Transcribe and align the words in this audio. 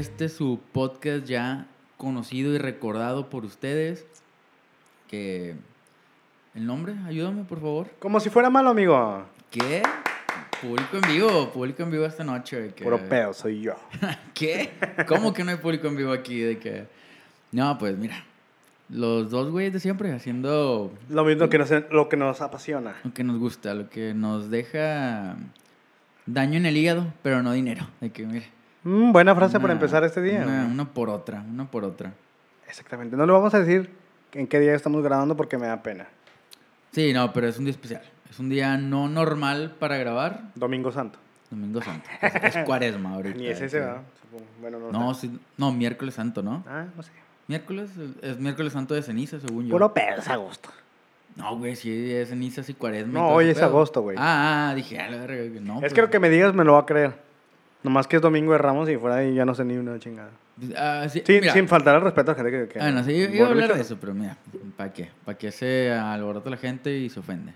este 0.00 0.28
su 0.28 0.58
podcast 0.72 1.24
ya 1.26 1.66
conocido 1.96 2.52
y 2.54 2.58
recordado 2.58 3.28
por 3.30 3.44
ustedes. 3.44 4.04
Que. 5.08 5.54
¿El 6.54 6.66
nombre? 6.66 6.94
Ayúdame, 7.06 7.44
por 7.44 7.60
favor. 7.60 7.90
Como 8.00 8.18
si 8.18 8.30
fuera 8.30 8.50
malo, 8.50 8.70
amigo. 8.70 9.24
¿Qué? 9.50 9.82
Público 10.60 10.96
en 10.96 11.12
vivo, 11.12 11.50
público 11.52 11.82
en 11.82 11.90
vivo 11.90 12.04
esta 12.06 12.24
noche. 12.24 12.72
que- 12.74 12.84
Puro 12.84 12.98
pedo, 13.08 13.32
soy 13.32 13.60
yo. 13.60 13.74
¿Qué? 14.34 14.70
¿Cómo 15.06 15.32
que 15.32 15.44
no 15.44 15.50
hay 15.52 15.56
público 15.58 15.86
en 15.88 15.96
vivo 15.96 16.12
aquí? 16.12 16.40
De 16.40 16.58
que... 16.58 16.86
No, 17.52 17.78
pues 17.78 17.96
mira. 17.96 18.24
Los 18.88 19.30
dos 19.30 19.50
güeyes 19.50 19.72
de 19.72 19.78
siempre 19.80 20.12
haciendo 20.12 20.92
Lo 21.08 21.24
mismo 21.24 21.48
que 21.48 21.58
nos, 21.58 21.70
lo 21.90 22.08
que 22.08 22.16
nos 22.16 22.40
apasiona. 22.40 22.96
lo 23.04 23.14
que 23.14 23.22
nos 23.22 23.38
gusta, 23.38 23.72
lo 23.74 23.88
que 23.88 24.14
nos 24.14 24.50
deja 24.50 25.36
daño 26.26 26.56
en 26.58 26.66
el 26.66 26.76
hígado, 26.76 27.12
pero 27.22 27.42
no 27.42 27.52
dinero. 27.52 27.86
De 28.00 28.10
que, 28.10 28.26
mira. 28.26 28.46
Mm, 28.82 29.12
buena 29.12 29.34
frase 29.34 29.54
para 29.54 29.64
una- 29.66 29.72
empezar 29.74 30.04
este 30.04 30.22
día. 30.22 30.44
Una, 30.44 30.84
por 30.86 31.10
otra, 31.10 31.42
una 31.48 31.70
por 31.70 31.84
otra. 31.84 32.12
Exactamente. 32.68 33.16
No 33.16 33.26
le 33.26 33.32
vamos 33.32 33.52
a 33.54 33.60
decir 33.60 33.90
en 34.32 34.46
qué 34.46 34.60
día 34.60 34.74
estamos 34.74 35.02
grabando 35.02 35.36
porque 35.36 35.58
me 35.58 35.66
da 35.66 35.82
pena. 35.82 36.06
Sí, 36.92 37.12
no, 37.12 37.32
pero 37.32 37.46
es 37.48 37.58
un 37.58 37.64
día 37.64 37.72
especial. 37.72 38.02
Es 38.30 38.38
un 38.38 38.48
día 38.48 38.76
no 38.76 39.08
normal 39.08 39.74
para 39.78 39.96
grabar. 39.96 40.42
Domingo 40.54 40.92
Santo. 40.92 41.18
Domingo 41.50 41.82
Santo. 41.82 42.08
Es, 42.22 42.56
es 42.56 42.64
cuaresma 42.64 43.14
ahorita. 43.14 43.36
Ni 43.36 43.48
es 43.48 43.60
ese, 43.60 43.80
¿verdad? 43.80 44.02
Bueno, 44.60 44.78
no. 44.78 44.92
No, 44.92 45.14
sí, 45.14 45.38
no, 45.56 45.72
miércoles 45.72 46.14
santo, 46.14 46.42
¿no? 46.42 46.62
Ah, 46.68 46.86
no 46.96 47.02
sé. 47.02 47.10
Miércoles, 47.48 47.90
es 48.22 48.38
miércoles 48.38 48.72
santo 48.72 48.94
de 48.94 49.02
ceniza, 49.02 49.40
según 49.40 49.66
yo. 49.66 49.72
Puro 49.72 49.92
pedo, 49.92 50.18
es 50.18 50.28
agosto. 50.28 50.70
No, 51.34 51.56
güey, 51.58 51.74
sí, 51.74 52.12
es 52.12 52.28
cenizas 52.28 52.68
y 52.68 52.74
cuaresma. 52.74 53.12
No, 53.18 53.28
hoy 53.30 53.48
es 53.48 53.56
pedo. 53.56 53.66
agosto, 53.66 54.02
güey. 54.02 54.16
Ah, 54.20 54.70
ah, 54.70 54.74
dije, 54.74 55.00
a 55.00 55.10
la 55.10 55.16
verga, 55.26 55.60
no. 55.60 55.74
es 55.74 55.80
pues, 55.80 55.94
que 55.94 56.02
lo 56.02 56.10
que 56.10 56.20
me 56.20 56.28
digas 56.30 56.54
me 56.54 56.62
lo 56.64 56.74
va 56.74 56.80
a 56.80 56.86
creer. 56.86 57.14
Nomás 57.82 58.06
que 58.06 58.16
es 58.16 58.22
domingo 58.22 58.52
de 58.52 58.58
Ramos 58.58 58.88
y 58.90 58.96
fuera 58.96 59.16
ahí 59.16 59.34
ya 59.34 59.44
no 59.44 59.54
sé 59.54 59.64
ni 59.64 59.76
una 59.76 59.98
chingada. 59.98 60.30
ah, 60.76 61.06
sí, 61.08 61.22
mira, 61.26 61.52
sin 61.52 61.66
faltar 61.66 61.96
el 61.96 62.02
respeto 62.02 62.32
a 62.32 62.34
la 62.34 62.42
gente 62.42 62.50
que. 62.50 62.68
que 62.74 62.80
Ah, 62.80 62.90
no, 62.90 63.02
sí, 63.04 63.12
iba 63.12 63.34
iba 63.34 63.46
a 63.46 63.50
hablar 63.50 63.74
de 63.74 63.80
eso, 63.80 63.96
pero 64.00 64.12
mira, 64.14 64.36
¿para 64.76 64.92
qué? 64.92 65.08
¿Para 65.24 65.38
qué 65.38 65.50
se 65.50 65.90
alborota 65.92 66.50
la 66.50 66.56
gente 66.58 66.94
y 66.94 67.08
se 67.08 67.20
ofende? 67.20 67.52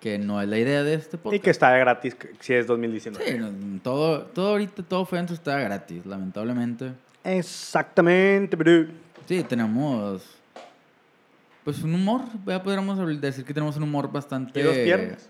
Que 0.00 0.18
no 0.18 0.40
es 0.40 0.48
la 0.48 0.58
idea 0.58 0.82
de 0.82 0.94
este 0.94 1.18
podcast. 1.18 1.36
Y 1.36 1.40
que 1.40 1.50
está 1.50 1.76
gratis 1.76 2.16
si 2.40 2.54
es 2.54 2.66
2019. 2.66 3.24
Sí, 3.32 3.38
no, 3.38 3.50
todo, 3.82 4.22
todo 4.22 4.50
ahorita, 4.50 4.82
todo 4.82 5.04
Friends 5.04 5.32
está 5.32 5.58
gratis, 5.58 6.06
lamentablemente. 6.06 6.92
Exactamente, 7.24 8.56
bro. 8.56 8.86
Sí, 9.26 9.42
tenemos. 9.42 10.22
Pues 11.64 11.82
un 11.82 11.94
humor, 11.94 12.22
ya 12.46 12.62
podríamos 12.62 13.20
decir 13.20 13.44
que 13.44 13.52
tenemos 13.52 13.76
un 13.76 13.82
humor 13.82 14.10
bastante. 14.10 14.58
Y 14.60 14.62
dos 14.62 14.76
piernas. 14.76 15.28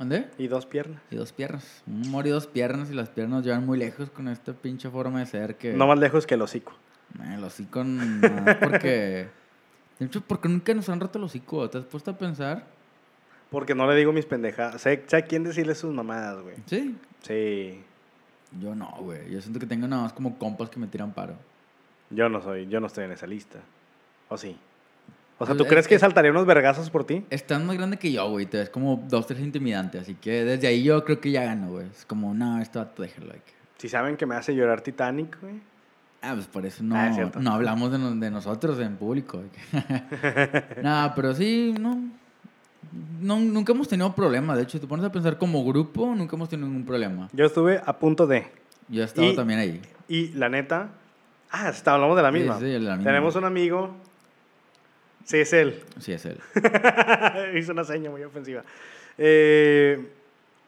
¿Dónde? 0.00 0.30
Y 0.38 0.48
dos 0.48 0.64
piernas. 0.64 1.02
Y 1.10 1.16
dos 1.16 1.30
piernas. 1.30 1.82
Un 1.86 2.06
humor 2.06 2.26
y 2.26 2.30
dos 2.30 2.46
piernas, 2.46 2.90
y 2.90 2.94
las 2.94 3.10
piernas 3.10 3.44
llevan 3.44 3.66
muy 3.66 3.76
lejos 3.78 4.08
con 4.08 4.28
esta 4.28 4.54
pinche 4.54 4.88
forma 4.88 5.18
de 5.20 5.26
ser 5.26 5.56
que. 5.56 5.74
No 5.74 5.86
más 5.86 5.98
lejos 5.98 6.26
que 6.26 6.34
el 6.36 6.42
hocico. 6.42 6.72
Eh, 7.22 7.34
El 7.34 7.44
hocico, 7.44 7.84
no, 7.84 8.44
porque. 8.60 9.28
De 9.98 10.06
hecho, 10.06 10.22
porque 10.22 10.48
nunca 10.48 10.72
nos 10.72 10.88
han 10.88 11.00
roto 11.00 11.18
el 11.18 11.24
hocico. 11.24 11.68
¿Te 11.68 11.76
has 11.76 11.84
puesto 11.84 12.12
a 12.12 12.16
pensar? 12.16 12.64
Porque 13.50 13.74
no 13.74 13.86
le 13.86 13.94
digo 13.94 14.10
mis 14.10 14.24
pendejadas. 14.24 14.80
Sé, 14.80 15.04
sé 15.06 15.18
a 15.18 15.22
quién 15.26 15.44
decirle 15.44 15.74
sus 15.74 15.92
mamadas, 15.92 16.40
güey. 16.40 16.56
Sí. 16.64 16.96
Sí. 17.20 17.84
Yo 18.58 18.74
no, 18.74 18.90
güey. 19.00 19.30
Yo 19.30 19.42
siento 19.42 19.60
que 19.60 19.66
tengo 19.66 19.86
nada 19.86 20.04
más 20.04 20.14
como 20.14 20.38
compas 20.38 20.70
que 20.70 20.80
me 20.80 20.86
tiran 20.86 21.12
paro. 21.12 21.34
Yo 22.08 22.30
no 22.30 22.40
soy, 22.40 22.68
yo 22.68 22.80
no 22.80 22.86
estoy 22.86 23.04
en 23.04 23.12
esa 23.12 23.26
lista. 23.26 23.58
¿O 24.30 24.38
sí? 24.38 24.56
O 25.42 25.46
sea, 25.46 25.56
¿tú 25.56 25.62
es 25.64 25.68
crees 25.70 25.88
que 25.88 25.98
saltaría 25.98 26.30
unos 26.30 26.44
vergazos 26.46 26.90
por 26.90 27.04
ti? 27.04 27.24
Estás 27.30 27.62
más 27.62 27.76
grande 27.76 27.96
que 27.96 28.12
yo, 28.12 28.28
güey. 28.30 28.44
Te 28.46 28.58
ves 28.58 28.68
como 28.70 29.02
dos, 29.08 29.26
tres 29.26 29.40
intimidantes. 29.40 30.02
Así 30.02 30.14
que 30.14 30.44
desde 30.44 30.66
ahí 30.68 30.82
yo 30.82 31.02
creo 31.04 31.18
que 31.20 31.30
ya 31.30 31.44
gano, 31.44 31.68
güey. 31.70 31.86
Es 31.86 32.04
como, 32.04 32.34
no, 32.34 32.60
esto 32.60 32.86
déjalo. 32.98 33.26
like. 33.28 33.42
Si 33.78 33.88
saben 33.88 34.16
que 34.18 34.26
me 34.26 34.34
hace 34.34 34.54
llorar 34.54 34.82
Titanic, 34.82 35.40
güey. 35.40 35.54
Ah, 36.22 36.32
pues 36.34 36.46
por 36.46 36.66
eso 36.66 36.82
no, 36.84 36.94
Ah, 36.94 37.08
es 37.08 37.36
no 37.36 37.50
hablamos 37.52 37.90
de, 37.90 37.98
no- 37.98 38.14
de 38.14 38.30
nosotros 38.30 38.78
en 38.80 38.96
público. 38.96 39.42
no, 40.82 41.12
pero 41.16 41.34
sí, 41.34 41.74
no, 41.80 41.98
no. 43.20 43.38
Nunca 43.40 43.72
hemos 43.72 43.88
tenido 43.88 44.14
problemas. 44.14 44.56
De 44.58 44.64
hecho, 44.64 44.78
te 44.80 44.86
pones 44.86 45.04
a 45.06 45.10
pensar 45.12 45.38
como 45.38 45.64
grupo, 45.64 46.14
nunca 46.14 46.36
hemos 46.36 46.48
tenido 46.48 46.68
ningún 46.68 46.84
problema. 46.84 47.28
Yo 47.32 47.46
estuve 47.46 47.80
a 47.84 47.98
punto 47.98 48.26
de. 48.26 48.46
Yo 48.88 49.02
he 49.02 49.04
estado 49.06 49.30
Y- 49.32 49.36
también 49.36 49.60
ahí. 49.60 49.80
Y 50.08 50.28
la 50.32 50.48
neta. 50.48 50.90
Ah, 51.50 51.68
está, 51.70 51.94
hablamos 51.94 52.16
de 52.16 52.22
la 52.22 52.30
Sí, 52.30 52.38
misma. 52.38 52.58
sí, 52.58 52.64
de 52.66 52.78
la 52.80 52.96
misma. 52.96 53.10
Tenemos 53.10 53.34
un 53.36 53.44
amigo. 53.44 53.96
Sí, 55.30 55.36
es 55.38 55.52
él. 55.52 55.80
Sí, 56.00 56.12
es 56.12 56.24
él. 56.24 56.38
Hizo 57.56 57.72
una 57.72 57.84
seña 57.84 58.10
muy 58.10 58.22
ofensiva. 58.24 58.64
Eh, 59.18 60.08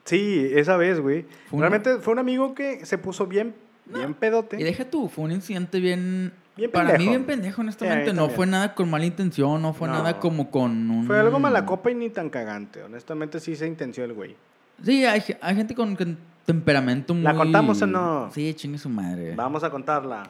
sí, 0.05 0.49
esa 0.53 0.77
vez, 0.77 0.99
güey. 0.99 1.23
Fue 1.49 1.57
un- 1.57 1.59
Realmente 1.61 1.97
fue 1.99 2.13
un 2.13 2.19
amigo 2.19 2.53
que 2.55 2.85
se 2.85 2.97
puso 2.97 3.27
bien, 3.27 3.53
bien 3.85 4.13
pedote. 4.13 4.59
Y 4.59 4.63
deja 4.63 4.85
tú, 4.85 5.09
fue 5.09 5.25
un 5.25 5.31
incidente 5.31 5.79
bien. 5.79 6.31
Bien 6.55 6.69
para 6.69 6.97
mí, 6.99 7.07
bien 7.09 7.25
pendejo, 7.25 7.61
honestamente. 7.61 8.11
Sí, 8.11 8.15
no 8.15 8.29
fue 8.29 8.45
nada 8.45 8.75
con 8.75 8.87
mala 8.89 9.05
intención, 9.05 9.59
no 9.61 9.73
fue 9.73 9.87
No. 9.87 9.95
nada 9.95 10.19
como 10.19 10.51
con 10.51 10.89
un. 10.91 11.07
Fue 11.07 11.19
algo 11.19 11.39
mala 11.39 11.65
copa 11.65 11.89
y 11.89 11.95
ni 11.95 12.09
tan 12.11 12.29
cagante. 12.29 12.83
Honestamente, 12.83 13.39
sí 13.39 13.55
se 13.55 13.65
intenció 13.65 14.03
el 14.05 14.13
güey. 14.13 14.35
Sí, 14.83 15.03
hay, 15.03 15.21
ge- 15.21 15.37
hay 15.41 15.55
gente 15.55 15.73
con, 15.73 15.95
con 15.95 16.17
temperamento 16.45 17.13
muy. 17.15 17.23
¿La 17.23 17.33
contamos 17.33 17.81
o 17.81 17.87
no? 17.87 18.29
Sí, 18.31 18.53
chingue 18.53 18.77
su 18.77 18.87
madre. 18.89 19.33
Vamos 19.35 19.63
a 19.63 19.71
contarla. 19.71 20.23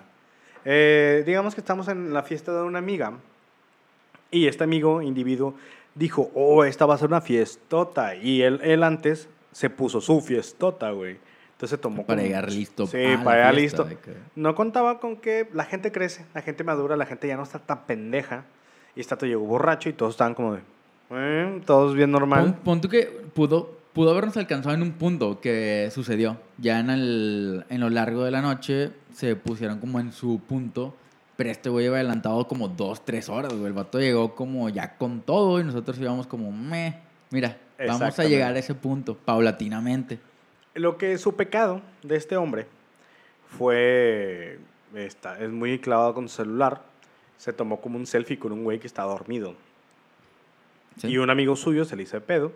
Eh, 0.64 1.24
digamos 1.26 1.54
que 1.56 1.62
estamos 1.62 1.90
en 1.90 2.14
la 2.14 2.24
fiesta 2.24 2.54
de 2.54 2.64
una 2.64 2.80
amiga 2.80 3.12
y 4.34 4.48
este 4.48 4.64
amigo, 4.64 5.02
individuo, 5.02 5.54
dijo, 5.96 6.32
oh, 6.34 6.64
esta 6.66 6.86
va 6.86 6.96
a 6.96 6.98
ser 6.98 7.08
una 7.08 7.22
fiestota. 7.22 8.16
Y 8.16 8.42
él, 8.42 8.60
él 8.64 8.84
antes 8.84 9.30
se 9.52 9.70
puso 9.70 10.02
su 10.02 10.20
fiestota, 10.22 10.92
güey. 10.92 11.18
Entonces 11.54 11.80
tomó... 11.80 12.06
Para 12.06 12.22
llegar 12.24 12.52
listo 12.52 12.88
Sí, 12.88 12.98
para 13.24 13.38
llegar 13.38 13.54
listo. 13.56 13.86
que- 13.88 14.16
No 14.36 14.56
contaba 14.56 15.00
con 15.00 15.16
que 15.18 15.48
la 15.54 15.64
gente 15.66 15.92
crece, 15.92 16.26
la 16.34 16.42
gente 16.42 16.64
madura, 16.64 16.98
la 16.98 17.06
gente 17.06 17.28
ya 17.28 17.38
no 17.38 17.44
está 17.44 17.60
tan 17.60 17.86
pendeja. 17.86 18.44
Y 18.96 19.04
tato 19.04 19.26
llegó 19.26 19.46
borracho 19.46 19.88
y 19.90 19.94
todos 19.94 20.14
estaban 20.14 20.34
como 20.34 20.54
de... 20.56 20.62
"Eh", 21.12 21.62
todos 21.66 21.96
bien 21.96 22.12
Pon, 22.12 22.20
normal. 22.20 22.56
pon 22.64 22.82
tú 22.82 22.90
que 22.90 23.06
pudo, 23.34 23.72
pudo 23.94 24.12
habernos 24.12 24.36
alcanzado 24.38 24.76
en 24.76 24.82
un 24.82 24.94
punto 24.94 25.40
que 25.40 25.90
sucedió. 25.94 26.38
Ya 26.58 26.80
en, 26.80 26.90
el, 26.90 27.66
en 27.70 27.80
lo 27.82 27.90
largo 27.90 28.24
de 28.24 28.32
la 28.32 28.42
noche 28.42 28.92
se 29.14 29.36
pusieron 29.36 29.80
como 29.80 30.00
en 30.00 30.12
su 30.12 30.40
punto. 30.42 30.96
Pero 31.36 31.50
este 31.50 31.70
güey 31.70 31.86
iba 31.88 31.96
adelantado 31.96 32.48
como 32.48 32.68
dos, 32.68 33.04
tres 33.04 33.28
horas, 33.30 33.52
güey. 33.54 33.66
El 33.66 33.74
vato 33.74 34.00
llegó 34.00 34.36
como 34.36 34.70
ya 34.70 34.98
con 34.98 35.22
todo 35.22 35.60
y 35.60 35.64
nosotros 35.64 35.98
íbamos 36.00 36.28
como, 36.28 36.52
meh. 36.52 37.00
Mira, 37.32 37.58
vamos 37.88 38.20
a 38.20 38.24
llegar 38.26 38.56
a 38.56 38.60
ese 38.60 38.76
punto, 38.76 39.16
paulatinamente. 39.18 40.20
Lo 40.76 40.98
que 40.98 41.18
su 41.18 41.36
pecado 41.36 41.82
de 42.04 42.16
este 42.16 42.38
hombre 42.38 42.68
fue, 43.58 44.60
está, 44.96 45.40
es 45.40 45.50
muy 45.50 45.80
clavado 45.80 46.14
con 46.14 46.28
su 46.30 46.38
celular, 46.38 46.82
se 47.38 47.54
tomó 47.54 47.80
como 47.82 47.98
un 47.98 48.06
selfie 48.06 48.40
con 48.40 48.52
un 48.52 48.64
güey 48.64 48.80
que 48.80 48.88
está 48.88 49.04
dormido. 49.04 49.56
¿sí? 50.98 51.08
Y 51.08 51.18
un 51.18 51.30
amigo 51.30 51.56
suyo 51.56 51.86
se 51.86 51.96
le 51.96 52.04
hizo 52.04 52.18
de 52.18 52.22
pedo, 52.22 52.52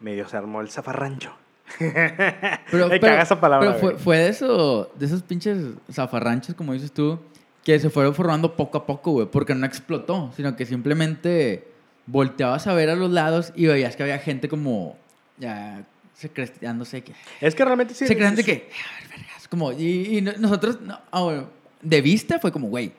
medio 0.00 0.28
se 0.28 0.36
armó 0.36 0.60
el 0.60 0.70
zafarrancho. 0.70 1.32
Pero, 1.78 1.88
Me 2.88 2.98
pero- 2.98 3.00
caga 3.00 3.22
esa 3.22 3.40
palabra, 3.40 3.68
pero 3.68 3.80
fue, 3.80 3.90
güey. 3.92 4.02
fue 4.02 4.18
de, 4.18 4.28
eso, 4.28 4.90
de 4.96 5.06
esos 5.06 5.22
pinches 5.22 5.58
zafarranchos, 5.92 6.54
como 6.54 6.72
dices 6.72 6.92
tú, 6.92 7.18
que 7.74 7.80
se 7.80 7.90
fueron 7.90 8.14
formando 8.14 8.56
poco 8.56 8.78
a 8.78 8.86
poco, 8.86 9.12
güey, 9.12 9.26
porque 9.26 9.54
no 9.54 9.66
explotó, 9.66 10.32
sino 10.36 10.56
que 10.56 10.66
simplemente 10.66 11.68
volteabas 12.06 12.66
a 12.66 12.74
ver 12.74 12.90
a 12.90 12.96
los 12.96 13.10
lados 13.10 13.52
y 13.54 13.66
veías 13.66 13.96
que 13.96 14.02
había 14.02 14.18
gente 14.18 14.48
como 14.48 14.96
ya 15.38 15.84
secreteándose 16.14 17.02
que 17.02 17.12
Es 17.40 17.54
que 17.54 17.64
realmente 17.64 17.94
sí. 17.94 18.06
se 18.06 18.16
crean 18.16 18.34
de 18.34 18.44
que 18.44 18.68
"Ah, 18.72 18.96
a 18.98 19.00
ver 19.08 19.18
vergas 19.20 19.48
como 19.48 19.72
y, 19.72 20.18
y 20.18 20.20
no- 20.20 20.32
nosotros 20.38 20.80
no, 20.80 20.98
ah, 21.10 21.22
bueno, 21.22 21.48
de 21.80 22.00
vista 22.02 22.38
fue 22.38 22.52
como 22.52 22.68
güey 22.68 22.92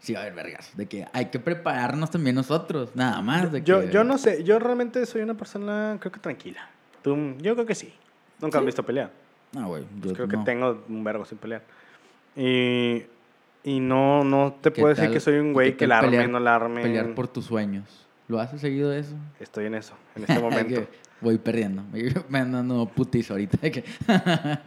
sí 0.00 0.12
va 0.12 0.20
a 0.20 0.22
haber 0.22 0.34
vergas 0.34 0.70
de 0.76 0.86
que 0.86 1.06
hay 1.12 1.26
que 1.26 1.38
prepararnos 1.38 2.10
también 2.10 2.36
nosotros 2.36 2.90
nada 2.94 3.20
más 3.22 3.50
de 3.52 3.62
Yo, 3.62 3.80
que- 3.82 3.90
yo 3.90 4.04
no 4.04 4.18
sé, 4.18 4.44
yo 4.44 4.58
realmente 4.58 5.04
soy 5.06 5.22
una 5.22 5.34
persona, 5.34 5.96
creo 6.00 6.12
que 6.12 6.20
tranquila. 6.20 6.68
Tú, 7.02 7.16
yo 7.40 7.54
creo 7.54 7.66
que 7.66 7.74
sí. 7.74 7.92
Nunca 8.40 8.58
¿Sí? 8.58 8.60
han 8.60 8.66
visto 8.66 8.82
pelear. 8.84 9.10
no 9.52 9.68
güey 9.68 9.82
yo 9.82 9.88
Pues 10.02 10.12
creo 10.14 10.26
no. 10.26 10.38
que 10.38 10.44
tengo 10.44 10.84
un 10.88 11.02
vergo 11.04 11.24
sin 11.24 11.38
pelear. 11.38 11.62
Y, 12.36 13.02
y 13.70 13.80
no, 13.80 14.24
no 14.24 14.56
te 14.60 14.72
¿Qué 14.72 14.80
puedo 14.80 14.94
decir 14.94 15.10
que 15.10 15.20
soy 15.20 15.34
un 15.38 15.52
güey 15.52 15.76
que 15.76 15.86
la 15.86 15.98
arme, 15.98 16.26
no 16.28 16.40
la 16.40 16.54
arme. 16.56 16.82
pelear 16.82 17.14
por 17.14 17.28
tus 17.28 17.44
sueños 17.46 18.06
lo 18.28 18.38
haces 18.40 18.60
seguido 18.60 18.92
eso 18.92 19.14
Estoy 19.40 19.66
en 19.66 19.74
eso, 19.74 19.94
en 20.14 20.22
este 20.28 20.38
momento. 20.38 20.86
Voy 21.20 21.38
perdiendo. 21.38 21.82
Me 22.28 22.38
ando 22.40 22.58
dando 22.58 22.86
putis 22.86 23.30
ahorita. 23.30 23.58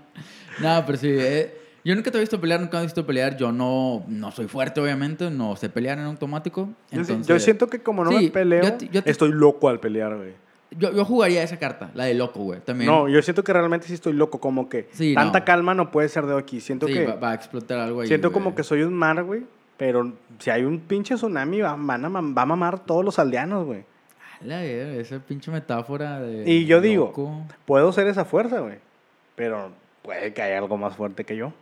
no, 0.61 0.83
pero 0.85 0.97
sí. 0.97 1.07
eh, 1.11 1.57
yo 1.83 1.95
nunca 1.95 2.11
te 2.11 2.17
he 2.17 2.21
visto 2.21 2.39
pelear, 2.41 2.59
nunca 2.59 2.79
he 2.79 2.83
visto 2.83 3.05
pelear. 3.05 3.37
Yo 3.37 3.51
no, 3.51 4.03
no 4.07 4.31
soy 4.31 4.47
fuerte, 4.47 4.79
obviamente. 4.81 5.29
No 5.31 5.55
sé 5.55 5.69
pelear 5.69 5.97
en 5.97 6.05
automático. 6.05 6.69
Entonces, 6.91 7.25
yo 7.27 7.39
siento 7.39 7.67
que 7.67 7.79
como 7.79 8.03
no 8.03 8.11
Sí, 8.11 8.25
me 8.25 8.31
peleo, 8.31 8.63
yo 8.63 8.73
te- 8.73 8.89
yo 8.89 9.03
te- 9.03 9.11
estoy 9.11 9.31
loco 9.31 9.69
al 9.69 9.79
pelear, 9.79 10.15
güey. 10.17 10.33
Yo, 10.77 10.91
yo 10.93 11.05
jugaría 11.05 11.43
esa 11.43 11.57
carta, 11.57 11.91
la 11.93 12.05
de 12.05 12.13
loco, 12.13 12.39
güey. 12.41 12.59
También. 12.61 12.89
No, 12.89 13.09
yo 13.09 13.21
siento 13.21 13.43
que 13.43 13.53
realmente 13.53 13.87
sí 13.87 13.93
estoy 13.93 14.13
loco, 14.13 14.39
como 14.39 14.69
que 14.69 14.87
Sí, 14.91 15.13
tanta 15.13 15.39
no. 15.39 15.45
calma 15.45 15.73
no 15.73 15.91
puede 15.91 16.09
ser 16.09 16.25
de 16.25 16.37
aquí. 16.37 16.61
Siento 16.61 16.87
sí, 16.87 16.93
que 16.93 17.05
va, 17.05 17.15
va 17.15 17.31
a 17.31 17.33
explotar 17.35 17.79
algo 17.79 18.01
ahí. 18.01 18.07
siento 18.07 18.29
güey. 18.29 18.41
como 18.43 18.55
que 18.55 18.63
soy 18.63 18.83
un 18.83 18.93
mar, 18.93 19.23
güey, 19.23 19.43
pero 19.77 20.13
si 20.39 20.49
hay 20.49 20.63
un 20.63 20.79
pinche 20.79 21.15
tsunami 21.15 21.61
va, 21.61 21.75
van 21.77 22.05
a, 22.05 22.09
va 22.09 22.41
a 22.41 22.45
mamar 22.45 22.79
todos 22.79 23.03
los 23.03 23.19
aldeanos, 23.19 23.65
güey. 23.65 23.83
La 24.43 24.63
esa 24.63 25.19
pinche 25.19 25.51
metáfora 25.51 26.19
de. 26.19 26.49
Y 26.49 26.65
yo 26.65 26.81
digo. 26.81 27.13
Puedo 27.65 27.91
ser 27.91 28.07
esa 28.07 28.25
fuerza, 28.25 28.59
güey, 28.59 28.79
pero 29.35 29.71
puede 30.01 30.33
que 30.33 30.41
haya 30.41 30.57
algo 30.57 30.77
más 30.77 30.95
fuerte 30.95 31.25
que 31.25 31.35
yo. 31.35 31.53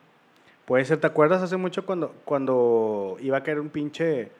Puede 0.65 0.85
ser, 0.85 0.99
¿te 0.99 1.07
acuerdas 1.07 1.41
hace 1.41 1.57
mucho 1.57 1.85
cuando, 1.85 2.13
cuando 2.25 3.17
iba 3.21 3.37
a 3.37 3.43
caer 3.43 3.59
un 3.59 3.69
pinche, 3.69 4.31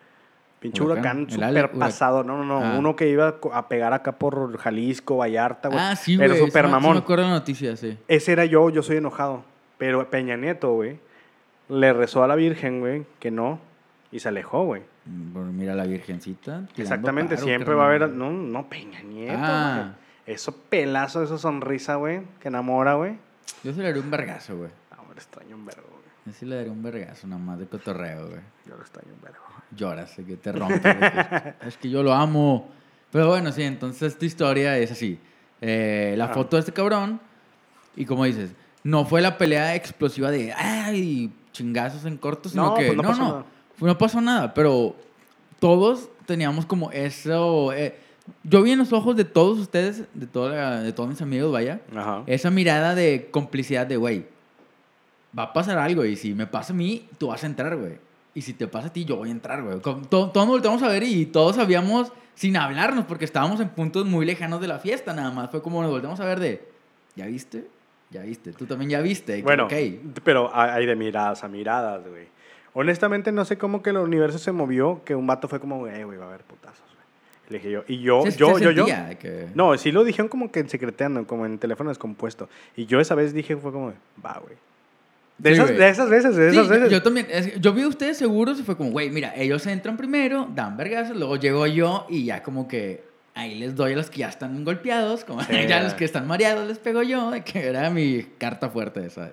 pinche 0.60 0.82
Huracán, 0.84 1.22
huracán, 1.24 1.30
super 1.32 1.72
pasado? 1.72 2.24
No, 2.24 2.38
no, 2.38 2.44
no. 2.46 2.64
Ah. 2.66 2.76
Uno 2.78 2.96
que 2.96 3.10
iba 3.10 3.36
a 3.54 3.68
pegar 3.68 3.94
acá 3.94 4.14
por 4.14 4.58
Jalisco, 4.58 5.18
Vallarta, 5.18 5.70
güey. 5.70 5.80
Ah, 5.82 5.96
sí, 5.96 6.16
güey. 6.16 6.28
Pero 6.30 6.46
super 6.46 6.66
sí 6.66 6.72
mamón. 6.72 6.94
me 6.94 7.00
acuerdo 7.00 7.24
de 7.24 7.30
la 7.30 7.36
noticia, 7.36 7.76
sí. 7.78 7.98
Ese 8.08 8.32
era 8.34 8.46
yo, 8.46 8.70
yo 8.70 8.84
soy 8.84 8.98
enojado. 8.98 9.44
Pero 9.78 10.10
Peña 10.10 10.36
Nieto, 10.36 10.74
güey, 10.74 11.00
le 11.70 11.94
rezó 11.94 12.24
a 12.24 12.28
la 12.28 12.36
Virgen, 12.36 12.80
güey, 12.82 13.06
que 13.20 13.32
no. 13.32 13.60
Y 14.12 14.20
se 14.20 14.28
alejó, 14.30 14.66
güey. 14.66 14.82
Bueno, 15.06 15.52
Mira 15.54 15.76
la 15.76 15.86
virgencita. 15.86 16.64
Exactamente, 16.76 17.36
paro, 17.36 17.46
siempre 17.48 17.74
va 17.76 17.84
a 17.84 17.88
haber... 17.88 18.10
No, 18.10 18.32
no, 18.32 18.68
Peña 18.70 19.02
Nieto, 19.02 19.38
Ah. 19.42 19.76
güey. 19.84 20.36
Eso 20.36 20.52
pelazo, 20.70 21.24
esa 21.24 21.38
sonrisa, 21.38 21.96
güey, 21.96 22.22
que 22.40 22.50
enamora, 22.50 22.94
güey. 22.96 23.18
Yo 23.64 23.72
se 23.74 23.80
le 23.80 23.86
daría 23.86 24.02
un 24.02 24.12
vergazo, 24.12 24.58
güey. 24.58 24.70
Ah, 24.92 24.98
lo 25.08 25.14
extraño 25.14 25.56
un 25.56 25.66
vergo, 25.66 25.88
güey. 25.90 26.04
Yo 26.26 26.34
sí 26.34 26.46
le 26.46 26.56
daría 26.58 26.72
un 26.72 26.84
vergazo, 26.84 27.26
nada 27.28 27.42
más 27.42 27.58
de 27.58 27.66
cotorreo, 27.68 28.28
güey. 28.28 28.42
Yo 28.68 28.76
lo 28.76 28.82
extraño 28.82 29.14
un 29.16 29.22
vergo. 29.22 29.40
Lloras, 29.76 30.12
que 30.16 30.36
te 30.38 30.52
rompes. 30.52 30.82
es 31.68 31.78
que 31.78 31.90
yo 31.90 32.04
lo 32.04 32.14
amo. 32.14 32.70
Pero 33.12 33.28
bueno, 33.30 33.52
sí, 33.52 33.64
entonces 33.64 34.14
esta 34.14 34.26
historia 34.26 34.78
es 34.78 34.92
así. 34.92 35.20
Eh, 35.62 36.16
la 36.18 36.26
Ah. 36.26 36.34
foto 36.34 36.56
de 36.56 36.62
este 36.62 36.72
cabrón, 36.74 37.20
y 37.96 38.06
como 38.06 38.26
dices, 38.26 38.52
no 38.84 39.06
fue 39.06 39.22
la 39.22 39.38
pelea 39.38 39.76
explosiva 39.76 40.32
de, 40.32 40.54
ay, 40.54 41.32
chingazos 41.52 42.06
en 42.06 42.18
corto, 42.18 42.50
sino 42.50 42.68
No, 42.68 42.74
que, 42.76 42.86
pues 42.86 42.98
no 42.98 43.04
no, 43.04 43.10
pasó 43.10 43.22
no, 43.22 43.28
nada. 43.30 43.46
no 43.82 43.98
pasó 43.98 44.22
nada, 44.22 44.54
pero 44.54 44.96
todos 45.60 46.10
teníamos 46.26 46.66
como 46.66 46.92
eso. 46.92 47.74
eh, 47.74 47.98
yo 48.44 48.62
vi 48.62 48.72
en 48.72 48.80
los 48.80 48.94
ojos 48.94 49.16
de 49.18 49.26
todos 49.26 49.58
ustedes, 49.60 50.04
de, 50.14 50.28
toda, 50.28 50.82
de 50.82 50.94
todos 50.94 51.10
mis 51.10 51.22
amigos, 51.22 51.52
vaya, 51.52 51.82
Ajá. 51.96 52.24
esa 52.28 52.52
mirada 52.52 52.94
de 52.96 53.28
complicidad 53.32 53.86
de, 53.88 53.98
güey, 53.98 54.26
va 55.38 55.44
a 55.44 55.54
pasar 55.54 55.78
algo 55.80 56.06
y 56.06 56.16
si 56.16 56.34
me 56.34 56.46
pasa 56.48 56.72
a 56.74 56.76
mí, 56.76 57.08
tú 57.18 57.28
vas 57.28 57.44
a 57.44 57.48
entrar, 57.48 57.76
güey. 57.76 57.98
Y 58.34 58.42
si 58.42 58.54
te 58.54 58.68
pasa 58.68 58.88
a 58.88 58.94
ti, 58.94 59.06
yo 59.06 59.16
voy 59.18 59.30
a 59.30 59.32
entrar, 59.32 59.62
güey. 59.64 59.80
Todos 59.80 60.34
nos 60.36 60.48
volteamos 60.48 60.82
a 60.84 60.88
ver 60.88 61.04
y 61.04 61.26
todos 61.26 61.56
sabíamos 61.56 62.12
sin 62.36 62.56
hablarnos 62.58 63.06
porque 63.06 63.26
estábamos 63.26 63.60
en 63.60 63.70
puntos 63.70 64.06
muy 64.06 64.26
lejanos 64.26 64.62
de 64.62 64.68
la 64.68 64.80
fiesta, 64.80 65.14
nada 65.14 65.32
más. 65.32 65.50
Fue 65.52 65.62
como 65.62 65.82
nos 65.82 65.92
volteamos 65.92 66.20
a 66.20 66.26
ver 66.26 66.40
de, 66.40 66.68
¿ya 67.16 67.26
viste? 67.26 67.68
Ya 68.12 68.22
viste. 68.22 68.54
Tú 68.54 68.66
también 68.66 68.90
ya 68.92 69.02
viste. 69.02 69.42
Bueno, 69.44 69.66
ok. 69.66 69.74
pero 70.24 70.52
hay 70.56 70.86
de 70.86 70.96
miradas 70.96 71.44
a 71.44 71.48
miradas, 71.48 72.08
güey. 72.08 72.28
Honestamente, 72.74 73.32
no 73.32 73.46
sé 73.46 73.58
cómo 73.58 73.82
que 73.82 73.90
el 73.90 73.98
universo 73.98 74.38
se 74.38 74.52
movió, 74.52 75.02
que 75.04 75.16
un 75.16 75.26
vato 75.28 75.48
fue 75.48 75.60
como, 75.60 75.88
eh, 75.88 76.04
güey, 76.06 76.18
va 76.18 76.26
a 76.26 76.28
haber 76.30 76.42
putazos, 76.44 76.86
güey. 76.86 77.00
Le 77.50 77.58
dije 77.58 77.72
yo, 77.72 77.84
y 77.88 78.00
yo, 78.02 78.22
Se- 78.24 78.38
yo, 78.38 78.58
se 78.58 78.64
yo, 78.64 78.72
yo. 78.72 78.86
que- 79.20 79.48
No, 79.56 79.76
sí 79.78 79.92
lo 79.92 80.04
dijeron 80.04 80.28
como 80.30 80.52
que 80.52 80.68
secreteando, 80.70 81.26
como 81.26 81.46
en 81.48 81.58
teléfono 81.58 81.90
descompuesto. 81.90 82.48
Y 82.76 82.86
yo 82.86 83.00
esa 83.00 83.16
vez 83.16 83.34
dije, 83.34 83.58
fue 83.58 83.72
como, 83.72 83.92
va, 84.24 84.40
güey. 84.40 84.56
De, 85.40 85.56
Sí, 85.56 85.62
esas, 85.62 85.70
de 85.78 85.88
esas 85.90 86.10
veces, 86.10 86.36
de 86.36 86.52
Sí, 86.52 86.58
esas 86.58 86.68
yo, 86.68 86.74
veces. 86.74 86.92
yo 86.92 87.02
también. 87.02 87.28
es 87.32 87.60
yo 87.60 87.74
vi 87.74 87.82
a 87.84 87.88
ustedes 87.88 88.18
seguros 88.18 88.60
y 88.60 88.64
fue 88.64 88.76
como, 88.78 88.92
güey, 88.92 89.10
mira, 89.10 89.34
ellos 89.36 89.66
entran 89.68 89.98
primero, 89.98 90.48
dan 90.54 90.76
vergazos, 90.78 91.16
luego 91.18 91.38
llego 91.38 91.66
yo 91.66 92.06
y 92.10 92.26
ya 92.26 92.44
como 92.44 92.68
que 92.68 93.04
ahí 93.36 93.56
les 93.56 93.74
doy 93.76 93.94
a 93.94 93.96
los 93.96 94.10
que 94.10 94.20
ya 94.20 94.28
están 94.30 94.64
golpeados, 94.66 95.24
como 95.24 95.42
Sí, 95.44 95.54
ya 95.68 95.80
a 95.80 95.84
los 95.84 95.94
que 95.94 96.04
están 96.06 96.28
mareados 96.28 96.68
les 96.68 96.78
pego 96.78 97.04
yo, 97.04 97.32
de 97.32 97.42
que 97.44 97.68
era 97.68 97.90
mi 97.90 98.24
carta 98.38 98.70
fuerte 98.70 99.06
esa. 99.06 99.32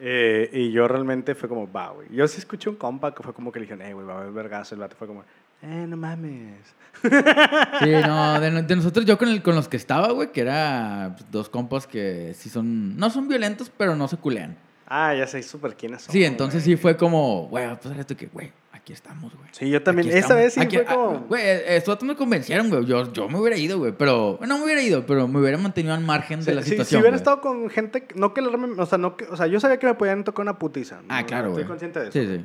Eh, 0.00 0.50
y 0.52 0.72
yo 0.72 0.86
realmente 0.88 1.34
fue 1.34 1.48
como, 1.48 1.70
va, 1.70 1.90
güey. 1.90 2.08
Yo 2.12 2.26
sí 2.28 2.38
escuché 2.38 2.68
un 2.68 2.76
compa 2.76 3.14
que 3.14 3.22
fue 3.22 3.32
como 3.32 3.50
que 3.52 3.58
le 3.60 3.66
dijeron, 3.66 3.86
eh, 3.86 3.94
güey, 3.94 4.06
va 4.06 4.14
a 4.14 4.18
haber 4.18 4.32
vergazo. 4.32 4.74
El 4.74 4.80
vato 4.80 4.96
fue 4.96 5.06
como, 5.08 5.22
eh, 5.62 5.86
no 5.88 5.96
mames. 5.96 6.58
Sí, 7.02 7.90
no, 8.06 8.40
de, 8.40 8.62
de 8.62 8.76
nosotros 8.76 9.04
yo 9.04 9.18
con, 9.18 9.28
el, 9.28 9.42
con 9.42 9.54
los 9.56 9.68
que 9.68 9.76
estaba, 9.76 10.10
güey, 10.12 10.30
que 10.32 10.40
era 10.42 11.14
pues, 11.16 11.30
dos 11.30 11.48
compas 11.48 11.86
que 11.86 12.32
sí 12.34 12.48
son, 12.48 12.96
no 12.96 13.10
son 13.10 13.28
violentos, 13.28 13.70
pero 13.76 13.94
no 13.96 14.06
se 14.08 14.16
culean. 14.16 14.56
Ah, 14.86 15.14
ya 15.14 15.26
sé 15.26 15.42
súper 15.42 15.74
quiénes 15.76 16.02
son. 16.02 16.12
Sí, 16.12 16.24
entonces 16.24 16.64
güey. 16.64 16.76
sí 16.76 16.80
fue 16.82 16.96
como, 16.96 17.48
güey, 17.48 17.66
pues 17.80 17.98
esto 17.98 18.16
que, 18.16 18.26
güey, 18.26 18.52
aquí 18.72 18.92
estamos, 18.92 19.34
güey. 19.34 19.48
Sí, 19.52 19.70
yo 19.70 19.82
también. 19.82 20.08
Aquí 20.08 20.18
Esa 20.18 20.26
estamos. 20.26 20.42
vez 20.42 20.54
sí 20.54 20.60
Aquí- 20.60 20.76
fue 20.76 20.86
ah, 20.88 20.94
como. 20.94 21.20
Güey, 21.20 21.42
estos 21.66 22.02
me 22.02 22.14
convencieron, 22.16 22.68
güey. 22.68 22.84
Yo, 22.84 23.12
yo 23.12 23.28
me 23.28 23.38
hubiera 23.38 23.56
ido, 23.56 23.78
güey. 23.78 23.92
Pero. 23.96 24.38
No 24.46 24.58
me 24.58 24.64
hubiera 24.64 24.82
ido, 24.82 25.06
pero 25.06 25.26
me 25.26 25.40
hubiera 25.40 25.56
mantenido 25.56 25.94
al 25.94 26.02
margen 26.02 26.44
de 26.44 26.54
la 26.54 26.62
sí, 26.62 26.70
situación. 26.70 26.88
si 26.88 26.96
hubiera 26.96 27.10
güey. 27.10 27.16
estado 27.20 27.40
con 27.40 27.70
gente, 27.70 28.06
no 28.14 28.34
que 28.34 28.42
arme- 28.42 28.78
o 28.78 28.86
sea, 28.86 28.98
no 28.98 29.16
que, 29.16 29.24
o 29.24 29.36
sea, 29.36 29.46
yo 29.46 29.58
sabía 29.60 29.78
que 29.78 29.86
me 29.86 29.94
podían 29.94 30.22
tocar 30.24 30.42
una 30.42 30.58
putiza. 30.58 31.00
Ah, 31.08 31.22
¿no? 31.22 31.26
claro, 31.26 31.50
güey. 31.50 31.62
Estoy 31.62 31.68
consciente 31.68 32.00
de 32.00 32.08
eso. 32.08 32.12
Sí, 32.20 32.26
sí. 32.38 32.44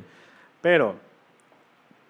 Pero, 0.62 0.96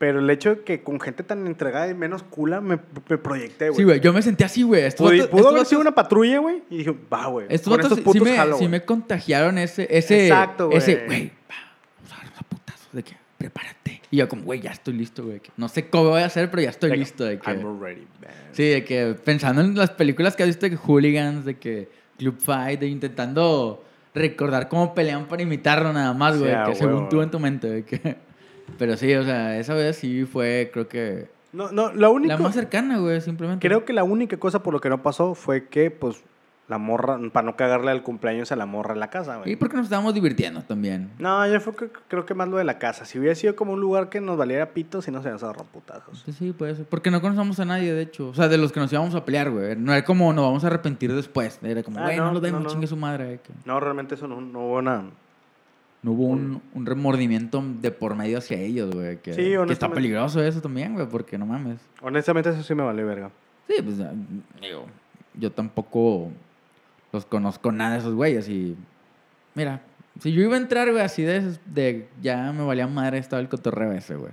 pero 0.00 0.20
el 0.20 0.31
hecho 0.31 0.55
de 0.55 0.61
que 0.62 0.82
con 0.82 0.99
gente 0.99 1.23
tan 1.23 1.47
entregada 1.47 1.87
y 1.87 1.93
menos 1.93 2.23
cula 2.23 2.62
me, 2.62 2.79
me 3.06 3.19
proyecté, 3.19 3.69
güey. 3.69 3.76
Sí, 3.76 3.85
güey. 3.85 4.00
Yo 4.00 4.14
me 4.14 4.23
sentí 4.23 4.44
así, 4.44 4.62
güey. 4.62 4.91
Pudo, 4.93 5.11
vatos- 5.11 5.29
pudo 5.29 5.49
haber 5.50 5.67
sido 5.67 5.82
una 5.82 5.94
patrulla, 5.94 6.38
güey, 6.38 6.62
y 6.70 6.79
dije, 6.79 6.97
va, 7.12 7.26
güey. 7.26 7.47
Estos 7.50 7.70
vatos 7.70 7.85
estos 7.85 7.99
sí- 7.99 8.05
putos 8.05 8.23
sí, 8.26 8.31
me, 8.31 8.37
jalo, 8.38 8.55
sí 8.55 8.61
güey. 8.61 8.70
me 8.70 8.85
contagiaron 8.87 9.58
ese. 9.58 9.87
ese 9.91 10.29
Exacto, 10.29 10.69
güey. 10.69 10.79
Ese, 10.79 11.05
güey, 11.05 11.26
va, 11.29 11.55
vamos 11.99 12.12
a 12.12 12.14
agarrar 12.17 12.35
a 12.38 12.43
putazos. 12.44 12.88
De 12.93 13.02
que, 13.02 13.14
prepárate. 13.37 14.00
Y 14.11 14.17
yo, 14.17 14.26
como, 14.31 14.44
güey, 14.44 14.61
ya 14.62 14.70
estoy 14.70 14.94
listo, 14.94 15.23
güey. 15.23 15.43
No 15.58 15.69
sé 15.69 15.91
cómo 15.91 16.08
voy 16.08 16.23
a 16.23 16.26
hacer, 16.26 16.50
pero 16.50 16.62
ya 16.62 16.70
estoy 16.70 16.97
listo. 16.97 17.25
De 17.25 17.38
que, 17.38 17.50
I'm 17.50 17.79
ready, 17.79 18.06
man. 18.23 18.31
Sí, 18.52 18.69
de 18.70 18.82
que 18.85 19.14
pensando 19.23 19.61
en 19.61 19.75
las 19.76 19.91
películas 19.91 20.35
que 20.35 20.44
has 20.44 20.49
visto 20.49 20.64
de 20.64 20.70
que 20.70 20.76
hooligans, 20.79 21.44
de 21.44 21.58
que 21.58 21.91
Club 22.17 22.41
Fight, 22.41 22.81
de 22.81 22.87
intentando 22.87 23.85
recordar 24.14 24.70
cómo 24.70 24.94
pelean 24.94 25.26
para 25.26 25.43
imitarlo 25.43 25.93
nada 25.93 26.14
más, 26.14 26.38
güey, 26.38 26.55
que 26.64 26.75
según 26.75 27.11
tú 27.11 27.20
en 27.20 27.31
tu 27.31 27.38
mente, 27.38 27.69
de 27.69 27.85
que... 27.85 28.17
Pero 28.78 28.96
sí, 28.96 29.12
o 29.14 29.25
sea, 29.25 29.58
esa 29.58 29.75
vez 29.75 29.96
sí 29.96 30.25
fue, 30.25 30.70
creo 30.72 30.88
que, 30.88 31.28
No, 31.52 31.70
no, 31.72 31.93
la 31.93 32.08
única. 32.08 32.34
la 32.37 32.40
más 32.40 32.55
cercana, 32.55 32.99
güey, 32.99 33.20
simplemente. 33.20 33.67
Creo 33.67 33.84
que 33.84 33.93
la 33.93 34.05
única 34.05 34.37
cosa 34.38 34.62
por 34.62 34.72
lo 34.75 34.81
que 34.81 34.88
no 34.88 35.02
pasó 35.02 35.34
fue 35.34 35.67
que, 35.69 35.90
pues, 35.90 36.22
la 36.69 36.78
morra, 36.78 37.19
para 37.32 37.44
no 37.44 37.56
cagarle 37.56 37.90
al 37.90 38.05
cumpleaños 38.05 38.52
a 38.52 38.56
la 38.56 38.64
morra 38.64 38.94
en 38.94 39.00
la 39.00 39.11
casa, 39.11 39.38
güey. 39.38 39.50
Y 39.52 39.56
porque 39.56 39.76
nos 39.76 39.87
estábamos 39.87 40.14
divirtiendo 40.14 40.62
también. 40.62 41.11
No, 41.19 41.44
yo 41.49 41.61
fue, 41.61 41.75
que- 41.75 41.90
creo 42.06 42.25
que 42.25 42.32
más 42.34 42.46
lo 42.49 42.58
de 42.58 42.62
la 42.64 42.78
casa. 42.78 43.05
Si 43.05 43.19
hubiera 43.19 43.34
sido 43.34 43.56
como 43.56 43.72
un 43.72 43.81
lugar 43.81 44.08
que 44.08 44.20
nos 44.20 44.38
valiera 44.38 44.67
pitos 44.70 45.08
y 45.08 45.11
no 45.11 45.20
se 45.20 45.31
nos 45.32 45.43
agarró 45.43 45.64
putazos. 45.64 46.23
Sí, 46.25 46.32
sí, 46.32 46.52
puede 46.52 46.76
ser. 46.76 46.84
Porque 46.87 47.11
no 47.11 47.20
conocemos 47.20 47.58
a 47.58 47.64
nadie, 47.64 47.93
de 47.93 48.02
hecho. 48.02 48.28
O 48.28 48.34
sea, 48.34 48.46
de 48.46 48.56
los 48.56 48.70
que 48.70 48.78
nos 48.78 48.93
íbamos 48.93 49.16
a 49.16 49.25
pelear, 49.25 49.50
güey. 49.50 49.75
No 49.75 49.93
era 49.93 50.05
como 50.05 50.32
nos 50.32 50.44
vamos 50.44 50.62
a 50.62 50.69
arrepentir 50.69 51.12
después. 51.12 51.59
Era 51.64 51.83
como, 51.83 51.99
Ah, 51.99 52.02
güey, 52.04 52.18
no, 52.18 52.26
no, 52.26 52.33
lo 52.35 52.40
demos, 52.40 52.61
no, 52.61 52.64
no. 52.68 52.71
chingue 52.73 52.87
su 52.87 52.97
madre. 52.97 53.40
que 53.42 53.52
No, 53.64 53.80
realmente 53.80 54.14
eso 54.14 54.28
no, 54.28 54.40
no 54.40 54.61
hubo 54.61 54.80
nada. 54.80 55.02
No 56.02 56.12
hubo 56.12 56.25
un, 56.25 56.62
un 56.75 56.87
remordimiento 56.87 57.62
de 57.80 57.90
por 57.90 58.14
medio 58.14 58.38
hacia 58.38 58.59
ellos, 58.59 58.95
güey. 58.95 59.19
Que, 59.19 59.35
Sí, 59.35 59.52
que 59.66 59.73
está 59.73 59.90
peligroso 59.90 60.42
eso 60.42 60.62
también, 60.62 60.95
güey, 60.95 61.07
porque 61.07 61.37
no 61.37 61.45
mames. 61.45 61.78
Honestamente, 62.00 62.50
eso 62.50 62.62
sí 62.62 62.75
me 62.75 62.83
valió 62.83 63.07
verga. 63.07 63.30
Sí, 63.69 63.83
pues 63.83 64.00
ah, 64.00 64.12
digo, 64.61 64.87
yo 65.35 65.52
tampoco 65.52 66.30
los 67.12 67.26
conozco 67.26 67.71
nada 67.71 67.92
de 67.92 67.99
esos 67.99 68.14
güeyes 68.14 68.49
y 68.49 68.76
mira, 69.54 69.83
si 70.21 70.33
yo 70.33 70.42
iba 70.42 70.54
a 70.54 70.59
entrar, 70.59 70.90
güey, 70.90 71.02
así 71.02 71.23
de, 71.23 71.57
de 71.66 72.09
ya 72.21 72.52
me 72.52 72.64
valía 72.64 72.87
madre 72.87 73.19
estaba 73.19 73.40
el 73.40 73.49
cotorreo 73.49 73.92
ese, 73.92 74.16
güey. 74.16 74.33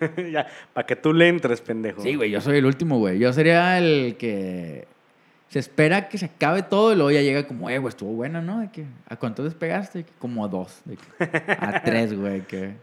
ya, 0.32 0.46
para 0.72 0.86
que 0.86 0.96
tú 0.96 1.12
le 1.12 1.28
entres, 1.28 1.60
pendejo. 1.60 2.02
Sí, 2.02 2.14
güey, 2.14 2.30
yo 2.30 2.40
soy 2.40 2.58
el 2.58 2.66
último, 2.66 2.98
güey. 2.98 3.18
Yo 3.18 3.32
sería 3.32 3.78
el 3.78 4.16
que 4.16 4.86
se 5.48 5.58
espera 5.58 6.08
que 6.08 6.18
se 6.18 6.26
acabe 6.26 6.62
todo 6.62 6.92
y 6.92 6.96
luego 6.96 7.10
ya 7.10 7.22
llega 7.22 7.46
como, 7.46 7.70
eh, 7.70 7.78
güey, 7.78 7.88
estuvo 7.90 8.12
bueno, 8.12 8.42
¿no? 8.42 8.60
De 8.60 8.70
que, 8.70 8.84
¿A 9.08 9.16
cuánto 9.16 9.44
despegaste? 9.44 10.04
Que 10.04 10.12
Como 10.18 10.44
a 10.44 10.48
dos, 10.48 10.80
de 10.84 10.96
que, 10.96 11.24
a 11.52 11.82
tres, 11.84 12.18
güey, 12.18 12.42
que... 12.42 12.74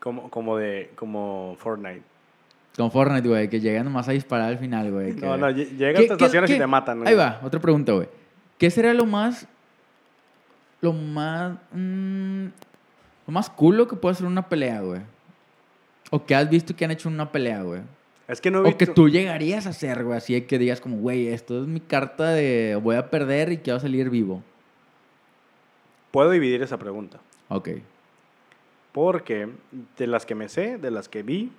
Como, 0.00 0.30
como 0.30 0.56
de, 0.56 0.92
como 0.94 1.56
Fortnite. 1.58 2.02
Con 2.76 2.90
Fortnite, 2.92 3.28
güey, 3.28 3.48
que 3.50 3.58
llegan 3.60 3.84
nomás 3.86 4.08
a 4.08 4.12
disparar 4.12 4.48
al 4.50 4.58
final, 4.58 4.92
güey. 4.92 5.14
que- 5.16 5.20
No, 5.26 5.36
no, 5.36 5.50
lle- 5.50 5.76
llegas, 5.76 6.00
¿Qué- 6.02 6.08
te 6.08 6.08
qué- 6.08 6.14
estacionas 6.14 6.50
y 6.50 6.58
te 6.58 6.66
matan. 6.68 6.98
Ahí 6.98 7.14
güey. 7.14 7.16
va, 7.16 7.40
otra 7.42 7.58
pregunta, 7.60 7.92
güey. 7.92 8.08
¿Qué 8.58 8.70
sería 8.70 8.94
lo 8.94 9.04
más. 9.06 9.46
Lo 10.80 10.92
más. 10.92 11.56
mm, 11.72 12.44
lo 13.26 13.32
más 13.32 13.50
culo 13.50 13.88
que 13.88 13.96
puede 13.96 14.14
ser 14.14 14.26
una 14.26 14.48
pelea, 14.48 14.80
güey? 14.82 15.00
O 16.10 16.24
que 16.24 16.34
has 16.36 16.48
visto 16.48 16.74
que 16.76 16.84
han 16.84 16.92
hecho 16.92 17.08
en 17.08 17.16
una 17.16 17.30
pelea, 17.32 17.62
güey. 17.62 17.80
Es 18.28 18.40
que 18.42 18.50
no 18.50 18.60
O 18.62 18.76
que 18.76 18.86
tú 18.86 19.08
llegarías 19.08 19.66
a 19.66 19.70
hacer, 19.70 20.04
güey. 20.04 20.18
Así 20.18 20.40
que 20.42 20.58
digas, 20.58 20.80
como, 20.80 20.98
güey, 20.98 21.28
esto 21.28 21.62
es 21.62 21.66
mi 21.66 21.80
carta 21.80 22.30
de 22.30 22.78
voy 22.82 22.96
a 22.96 23.10
perder 23.10 23.50
y 23.52 23.58
quiero 23.58 23.80
salir 23.80 24.10
vivo. 24.10 24.42
Puedo 26.10 26.30
dividir 26.30 26.62
esa 26.62 26.78
pregunta. 26.78 27.18
Ok. 27.48 27.70
Porque 28.92 29.48
de 29.96 30.06
las 30.06 30.26
que 30.26 30.34
me 30.34 30.48
sé, 30.48 30.78
de 30.78 30.90
las 30.90 31.08
que 31.08 31.22
vi 31.22 31.52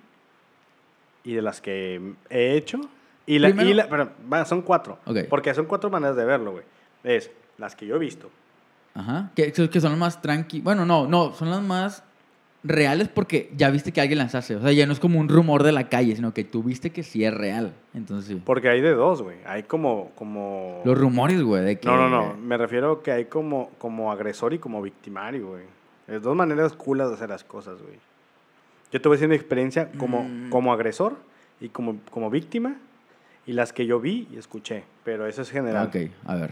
y 1.24 1.34
de 1.34 1.42
las 1.42 1.60
que 1.60 2.00
he 2.28 2.54
hecho. 2.56 2.80
Y 3.26 3.38
la, 3.38 3.48
Primero- 3.48 3.68
y 3.70 3.74
la- 3.74 3.88
pero, 3.88 4.10
va, 4.32 4.44
son 4.44 4.62
cuatro. 4.62 4.98
Ok. 5.06 5.18
Porque 5.28 5.52
son 5.54 5.66
cuatro 5.66 5.90
maneras 5.90 6.16
de 6.16 6.24
verlo, 6.24 6.52
güey. 6.52 6.64
Es 7.04 7.30
las 7.58 7.74
que 7.76 7.86
yo 7.86 7.96
he 7.96 7.98
visto. 7.98 8.30
Ajá. 8.94 9.30
Que, 9.36 9.52
que 9.52 9.80
son 9.80 9.90
las 9.90 9.98
más 9.98 10.22
tranqui. 10.22 10.60
Bueno, 10.60 10.84
no, 10.84 11.06
no. 11.06 11.32
Son 11.34 11.50
las 11.50 11.62
más 11.62 12.02
reales 12.62 13.08
porque 13.08 13.50
ya 13.56 13.70
viste 13.70 13.92
que 13.92 14.00
alguien 14.00 14.18
las 14.18 14.34
hace. 14.34 14.56
O 14.56 14.60
sea, 14.60 14.72
ya 14.72 14.86
no 14.86 14.92
es 14.92 15.00
como 15.00 15.18
un 15.18 15.28
rumor 15.28 15.62
de 15.62 15.72
la 15.72 15.88
calle, 15.88 16.14
sino 16.14 16.34
que 16.34 16.44
tú 16.44 16.62
viste 16.62 16.90
que 16.90 17.02
sí 17.02 17.24
es 17.24 17.32
real. 17.32 17.72
Entonces 17.94 18.28
sí. 18.28 18.42
Porque 18.44 18.68
hay 18.68 18.80
de 18.80 18.90
dos, 18.92 19.22
güey. 19.22 19.38
Hay 19.46 19.62
como. 19.62 20.10
como... 20.14 20.82
Los 20.84 20.98
rumores, 20.98 21.42
güey, 21.42 21.64
de 21.64 21.78
que... 21.78 21.88
No, 21.88 21.96
no, 21.96 22.08
no. 22.08 22.34
Me 22.36 22.56
refiero 22.56 23.02
que 23.02 23.12
hay 23.12 23.24
como, 23.26 23.70
como 23.78 24.12
agresor 24.12 24.52
y 24.54 24.58
como 24.58 24.82
victimario, 24.82 25.48
güey. 25.48 25.64
Es 26.08 26.22
dos 26.22 26.34
maneras 26.36 26.72
culas 26.74 27.08
de 27.08 27.14
hacer 27.14 27.28
las 27.30 27.44
cosas, 27.44 27.80
güey. 27.80 27.94
Yo 28.92 29.00
te 29.00 29.08
voy 29.08 29.14
a 29.14 29.16
decir 29.18 29.28
mi 29.28 29.36
experiencia 29.36 29.90
como, 29.98 30.24
Mm. 30.24 30.50
como 30.50 30.72
agresor 30.72 31.16
y 31.60 31.68
como, 31.68 31.98
como 32.10 32.28
víctima. 32.30 32.76
Y 33.46 33.52
las 33.52 33.72
que 33.72 33.86
yo 33.86 34.00
vi 34.00 34.28
y 34.30 34.36
escuché. 34.36 34.84
Pero 35.04 35.26
eso 35.26 35.42
es 35.42 35.50
general. 35.50 35.86
Ok, 35.88 35.96
a 36.26 36.34
ver. 36.36 36.50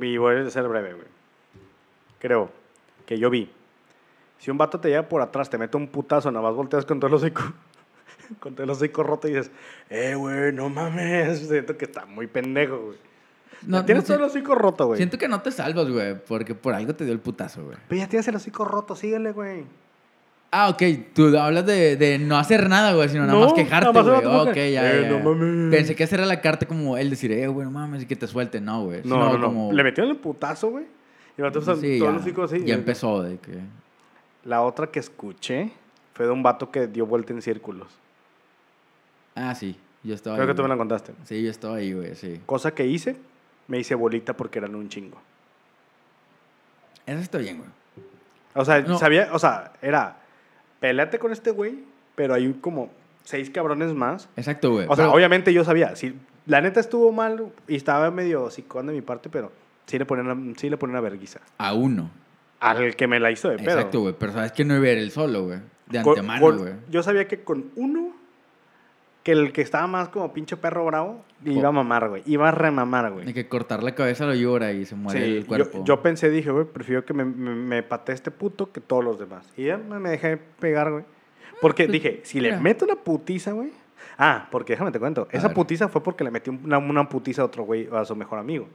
Y 0.00 0.16
voy 0.18 0.36
a 0.36 0.50
ser 0.50 0.68
breve, 0.68 0.92
güey. 0.94 1.06
Creo 2.20 2.50
que 3.06 3.18
yo 3.18 3.28
vi 3.30 3.50
Si 4.38 4.50
un 4.50 4.58
vato 4.58 4.78
te 4.80 4.88
llega 4.88 5.08
por 5.08 5.22
atrás, 5.22 5.48
te 5.50 5.58
mete 5.58 5.76
un 5.76 5.88
putazo, 5.88 6.30
nada 6.30 6.46
más 6.46 6.54
volteas 6.54 6.84
con 6.84 7.00
todo 7.00 7.08
el 7.08 7.14
hocico, 7.14 7.42
con 8.40 8.54
todo 8.54 8.64
el 8.64 8.70
hocico 8.70 9.02
roto 9.02 9.28
y 9.28 9.32
dices, 9.34 9.50
eh, 9.90 10.14
güey, 10.14 10.52
no 10.52 10.68
mames. 10.68 11.38
Siento 11.48 11.76
que 11.76 11.86
está 11.86 12.06
muy 12.06 12.26
pendejo, 12.26 12.78
güey. 12.78 12.98
No, 13.66 13.84
tienes 13.84 14.04
no, 14.04 14.14
todo 14.14 14.24
el 14.26 14.30
hocico 14.30 14.54
roto, 14.54 14.86
güey. 14.86 14.98
Siento 14.98 15.16
que 15.18 15.28
no 15.28 15.40
te 15.40 15.50
salvas, 15.50 15.88
güey, 15.90 16.14
porque 16.26 16.54
por 16.54 16.74
algo 16.74 16.94
te 16.94 17.04
dio 17.04 17.12
el 17.12 17.20
putazo, 17.20 17.64
güey. 17.64 17.76
Pero 17.88 18.00
ya 18.00 18.08
tienes 18.08 18.28
el 18.28 18.36
hocico 18.36 18.64
roto, 18.64 18.94
síguele, 18.94 19.32
güey. 19.32 19.64
Ah, 20.52 20.68
ok. 20.68 20.82
Tú 21.14 21.36
hablas 21.36 21.66
de, 21.66 21.96
de 21.96 22.18
no 22.18 22.36
hacer 22.38 22.68
nada, 22.68 22.94
güey, 22.94 23.08
sino 23.08 23.26
nada 23.26 23.38
No, 23.38 23.44
más 23.46 23.52
quejarte, 23.54 23.90
güey. 24.00 24.22
como 24.22 24.42
Ok, 24.42 24.52
que, 24.52 24.72
ya, 24.72 24.94
"Eh, 24.94 25.02
ya, 25.02 25.08
no 25.18 25.34
mames". 25.34 25.74
Pensé 25.74 25.96
que 25.96 26.04
esa 26.04 26.14
era 26.16 26.26
la 26.26 26.40
carta 26.40 26.66
como 26.66 26.96
el 26.96 27.10
decir, 27.10 27.32
eh, 27.32 27.48
güey, 27.48 27.64
no 27.66 27.72
mames, 27.72 28.02
y 28.02 28.06
que 28.06 28.14
te 28.14 28.26
suelte. 28.28 28.60
No, 28.60 28.84
güey. 28.84 29.00
No, 29.04 29.16
no, 29.18 29.38
no. 29.38 29.46
como- 29.46 29.72
Le 29.72 29.82
metieron 29.82 30.10
el 30.12 30.18
putazo, 30.18 30.70
güey. 30.70 30.84
Y 31.36 31.40
el 31.40 31.44
vato 31.44 31.60
Sí, 31.76 31.98
todo 31.98 32.10
el 32.10 32.16
hocico 32.16 32.44
así. 32.44 32.62
ya 32.64 32.74
empezó 32.74 33.22
de 33.22 33.38
que... 33.38 33.58
La 34.46 34.62
otra 34.62 34.86
que 34.86 35.00
escuché 35.00 35.72
fue 36.14 36.26
de 36.26 36.32
un 36.32 36.42
vato 36.42 36.70
que 36.70 36.86
dio 36.86 37.04
vuelta 37.04 37.32
en 37.32 37.42
círculos. 37.42 37.88
Ah, 39.34 39.54
sí. 39.54 39.76
Yo 40.02 40.14
estaba 40.14 40.36
Creo 40.36 40.46
ahí, 40.46 40.52
que 40.52 40.56
tú 40.56 40.62
me 40.62 40.68
la 40.68 40.76
contaste. 40.76 41.12
Sí, 41.24 41.42
yo 41.42 41.50
estaba 41.50 41.76
ahí, 41.76 41.92
güey, 41.92 42.14
sí. 42.14 42.40
Cosa 42.46 42.72
que 42.72 42.86
hice, 42.86 43.16
me 43.66 43.78
hice 43.78 43.94
bolita 43.96 44.34
porque 44.36 44.58
eran 44.60 44.74
un 44.76 44.88
chingo. 44.88 45.18
Eso 47.06 47.18
está 47.18 47.38
bien, 47.38 47.58
güey. 47.58 47.68
O 48.54 48.64
sea, 48.64 48.80
No. 48.80 48.98
sabía, 48.98 49.28
o 49.32 49.38
sea, 49.38 49.72
era, 49.82 50.16
peleate 50.80 51.18
con 51.18 51.32
este 51.32 51.50
güey, 51.50 51.80
pero 52.14 52.34
hay 52.34 52.52
como 52.54 52.90
seis 53.24 53.50
cabrones 53.50 53.92
más. 53.94 54.28
Exacto, 54.36 54.70
güey. 54.70 54.86
O 54.88 54.96
sea, 54.96 55.10
obviamente 55.10 55.52
yo 55.52 55.64
sabía, 55.64 55.96
si 55.96 56.14
la 56.46 56.60
neta 56.60 56.80
estuvo 56.80 57.10
mal 57.12 57.52
y 57.66 57.74
estaba 57.76 58.10
medio 58.10 58.48
psicón 58.50 58.86
de 58.86 58.92
mi 58.92 59.02
parte, 59.02 59.28
pero 59.28 59.50
sí 59.86 59.98
le 59.98 60.06
ponen 60.06 60.26
una, 60.28 60.54
sí 60.56 60.70
le 60.70 60.76
ponen 60.76 60.94
una 60.94 61.00
verguiza. 61.00 61.40
A 61.58 61.74
uno. 61.74 62.10
Al 62.70 62.96
que 62.96 63.06
me 63.06 63.20
la 63.20 63.30
hizo 63.30 63.48
de 63.48 63.56
pedo. 63.58 63.70
Exacto, 63.70 64.00
güey. 64.00 64.14
Pero 64.18 64.32
sabes 64.32 64.52
que 64.52 64.64
no 64.64 64.76
iba 64.76 64.86
a 64.86 64.92
ir 64.92 64.98
el 64.98 65.10
solo, 65.10 65.44
güey. 65.44 65.58
De 65.86 66.02
Con- 66.02 66.18
antemano, 66.18 66.58
güey. 66.58 66.72
Yo 66.90 67.02
sabía 67.02 67.28
que 67.28 67.40
con 67.42 67.70
uno, 67.76 68.12
que 69.22 69.32
el 69.32 69.52
que 69.52 69.60
estaba 69.62 69.86
más 69.86 70.08
como 70.08 70.32
pinche 70.32 70.56
perro 70.56 70.84
bravo, 70.86 71.24
iba 71.44 71.68
a 71.68 71.72
mamar, 71.72 72.08
güey. 72.08 72.22
Iba 72.26 72.48
a 72.48 72.52
remamar, 72.52 73.12
güey. 73.12 73.26
De 73.26 73.34
que 73.34 73.48
cortar 73.48 73.82
la 73.82 73.94
cabeza 73.94 74.24
lo 74.26 74.34
llora 74.34 74.72
y 74.72 74.84
se 74.84 74.94
muere 74.94 75.18
Sí, 75.20 75.24
el 75.38 75.42
yo, 75.42 75.46
cuerpo. 75.48 75.84
yo 75.84 76.02
pensé, 76.02 76.30
dije, 76.30 76.50
güey, 76.50 76.64
prefiero 76.64 77.04
que 77.04 77.12
me, 77.14 77.24
me, 77.24 77.54
me 77.54 77.82
patee 77.82 78.14
este 78.14 78.30
puto 78.30 78.70
que 78.72 78.80
todos 78.80 79.04
los 79.04 79.18
demás. 79.18 79.46
Y 79.56 79.64
ya 79.66 79.76
me 79.78 80.08
dejé 80.10 80.36
pegar, 80.36 80.90
güey. 80.90 81.04
Porque 81.60 81.84
pues, 81.84 81.92
dije, 81.92 82.20
si 82.24 82.40
le 82.40 82.50
mira. 82.50 82.60
meto 82.60 82.84
una 82.84 82.96
putiza, 82.96 83.52
güey. 83.52 83.70
Ah, 84.18 84.48
porque 84.50 84.72
déjame 84.74 84.92
te 84.92 84.98
cuento. 84.98 85.28
A 85.32 85.36
Esa 85.36 85.48
ver. 85.48 85.54
putiza 85.54 85.88
fue 85.88 86.02
porque 86.02 86.22
le 86.24 86.30
metí 86.30 86.50
una, 86.50 86.78
una 86.78 87.08
putiza 87.08 87.42
a 87.42 87.44
otro 87.46 87.64
güey, 87.64 87.88
a 87.92 88.04
su 88.04 88.14
mejor 88.16 88.38
amigo. 88.38 88.68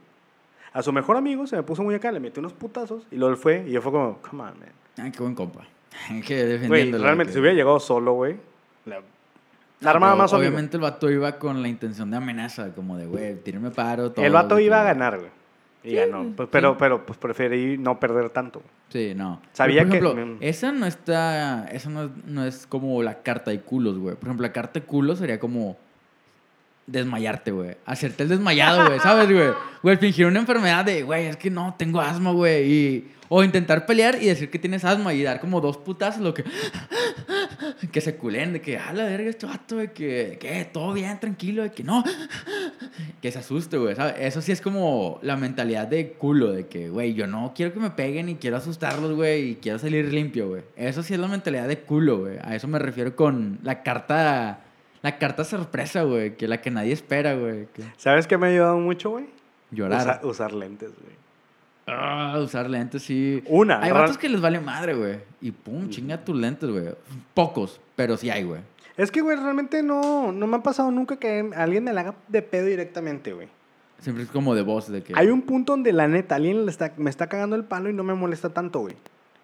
A 0.74 0.82
su 0.82 0.92
mejor 0.92 1.16
amigo 1.16 1.46
se 1.46 1.56
me 1.56 1.62
puso 1.62 1.82
muy 1.82 1.94
acá, 1.94 2.10
le 2.12 2.20
metí 2.20 2.40
unos 2.40 2.52
putazos 2.52 3.06
y 3.10 3.16
luego 3.16 3.32
él 3.34 3.38
fue. 3.38 3.64
Y 3.66 3.72
yo 3.72 3.82
fue 3.82 3.92
como, 3.92 4.18
come 4.18 4.42
on, 4.42 4.58
man. 4.58 4.68
Ay, 4.98 5.10
qué 5.12 5.18
buen 5.22 5.34
compa. 5.34 5.64
que 6.26 6.34
Güey, 6.42 6.46
defendiéndolo. 6.48 7.04
realmente, 7.04 7.30
que- 7.30 7.34
si 7.34 7.40
hubiera 7.40 7.54
llegado 7.56 7.78
solo, 7.80 8.14
güey, 8.14 8.36
la, 8.86 8.96
la 9.00 9.02
Ah, 9.84 9.90
armaba 9.90 10.14
más 10.16 10.30
su 10.30 10.36
amigo. 10.36 10.48
Obviamente 10.50 10.76
el 10.76 10.82
vato 10.82 11.10
iba 11.10 11.38
con 11.38 11.60
la 11.60 11.68
intención 11.68 12.10
de 12.10 12.16
amenaza, 12.16 12.72
como 12.74 12.96
de, 12.96 13.06
güey, 13.06 13.34
tírenme 13.42 13.70
paro. 13.70 14.12
todo, 14.12 14.24
El 14.24 14.32
vato 14.32 14.58
iba 14.58 14.80
a 14.80 14.84
ganar, 14.84 15.18
güey. 15.18 15.30
Y 15.84 15.90
Sí, 15.90 15.94
ganó. 15.96 16.32
Pues, 16.36 16.48
pero, 16.52 16.78
pero 16.78 17.04
pues 17.04 17.18
preferí 17.18 17.76
no 17.76 17.98
perder 17.98 18.30
tanto. 18.30 18.62
Sí, 18.90 19.14
no. 19.16 19.42
Sabía 19.52 19.82
Pero, 19.82 19.92
que- 19.92 19.98
por 20.00 20.18
ejemplo, 20.18 20.38
esa 20.46 20.70
no 20.70 20.86
está. 20.86 21.64
Esa 21.72 21.90
no 21.90 22.08
no 22.26 22.44
es 22.46 22.68
como 22.68 23.02
la 23.02 23.22
carta 23.22 23.50
de 23.50 23.60
culos, 23.60 23.98
güey. 23.98 24.14
Por 24.14 24.26
ejemplo, 24.28 24.46
la 24.46 24.52
carta 24.52 24.78
de 24.78 24.86
culos 24.86 25.18
sería 25.18 25.40
como. 25.40 25.76
Desmayarte, 26.86 27.50
güey. 27.52 27.76
Hacerte 27.86 28.24
el 28.24 28.28
desmayado, 28.28 28.86
güey. 28.86 28.98
¿Sabes, 29.00 29.30
güey? 29.30 29.50
Güey, 29.82 29.96
fingir 29.96 30.26
una 30.26 30.40
enfermedad 30.40 30.84
de, 30.84 31.02
güey, 31.02 31.26
es 31.26 31.36
que 31.36 31.50
no, 31.50 31.74
tengo 31.78 32.00
asma, 32.00 32.32
güey. 32.32 32.72
Y... 32.72 33.12
O 33.34 33.42
intentar 33.42 33.86
pelear 33.86 34.16
y 34.20 34.26
decir 34.26 34.50
que 34.50 34.58
tienes 34.58 34.84
asma 34.84 35.14
y 35.14 35.22
dar 35.22 35.40
como 35.40 35.62
dos 35.62 35.78
putazos, 35.78 36.20
lo 36.20 36.34
que. 36.34 36.44
que 37.90 38.02
se 38.02 38.16
culen, 38.16 38.52
de 38.52 38.60
que, 38.60 38.76
a 38.76 38.92
la 38.92 39.04
verga, 39.04 39.30
este 39.30 39.46
vato, 39.46 39.76
de 39.76 39.90
que, 39.90 40.36
que 40.38 40.66
todo 40.70 40.92
bien, 40.92 41.18
tranquilo, 41.18 41.62
de 41.62 41.72
que 41.72 41.82
no. 41.82 42.04
que 43.22 43.32
se 43.32 43.38
asuste, 43.38 43.78
güey, 43.78 43.96
¿sabes? 43.96 44.16
Eso 44.18 44.42
sí 44.42 44.52
es 44.52 44.60
como 44.60 45.18
la 45.22 45.36
mentalidad 45.36 45.86
de 45.86 46.12
culo, 46.12 46.52
de 46.52 46.66
que, 46.66 46.90
güey, 46.90 47.14
yo 47.14 47.26
no 47.26 47.54
quiero 47.56 47.72
que 47.72 47.80
me 47.80 47.90
peguen 47.92 48.28
y 48.28 48.34
quiero 48.34 48.58
asustarlos, 48.58 49.14
güey, 49.14 49.52
y 49.52 49.54
quiero 49.54 49.78
salir 49.78 50.12
limpio, 50.12 50.50
güey. 50.50 50.64
Eso 50.76 51.02
sí 51.02 51.14
es 51.14 51.20
la 51.20 51.28
mentalidad 51.28 51.68
de 51.68 51.78
culo, 51.78 52.18
güey. 52.18 52.36
A 52.42 52.54
eso 52.54 52.68
me 52.68 52.78
refiero 52.78 53.16
con 53.16 53.60
la 53.62 53.82
carta, 53.82 54.60
la 55.02 55.18
carta 55.18 55.44
sorpresa, 55.44 56.02
güey, 56.02 56.36
que 56.36 56.46
la 56.48 56.60
que 56.60 56.70
nadie 56.70 56.92
espera, 56.92 57.34
güey. 57.34 57.66
que 57.74 57.82
¿Sabes 57.96 58.26
qué 58.26 58.38
me 58.38 58.46
ha 58.46 58.50
ayudado 58.50 58.78
mucho, 58.78 59.10
güey? 59.10 59.26
Llorar. 59.70 60.00
Usa- 60.02 60.20
usar 60.26 60.52
lentes, 60.52 60.90
güey. 60.90 61.22
Ah, 61.86 62.38
usar 62.42 62.70
lentes, 62.70 63.02
sí. 63.02 63.42
Una, 63.48 63.82
Hay 63.82 63.90
vatos 63.90 64.16
que 64.16 64.28
les 64.28 64.40
vale 64.40 64.60
madre, 64.60 64.94
güey. 64.94 65.18
Y 65.40 65.50
pum, 65.50 65.88
chinga 65.90 66.24
tus 66.24 66.36
lentes, 66.36 66.70
güey. 66.70 66.84
Pocos, 67.34 67.80
pero 67.96 68.16
sí 68.16 68.30
hay, 68.30 68.44
güey. 68.44 68.60
Es 68.96 69.10
que, 69.10 69.20
güey, 69.20 69.36
realmente 69.36 69.82
no, 69.82 70.30
no 70.32 70.46
me 70.46 70.58
ha 70.58 70.62
pasado 70.62 70.90
nunca 70.90 71.16
que 71.16 71.50
alguien 71.56 71.82
me 71.84 71.92
la 71.92 72.02
haga 72.02 72.14
de 72.28 72.42
pedo 72.42 72.66
directamente, 72.66 73.32
güey. 73.32 73.48
Siempre 73.98 74.24
es 74.24 74.30
como 74.30 74.54
de 74.54 74.62
voz, 74.62 74.88
de 74.90 75.02
que... 75.02 75.12
Hay 75.16 75.28
un 75.28 75.42
punto 75.42 75.72
donde 75.72 75.92
la 75.92 76.08
neta, 76.08 76.34
alguien 76.36 76.64
le 76.66 76.70
está, 76.70 76.92
me 76.96 77.08
está 77.08 77.28
cagando 77.28 77.56
el 77.56 77.64
palo 77.64 77.88
y 77.88 77.92
no 77.92 78.02
me 78.04 78.14
molesta 78.14 78.50
tanto, 78.50 78.80
güey. 78.80 78.94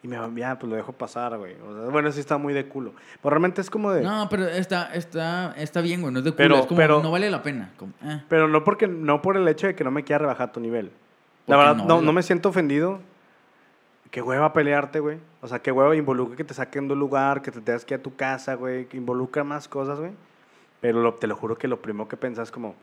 Y 0.02 0.06
me 0.08 0.16
va, 0.16 0.30
ya, 0.36 0.56
pues 0.58 0.70
lo 0.70 0.76
dejo 0.76 0.92
pasar, 0.92 1.36
güey. 1.38 1.54
O 1.66 1.74
sea, 1.74 1.90
bueno, 1.90 2.12
sí 2.12 2.20
está 2.20 2.38
muy 2.38 2.54
de 2.54 2.66
culo. 2.66 2.92
Pero 3.20 3.30
realmente 3.30 3.60
es 3.60 3.68
como 3.68 3.90
de... 3.90 4.02
No, 4.02 4.28
pero 4.30 4.46
está, 4.46 4.94
está, 4.94 5.52
está 5.56 5.80
bien, 5.80 6.00
güey. 6.02 6.12
No 6.12 6.20
es 6.20 6.24
de 6.24 6.30
culo. 6.30 6.36
Pero- 6.36 6.56
es 6.60 6.66
como, 6.66 6.78
pero- 6.78 7.02
no 7.02 7.10
vale 7.10 7.28
la 7.30 7.42
pena. 7.42 7.72
Como, 7.76 7.92
eh. 8.04 8.22
Pero 8.28 8.46
no 8.46 8.62
porque 8.62 8.86
no 8.86 9.20
por 9.22 9.36
el 9.36 9.46
hecho 9.48 9.66
de 9.66 9.74
que 9.74 9.82
no 9.82 9.90
me 9.90 10.04
quiera 10.04 10.20
rebajar 10.20 10.52
tu 10.52 10.60
nivel. 10.60 10.92
La 11.48 11.56
verdad, 11.56 11.76
no, 11.76 12.00
no, 12.00 12.12
me 12.12 12.22
siento 12.22 12.50
ofendido. 12.50 13.00
Qué 14.10 14.22
hueva 14.22 14.52
pelearte, 14.52 15.00
güey. 15.00 15.18
O 15.42 15.48
sea, 15.48 15.58
qué 15.60 15.72
hueva 15.72 15.94
involucra 15.96 16.36
que 16.36 16.44
te 16.44 16.54
saquen 16.54 16.86
de 16.88 16.94
un 16.94 17.00
lugar, 17.00 17.42
que 17.42 17.50
te 17.50 17.60
tengas 17.60 17.84
que 17.84 17.94
ir 17.94 18.00
a 18.00 18.02
tu 18.02 18.14
casa, 18.14 18.54
güey. 18.54 18.86
Que 18.86 18.96
involucra 18.96 19.44
más 19.44 19.66
cosas, 19.68 19.98
güey. 19.98 20.12
Pero 20.80 21.02
lo- 21.02 21.14
te 21.14 21.26
lo 21.26 21.34
juro 21.36 21.58
que 21.58 21.66
lo 21.68 21.80
primero 21.82 22.06
que 22.08 22.16
pensás 22.16 22.48
es 22.48 22.52
como... 22.52 22.74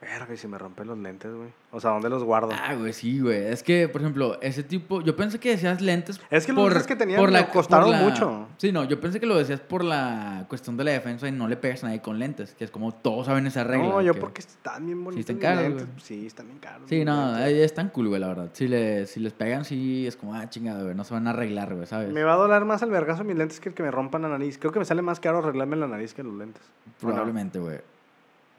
Verga, 0.00 0.32
y 0.32 0.36
si 0.36 0.46
me 0.46 0.58
rompen 0.58 0.86
los 0.86 0.96
lentes, 0.96 1.34
güey. 1.34 1.48
O 1.72 1.80
sea, 1.80 1.90
¿dónde 1.90 2.08
los 2.08 2.22
guardo? 2.22 2.50
Ah, 2.52 2.72
güey, 2.76 2.92
sí, 2.92 3.18
güey. 3.18 3.46
Es 3.48 3.64
que, 3.64 3.88
por 3.88 4.00
ejemplo, 4.00 4.40
ese 4.40 4.62
tipo... 4.62 5.00
Yo 5.00 5.16
pensé 5.16 5.40
que 5.40 5.50
decías 5.50 5.80
lentes 5.80 6.20
Es 6.30 6.46
que 6.46 6.52
los 6.52 6.68
lentes 6.68 6.86
que 6.86 6.94
tenía 6.94 7.20
me 7.20 7.48
costaron 7.48 7.96
mucho. 8.04 8.46
Sí, 8.58 8.70
no, 8.70 8.84
yo 8.84 9.00
pensé 9.00 9.18
que 9.18 9.26
lo 9.26 9.36
decías 9.36 9.58
por 9.58 9.82
la 9.82 10.46
cuestión 10.48 10.76
de 10.76 10.84
la 10.84 10.92
defensa 10.92 11.26
y 11.26 11.32
no 11.32 11.48
le 11.48 11.56
pegas 11.56 11.82
a 11.82 11.88
nadie 11.88 12.00
con 12.00 12.16
lentes. 12.20 12.54
Que 12.54 12.64
es 12.64 12.70
como 12.70 12.94
todos 12.94 13.26
saben 13.26 13.48
esa 13.48 13.64
regla. 13.64 13.88
no, 13.88 14.00
yo 14.00 14.14
que- 14.14 14.20
porque 14.20 14.40
están 14.40 14.86
bien 14.86 15.02
bonitos 15.02 15.28
están 15.28 15.36
mis 15.36 15.74
caros. 15.74 15.88
Sí, 16.00 16.26
están 16.28 16.46
bien 16.46 16.58
caros. 16.60 16.88
Sí, 16.88 17.04
no, 17.04 17.32
lentes. 17.36 17.58
están 17.64 17.88
cool, 17.88 18.06
güey, 18.06 18.20
la 18.20 18.28
verdad. 18.28 18.50
Si, 18.52 18.68
le, 18.68 19.04
si 19.06 19.18
les 19.18 19.32
pegan, 19.32 19.64
sí, 19.64 20.06
es 20.06 20.14
como, 20.14 20.32
ah, 20.36 20.48
chingado, 20.48 20.84
güey. 20.84 20.94
No 20.94 21.02
se 21.02 21.12
van 21.12 21.26
a 21.26 21.30
arreglar, 21.30 21.74
güey, 21.74 21.88
¿sabes? 21.88 22.12
Me 22.12 22.22
va 22.22 22.34
a 22.34 22.36
doler 22.36 22.64
más 22.64 22.82
el 22.82 22.90
vergazo 22.90 23.24
mis 23.24 23.36
lentes 23.36 23.58
que 23.58 23.70
el 23.70 23.74
que 23.74 23.82
me 23.82 23.90
rompan 23.90 24.22
la 24.22 24.28
nariz. 24.28 24.58
Creo 24.58 24.70
que 24.70 24.78
me 24.78 24.84
sale 24.84 25.02
más 25.02 25.18
caro 25.18 25.38
arreglarme 25.38 25.74
la 25.74 25.88
nariz 25.88 26.14
que 26.14 26.22
los 26.22 26.34
lentes. 26.34 26.62
Probablemente, 27.00 27.58
güey. 27.58 27.78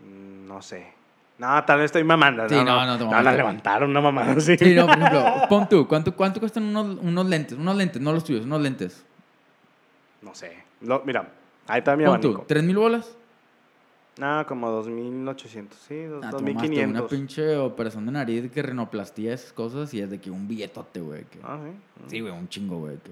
Mm, 0.02 0.46
No 0.46 0.62
sé. 0.62 0.99
No, 1.40 1.64
tal 1.64 1.78
vez 1.80 1.86
estoy 1.86 2.04
mamando. 2.04 2.48
Sí, 2.50 2.56
no, 2.56 2.86
no 2.86 2.98
te 2.98 3.06
No, 3.06 3.22
la 3.22 3.32
levantaron 3.32 3.90
una 3.90 4.02
mamada 4.02 4.34
así. 4.34 4.58
Sí, 4.58 4.76
no, 4.76 4.86
por 4.86 4.98
ejemplo, 4.98 5.26
pon 5.50 5.70
tú, 5.70 5.88
¿cuánto, 5.88 6.14
cuánto 6.16 6.40
cuestan 6.42 6.64
unos, 6.66 6.98
unos 7.02 7.26
lentes? 7.28 7.58
Unos 7.58 7.76
lentes, 7.78 8.02
no 8.02 8.12
los 8.12 8.24
tuyos, 8.26 8.46
unos 8.46 8.62
lentes. 8.62 9.06
No 10.22 10.36
sé. 10.36 10.64
Lo- 10.82 11.02
mira, 11.06 11.30
ahí 11.68 11.80
está 11.80 11.96
mi 11.96 12.04
Pon 12.06 12.20
tú, 12.20 12.28
abanico. 12.28 12.46
¿tres 12.48 12.64
mil 12.64 12.76
bolas? 12.78 13.16
No, 14.20 14.46
como 14.48 14.70
2800. 14.70 15.78
Sí, 15.80 15.94
Ah, 15.96 16.08
te 16.08 16.44
mamaste, 16.44 16.52
2500. 16.52 17.00
Una 17.00 17.08
pinche 17.08 17.56
operación 17.56 18.06
de 18.06 18.12
nariz 18.12 18.52
que 18.52 18.62
rinoplastía 18.62 19.34
esas 19.34 19.54
cosas 19.54 19.94
y 19.94 20.02
es 20.02 20.10
de 20.10 20.20
que 20.20 20.30
un 20.30 20.46
billetote, 20.46 21.00
güey. 21.00 21.24
que- 21.24 21.40
Ah, 21.42 21.58
sí. 21.64 22.06
Sí, 22.10 22.20
güey, 22.20 22.34
un 22.34 22.50
chingo, 22.50 22.80
güey, 22.80 22.98
que 22.98 23.12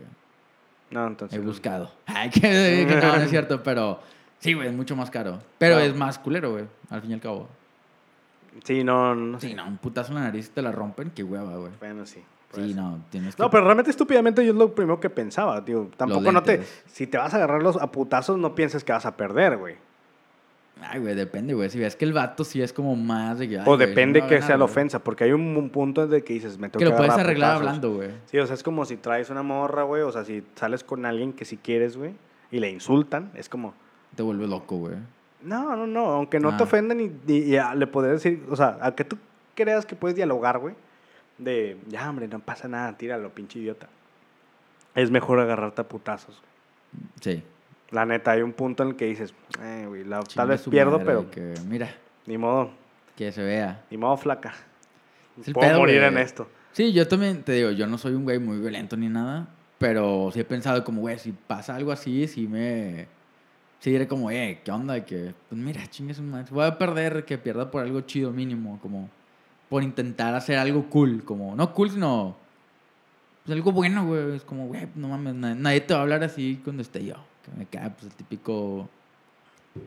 No, 0.91 1.07
entonces. 1.07 1.39
he 1.39 1.41
buscado. 1.41 1.89
Ay, 2.07 2.29
que, 2.29 2.41
que 2.41 2.97
no, 3.01 3.15
no 3.15 3.21
es 3.21 3.29
cierto, 3.29 3.63
pero 3.63 4.01
sí, 4.39 4.53
güey, 4.53 4.67
es 4.67 4.73
mucho 4.73 4.97
más 4.97 5.09
caro. 5.09 5.39
Pero 5.57 5.75
No. 5.75 5.81
es 5.81 5.95
más 5.95 6.19
culero, 6.19 6.51
güey, 6.51 6.65
al 6.89 6.99
fin 7.01 7.11
y 7.11 7.13
al 7.13 7.21
cabo. 7.21 7.47
Sí, 8.63 8.83
no, 8.83 9.15
no 9.15 9.39
sé. 9.39 9.49
Sí, 9.49 9.53
no, 9.53 9.67
un 9.67 9.77
putazo 9.77 10.11
en 10.11 10.15
la 10.15 10.21
nariz 10.25 10.51
te 10.51 10.61
la 10.61 10.71
rompen, 10.71 11.11
qué 11.11 11.23
hueva, 11.23 11.57
güey. 11.57 11.71
Bueno, 11.79 12.05
sí. 12.05 12.23
Sí, 12.53 12.73
no, 12.73 13.03
tienes 13.09 13.35
que... 13.35 13.43
No, 13.43 13.49
pero 13.49 13.65
realmente 13.65 13.91
estúpidamente 13.91 14.43
yo 14.45 14.51
es 14.51 14.57
lo 14.57 14.73
primero 14.73 14.99
que 14.99 15.09
pensaba, 15.09 15.63
tío. 15.65 15.89
Tampoco 15.97 16.31
no 16.31 16.41
te... 16.43 16.63
Si 16.85 17.05
te 17.05 17.17
vas 17.17 17.33
a 17.33 17.37
agarrar 17.37 17.61
los 17.61 17.75
a 17.77 17.91
putazos, 17.91 18.37
no 18.37 18.55
pienses 18.55 18.83
que 18.83 18.93
vas 18.93 19.05
a 19.05 19.17
perder, 19.17 19.57
güey. 19.57 19.75
Ay, 20.81 20.99
güey, 20.99 21.15
depende, 21.15 21.53
güey. 21.53 21.69
Si 21.69 21.79
ves 21.79 21.95
que 21.95 22.05
el 22.05 22.13
vato 22.13 22.43
sí 22.43 22.61
es 22.61 22.71
como 22.71 22.95
más 22.95 23.39
de 23.39 23.45
ay, 23.45 23.63
O 23.65 23.75
güey, 23.75 23.79
sí 23.79 23.85
depende 23.87 24.21
que 24.21 24.35
ganar, 24.35 24.43
sea 24.43 24.57
la 24.57 24.65
ofensa, 24.65 25.03
porque 25.03 25.23
hay 25.25 25.31
un, 25.31 25.57
un 25.57 25.69
punto 25.69 26.03
en 26.03 26.13
el 26.13 26.23
que 26.23 26.33
dices, 26.33 26.57
me 26.57 26.69
tengo 26.69 26.79
Que 26.79 26.85
que, 26.85 26.91
lo 26.91 26.95
puedes 26.95 27.13
arreglar 27.13 27.57
putazos. 27.57 27.67
hablando, 27.67 27.95
güey. 27.95 28.11
Sí, 28.25 28.37
o 28.37 28.45
sea, 28.45 28.53
es 28.53 28.63
como 28.63 28.85
si 28.85 28.97
traes 28.97 29.29
una 29.29 29.43
morra, 29.43 29.83
güey, 29.83 30.03
o 30.03 30.11
sea, 30.11 30.23
si 30.23 30.43
sales 30.55 30.83
con 30.83 31.05
alguien 31.05 31.33
que 31.33 31.45
si 31.45 31.57
quieres, 31.57 31.97
güey, 31.97 32.13
y 32.51 32.59
le 32.59 32.69
insultan, 32.69 33.31
es 33.33 33.49
como, 33.49 33.73
Te 34.15 34.23
vuelve 34.23 34.47
loco, 34.47 34.77
güey. 34.77 34.95
No, 35.41 35.75
no, 35.75 35.87
no, 35.87 36.05
aunque 36.07 36.39
no 36.39 36.49
Ah. 36.49 36.57
te 36.57 36.63
ofenden 36.63 36.99
y, 36.99 37.31
y- 37.31 37.57
le 37.75 37.87
podrías 37.87 38.21
decir, 38.23 38.43
o 38.49 38.55
sea, 38.55 38.77
a 38.81 38.95
que 38.95 39.03
tú 39.03 39.17
creas 39.55 39.85
que 39.85 39.95
puedes 39.95 40.15
dialogar, 40.15 40.59
güey, 40.59 40.75
de, 41.37 41.77
ya, 41.87 42.09
hombre, 42.09 42.27
no 42.27 42.39
pasa 42.39 42.67
nada, 42.67 42.97
tíralo, 42.97 43.29
pinche 43.33 43.59
idiota. 43.59 43.87
Es 44.95 45.11
mejor 45.11 45.39
agarrarte 45.39 45.81
a 45.81 45.87
putazos. 45.87 46.41
Sí. 47.21 47.43
La 47.91 48.05
neta, 48.05 48.31
hay 48.31 48.41
un 48.41 48.53
punto 48.53 48.83
en 48.83 48.89
el 48.89 48.95
que 48.95 49.05
dices, 49.05 49.33
eh, 49.61 49.85
güey, 49.87 50.03
la- 50.03 50.21
tal 50.21 50.47
vez 50.49 50.67
pierdo, 50.67 50.99
pero 51.03 51.29
Que, 51.31 51.53
mira, 51.67 51.89
ni 52.25 52.37
modo, 52.37 52.71
que 53.15 53.31
se 53.31 53.43
vea. 53.43 53.83
ni 53.91 53.97
modo 53.97 54.17
flaca. 54.17 54.53
Es 55.39 55.47
el 55.47 55.53
Puedo 55.53 55.69
pedo, 55.69 55.79
morir 55.79 55.99
güey. 56.01 56.11
en 56.11 56.17
esto. 56.17 56.47
Sí, 56.71 56.91
yo 56.93 57.07
también 57.07 57.43
te 57.43 57.53
digo, 57.53 57.71
yo 57.71 57.87
no 57.87 57.97
soy 57.97 58.13
un 58.13 58.23
güey 58.23 58.39
muy 58.39 58.57
violento 58.59 58.97
ni 58.97 59.07
nada. 59.09 59.47
Pero 59.77 60.31
sí 60.33 60.39
he 60.39 60.43
pensado 60.43 60.83
como, 60.83 61.01
güey, 61.01 61.19
si 61.19 61.31
pasa 61.31 61.75
algo 61.75 61.91
así, 61.91 62.27
sí 62.27 62.47
me... 62.47 63.07
Sí 63.79 63.91
diré 63.91 64.07
como, 64.07 64.31
eh, 64.31 64.59
¿qué 64.63 64.71
onda? 64.71 65.05
Que, 65.05 65.33
pues 65.49 65.61
mira, 65.61 65.85
chingues 65.87 66.17
un 66.19 66.31
Voy 66.49 66.65
a 66.65 66.77
perder, 66.77 67.25
que 67.25 67.37
pierda 67.37 67.69
por 67.69 67.83
algo 67.83 68.01
chido 68.01 68.31
mínimo, 68.31 68.79
como 68.81 69.09
por 69.69 69.83
intentar 69.83 70.33
hacer 70.33 70.57
algo 70.57 70.89
cool, 70.89 71.23
como, 71.23 71.55
no 71.55 71.73
cool, 71.73 71.91
sino 71.91 72.35
pues 73.45 73.55
algo 73.55 73.71
bueno, 73.71 74.05
güey. 74.05 74.35
Es 74.35 74.43
como, 74.43 74.67
güey, 74.67 74.87
no 74.95 75.09
mames, 75.09 75.35
nadie, 75.35 75.55
nadie 75.55 75.81
te 75.81 75.93
va 75.93 75.99
a 75.99 76.03
hablar 76.03 76.23
así 76.23 76.59
cuando 76.63 76.81
esté 76.81 77.05
yo. 77.05 77.15
Que 77.45 77.51
me 77.57 77.65
cae, 77.65 77.89
pues 77.91 78.05
el 78.05 78.11
típico 78.13 78.89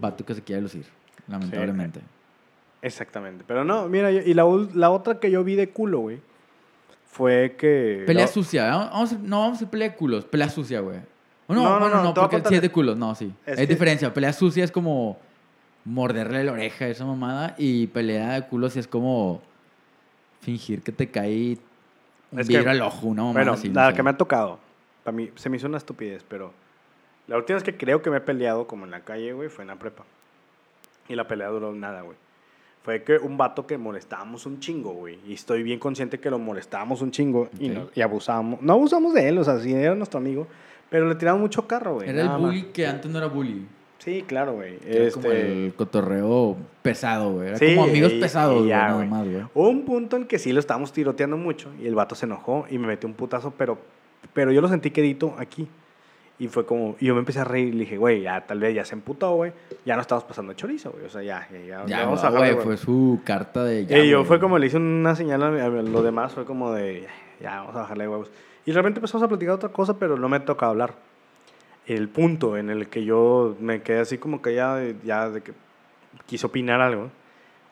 vato 0.00 0.24
que 0.24 0.34
se 0.34 0.42
quiere 0.42 0.62
lucir, 0.62 0.86
lamentablemente. 1.28 2.00
Exactamente. 2.82 3.44
Pero 3.46 3.64
no, 3.64 3.88
mira, 3.88 4.10
y 4.12 4.32
la, 4.34 4.44
la 4.74 4.90
otra 4.90 5.18
que 5.18 5.30
yo 5.30 5.42
vi 5.44 5.56
de 5.56 5.68
culo, 5.70 5.98
güey, 6.00 6.20
fue 7.06 7.56
que... 7.58 8.04
Pelea 8.06 8.26
sucia, 8.28 8.68
¿eh? 8.68 8.70
vamos 8.70 9.12
a- 9.12 9.18
no 9.18 9.40
vamos 9.40 9.54
a 9.54 9.56
hacer 9.56 9.68
pelea 9.68 9.88
de 9.90 9.96
culos, 9.96 10.24
pelea 10.24 10.48
sucia, 10.48 10.80
güey. 10.80 11.00
No, 11.54 11.62
No, 11.62 11.80
no, 11.80 11.88
no, 11.88 12.02
no, 12.04 12.14
porque 12.14 12.42
sí 12.48 12.54
es 12.54 12.62
de 12.62 12.70
culos, 12.70 12.96
no, 12.96 13.14
sí. 13.14 13.32
Es 13.46 13.54
Es, 13.54 13.60
que- 13.60 13.66
diferencia, 13.66 14.12
pelea 14.14 14.32
sucia 14.32 14.64
es 14.64 14.70
como 14.70 15.18
morderle 15.84 16.44
la 16.44 16.52
oreja 16.52 16.84
a 16.84 16.88
esa 16.88 17.04
mamada 17.04 17.54
y 17.58 17.86
pelea 17.88 18.32
de 18.34 18.46
culos 18.46 18.76
es 18.76 18.86
como 18.86 19.40
fingir 20.40 20.82
que 20.82 20.92
te 20.92 21.08
cae 21.10 21.58
un 22.32 22.40
Es 22.40 22.46
que- 22.46 22.54
vidrio 22.54 22.70
al 22.70 22.82
ojo, 22.82 23.06
una 23.08 23.22
mamada 23.22 23.38
Bueno, 23.44 23.52
así, 23.52 23.68
no 23.68 23.80
la 23.80 23.90
sé. 23.90 23.96
que 23.96 24.02
me 24.02 24.10
ha 24.10 24.16
tocado, 24.16 24.58
para 25.04 25.16
mí 25.16 25.30
se 25.36 25.48
me 25.50 25.56
hizo 25.56 25.66
una 25.66 25.78
estupidez, 25.78 26.24
pero 26.28 26.52
la 27.26 27.36
última 27.36 27.54
vez 27.56 27.62
que 27.64 27.76
creo 27.76 28.02
que 28.02 28.10
me 28.10 28.18
he 28.18 28.20
peleado 28.20 28.66
como 28.66 28.84
en 28.84 28.90
la 28.90 29.00
calle, 29.00 29.32
güey, 29.32 29.48
fue 29.48 29.62
en 29.64 29.68
la 29.68 29.76
prepa. 29.76 30.04
Y 31.08 31.14
la 31.14 31.26
pelea 31.26 31.48
duró 31.48 31.72
nada, 31.72 32.02
güey. 32.02 32.16
Fue 32.84 33.02
que 33.02 33.18
un 33.18 33.36
vato 33.36 33.66
que 33.66 33.76
molestábamos 33.76 34.46
un 34.46 34.58
chingo, 34.60 34.92
güey. 34.92 35.18
Y 35.26 35.34
estoy 35.34 35.62
bien 35.62 35.78
consciente 35.78 36.18
que 36.18 36.30
lo 36.30 36.38
molestábamos 36.38 37.02
un 37.02 37.10
chingo 37.10 37.48
y, 37.58 37.70
Ok. 37.70 37.76
no- 37.76 37.88
y 37.94 38.00
abusábamos. 38.00 38.62
No 38.62 38.72
abusamos 38.74 39.12
de 39.14 39.28
él, 39.28 39.38
o 39.38 39.44
sea, 39.44 39.58
sí 39.58 39.72
era 39.72 39.94
nuestro 39.94 40.18
amigo, 40.18 40.46
pero 40.90 41.08
le 41.08 41.14
tiramos 41.14 41.40
mucho 41.40 41.66
carro, 41.66 41.94
güey. 41.94 42.08
Era 42.10 42.20
el 42.20 42.26
nada 42.26 42.38
más. 42.38 42.50
bully 42.50 42.62
que 42.72 42.86
antes 42.86 43.10
no 43.10 43.16
era 43.18 43.28
bully. 43.28 43.66
Sí, 43.98 44.24
claro, 44.26 44.54
güey. 44.54 44.78
Era 44.86 45.10
como 45.10 45.26
Este, 45.30 45.66
el 45.66 45.74
cotorreo 45.74 46.56
pesado, 46.82 47.32
güey. 47.32 47.48
Era 47.48 47.58
Sí, 47.58 47.74
como 47.74 47.86
amigos 47.88 48.12
y- 48.14 48.20
pesados, 48.20 48.58
güey, 48.58 48.70
nada 48.70 48.94
güey. 48.94 49.08
más, 49.08 49.24
güey. 49.28 49.42
Hubo 49.54 49.68
un 49.68 49.84
punto 49.84 50.16
en 50.16 50.24
que 50.26 50.38
sí 50.38 50.52
lo 50.52 50.60
estábamos 50.60 50.92
tiroteando 50.92 51.36
mucho 51.36 51.68
y 51.82 51.86
el 51.86 51.94
vato 51.94 52.14
se 52.14 52.26
enojó 52.26 52.66
y 52.70 52.78
me 52.78 52.86
metió 52.86 53.08
un 53.08 53.14
putazo, 53.14 53.52
pero, 53.56 53.78
pero 54.32 54.52
yo 54.52 54.60
lo 54.60 54.68
sentí 54.68 54.90
quedito 54.90 55.34
aquí. 55.38 55.68
Y 56.38 56.48
fue 56.48 56.64
como, 56.64 56.96
y 56.98 57.04
yo 57.04 57.12
me 57.12 57.20
empecé 57.20 57.40
a 57.40 57.44
reír 57.44 57.68
y 57.68 57.72
le 57.72 57.80
dije, 57.80 57.98
güey, 57.98 58.22
ya 58.22 58.46
tal 58.46 58.60
vez 58.60 58.74
ya 58.74 58.86
se 58.86 58.94
emputó, 58.94 59.34
güey. 59.34 59.52
Ya 59.84 59.94
no 59.96 60.00
estamos 60.00 60.24
pasando 60.24 60.54
chorizo, 60.54 60.90
güey. 60.92 61.04
O 61.04 61.10
sea, 61.10 61.22
ya, 61.22 61.46
ya, 61.52 61.58
ya, 61.60 61.86
Ya, 61.86 62.04
vamos 62.06 62.24
a 62.24 62.30
güey, 62.30 62.40
bajarle, 62.40 62.62
fue 62.62 62.76
su 62.78 63.20
carta 63.22 63.62
de... 63.64 63.84
ya, 63.84 63.98
y 63.98 64.08
yo 64.08 64.20
güey. 64.20 64.26
fue 64.28 64.40
como 64.40 64.58
le 64.58 64.66
hice 64.68 64.78
una 64.78 65.14
señal 65.14 65.42
a, 65.42 65.48
a 65.66 65.68
los 65.68 66.02
demás, 66.02 66.32
fue 66.32 66.46
como 66.46 66.72
de, 66.72 67.06
ya, 67.42 67.56
vamos 67.60 67.76
a 67.76 67.80
bajarle 67.80 68.04
de 68.04 68.08
huevos. 68.08 68.30
Y 68.66 68.72
realmente 68.72 68.98
empezamos 68.98 69.24
a 69.24 69.28
platicar 69.28 69.54
otra 69.54 69.70
cosa, 69.70 69.98
pero 69.98 70.16
no 70.16 70.28
me 70.28 70.40
toca 70.40 70.66
hablar. 70.66 70.94
El 71.86 72.08
punto 72.08 72.56
en 72.56 72.70
el 72.70 72.88
que 72.88 73.04
yo 73.04 73.56
me 73.58 73.82
quedé 73.82 74.00
así 74.00 74.18
como 74.18 74.42
que 74.42 74.54
ya, 74.54 74.78
ya 75.02 75.30
de 75.30 75.42
que 75.42 75.52
quiso 76.26 76.48
opinar 76.48 76.80
algo. 76.80 77.10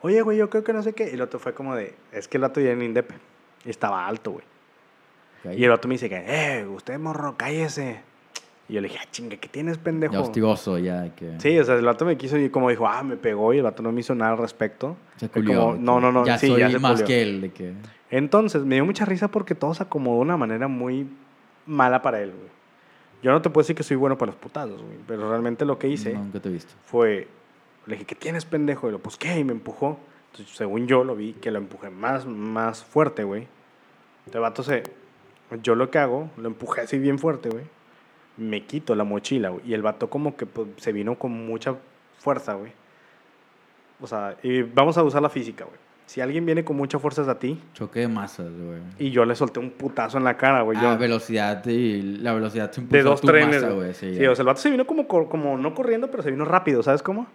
Oye, 0.01 0.21
güey, 0.21 0.37
yo 0.37 0.49
creo 0.49 0.63
que 0.63 0.73
no 0.73 0.81
sé 0.81 0.93
qué. 0.93 1.09
Y 1.09 1.13
el 1.13 1.21
otro 1.21 1.39
fue 1.39 1.53
como 1.53 1.75
de, 1.75 1.95
es 2.11 2.27
que 2.27 2.37
el 2.37 2.41
vato 2.41 2.59
ya 2.59 2.71
en 2.71 2.81
Indepe. 2.81 3.15
Estaba 3.65 4.07
alto, 4.07 4.31
güey. 4.31 4.45
Ok. 5.45 5.57
Y 5.57 5.63
el 5.63 5.69
vato 5.69 5.87
me 5.87 5.95
dice 5.95 6.09
que, 6.09 6.23
eh, 6.25 6.65
usted 6.65 6.97
morro, 6.99 7.35
cállese. 7.37 8.01
Y 8.69 8.73
yo 8.73 8.81
le 8.81 8.87
dije, 8.87 8.99
ah, 9.01 9.07
chinga, 9.11 9.35
¿qué 9.37 9.47
tienes, 9.49 9.79
pendejo? 9.79 10.13
Ya 10.13 10.21
hostigoso, 10.21 10.77
ya 10.77 11.13
que... 11.15 11.39
Sí, 11.39 11.57
o 11.57 11.63
sea, 11.63 11.75
el 11.75 11.83
vato 11.85 12.05
me 12.05 12.17
quiso 12.17 12.37
y 12.37 12.49
como 12.49 12.69
dijo, 12.69 12.87
ah, 12.87 13.01
me 13.03 13.17
pegó 13.17 13.51
y 13.53 13.57
el 13.57 13.63
vato 13.63 13.81
no 13.81 13.91
me 13.91 14.01
hizo 14.01 14.13
nada 14.13 14.33
al 14.33 14.37
respecto. 14.37 14.95
Se 15.17 15.27
culió. 15.27 15.59
como, 15.59 15.75
no, 15.75 15.99
no, 15.99 16.11
no, 16.11 16.23
Ya 16.25 16.37
sí, 16.37 16.47
soy 16.47 16.59
ya 16.59 16.69
se 16.69 16.77
más 16.77 16.91
culió. 16.93 17.07
que 17.07 17.21
él, 17.23 17.41
de 17.41 17.51
que... 17.51 17.73
Entonces, 18.11 18.63
me 18.63 18.75
dio 18.75 18.85
mucha 18.85 19.05
risa 19.05 19.27
porque 19.27 19.55
todo 19.55 19.73
se 19.73 19.81
acomodó 19.83 20.17
de 20.17 20.21
una 20.21 20.37
manera 20.37 20.67
muy 20.67 21.07
mala 21.65 22.01
para 22.03 22.21
él, 22.21 22.29
güey. 22.31 22.49
Yo 23.23 23.31
no 23.31 23.41
te 23.41 23.49
puedo 23.49 23.63
decir 23.63 23.75
que 23.75 23.83
soy 23.83 23.97
bueno 23.97 24.17
para 24.17 24.31
los 24.31 24.39
putazos, 24.39 24.81
güey, 24.81 24.97
pero 25.07 25.27
realmente 25.29 25.65
lo 25.65 25.77
que 25.77 25.89
hice 25.89 26.13
Nunca 26.13 26.39
te 26.39 26.47
he 26.49 26.51
visto. 26.51 26.73
fue, 26.85 27.27
le 27.87 27.95
dije, 27.95 28.05
¿qué 28.05 28.15
tienes, 28.15 28.45
pendejo? 28.45 28.87
Y 28.87 28.91
lo, 28.91 28.99
pues, 28.99 29.17
¿qué? 29.17 29.37
Y 29.39 29.43
me 29.43 29.51
empujó. 29.51 29.97
Entonces, 30.31 30.55
según 30.55 30.85
yo 30.87 31.03
lo 31.03 31.15
vi, 31.15 31.33
que 31.33 31.49
lo 31.51 31.57
empujé 31.57 31.89
más, 31.89 32.25
más 32.27 32.83
fuerte, 32.83 33.23
güey. 33.23 33.47
Este 34.27 34.37
vato 34.39 34.61
se, 34.63 34.83
yo 35.63 35.73
lo 35.75 35.89
que 35.89 35.97
hago, 35.97 36.29
lo 36.37 36.47
empujé 36.47 36.81
así 36.81 36.99
bien 36.99 37.17
fuerte, 37.19 37.49
güey. 37.49 37.65
Me 38.39 38.63
quito 38.63 38.95
la 38.95 39.03
mochila, 39.03 39.49
güey. 39.49 39.61
Y 39.67 39.73
el 39.73 39.81
vato 39.81 40.09
como 40.09 40.35
que 40.35 40.45
pues, 40.45 40.67
se 40.77 40.91
vino 40.91 41.15
con 41.15 41.31
mucha 41.45 41.75
fuerza, 42.17 42.53
güey. 42.53 42.71
O 44.01 44.07
sea, 44.07 44.35
y 44.43 44.61
vamos 44.61 44.97
a 44.97 45.03
usar 45.03 45.21
la 45.21 45.29
física, 45.29 45.65
güey. 45.65 45.77
Si 46.05 46.21
alguien 46.21 46.43
viene 46.45 46.63
con 46.63 46.75
mucha 46.75 46.97
fuerza 46.97 47.29
a 47.29 47.37
ti, 47.37 47.61
Choque 47.73 47.99
de 47.99 48.07
masas, 48.07 48.47
güey. 48.51 48.79
y 48.97 49.11
yo 49.11 49.25
le 49.25 49.35
solté 49.35 49.59
un 49.59 49.69
putazo 49.69 50.17
en 50.17 50.23
la 50.23 50.37
cara, 50.37 50.61
güey. 50.63 50.75
Ah, 50.79 50.93
yo- 50.93 50.97
velocidad 50.97 51.63
y 51.67 52.01
la 52.01 52.33
velocidad 52.33 52.71
se 52.71 52.81
de 52.81 53.03
dos 53.03 53.21
tu 53.21 53.27
trenes. 53.27 53.63
güey. 53.71 53.93
Sí, 53.93 54.25
o 54.25 54.33
sea, 54.33 54.41
el 54.41 54.47
vato 54.47 54.59
se 54.61 54.71
vino 54.71 54.87
como, 54.87 55.07
como 55.07 55.57
no 55.57 55.75
corriendo, 55.75 56.09
pero 56.09 56.23
se 56.23 56.31
vino 56.31 56.45
rápido, 56.45 56.81
¿sabes 56.81 57.03
cómo? 57.03 57.27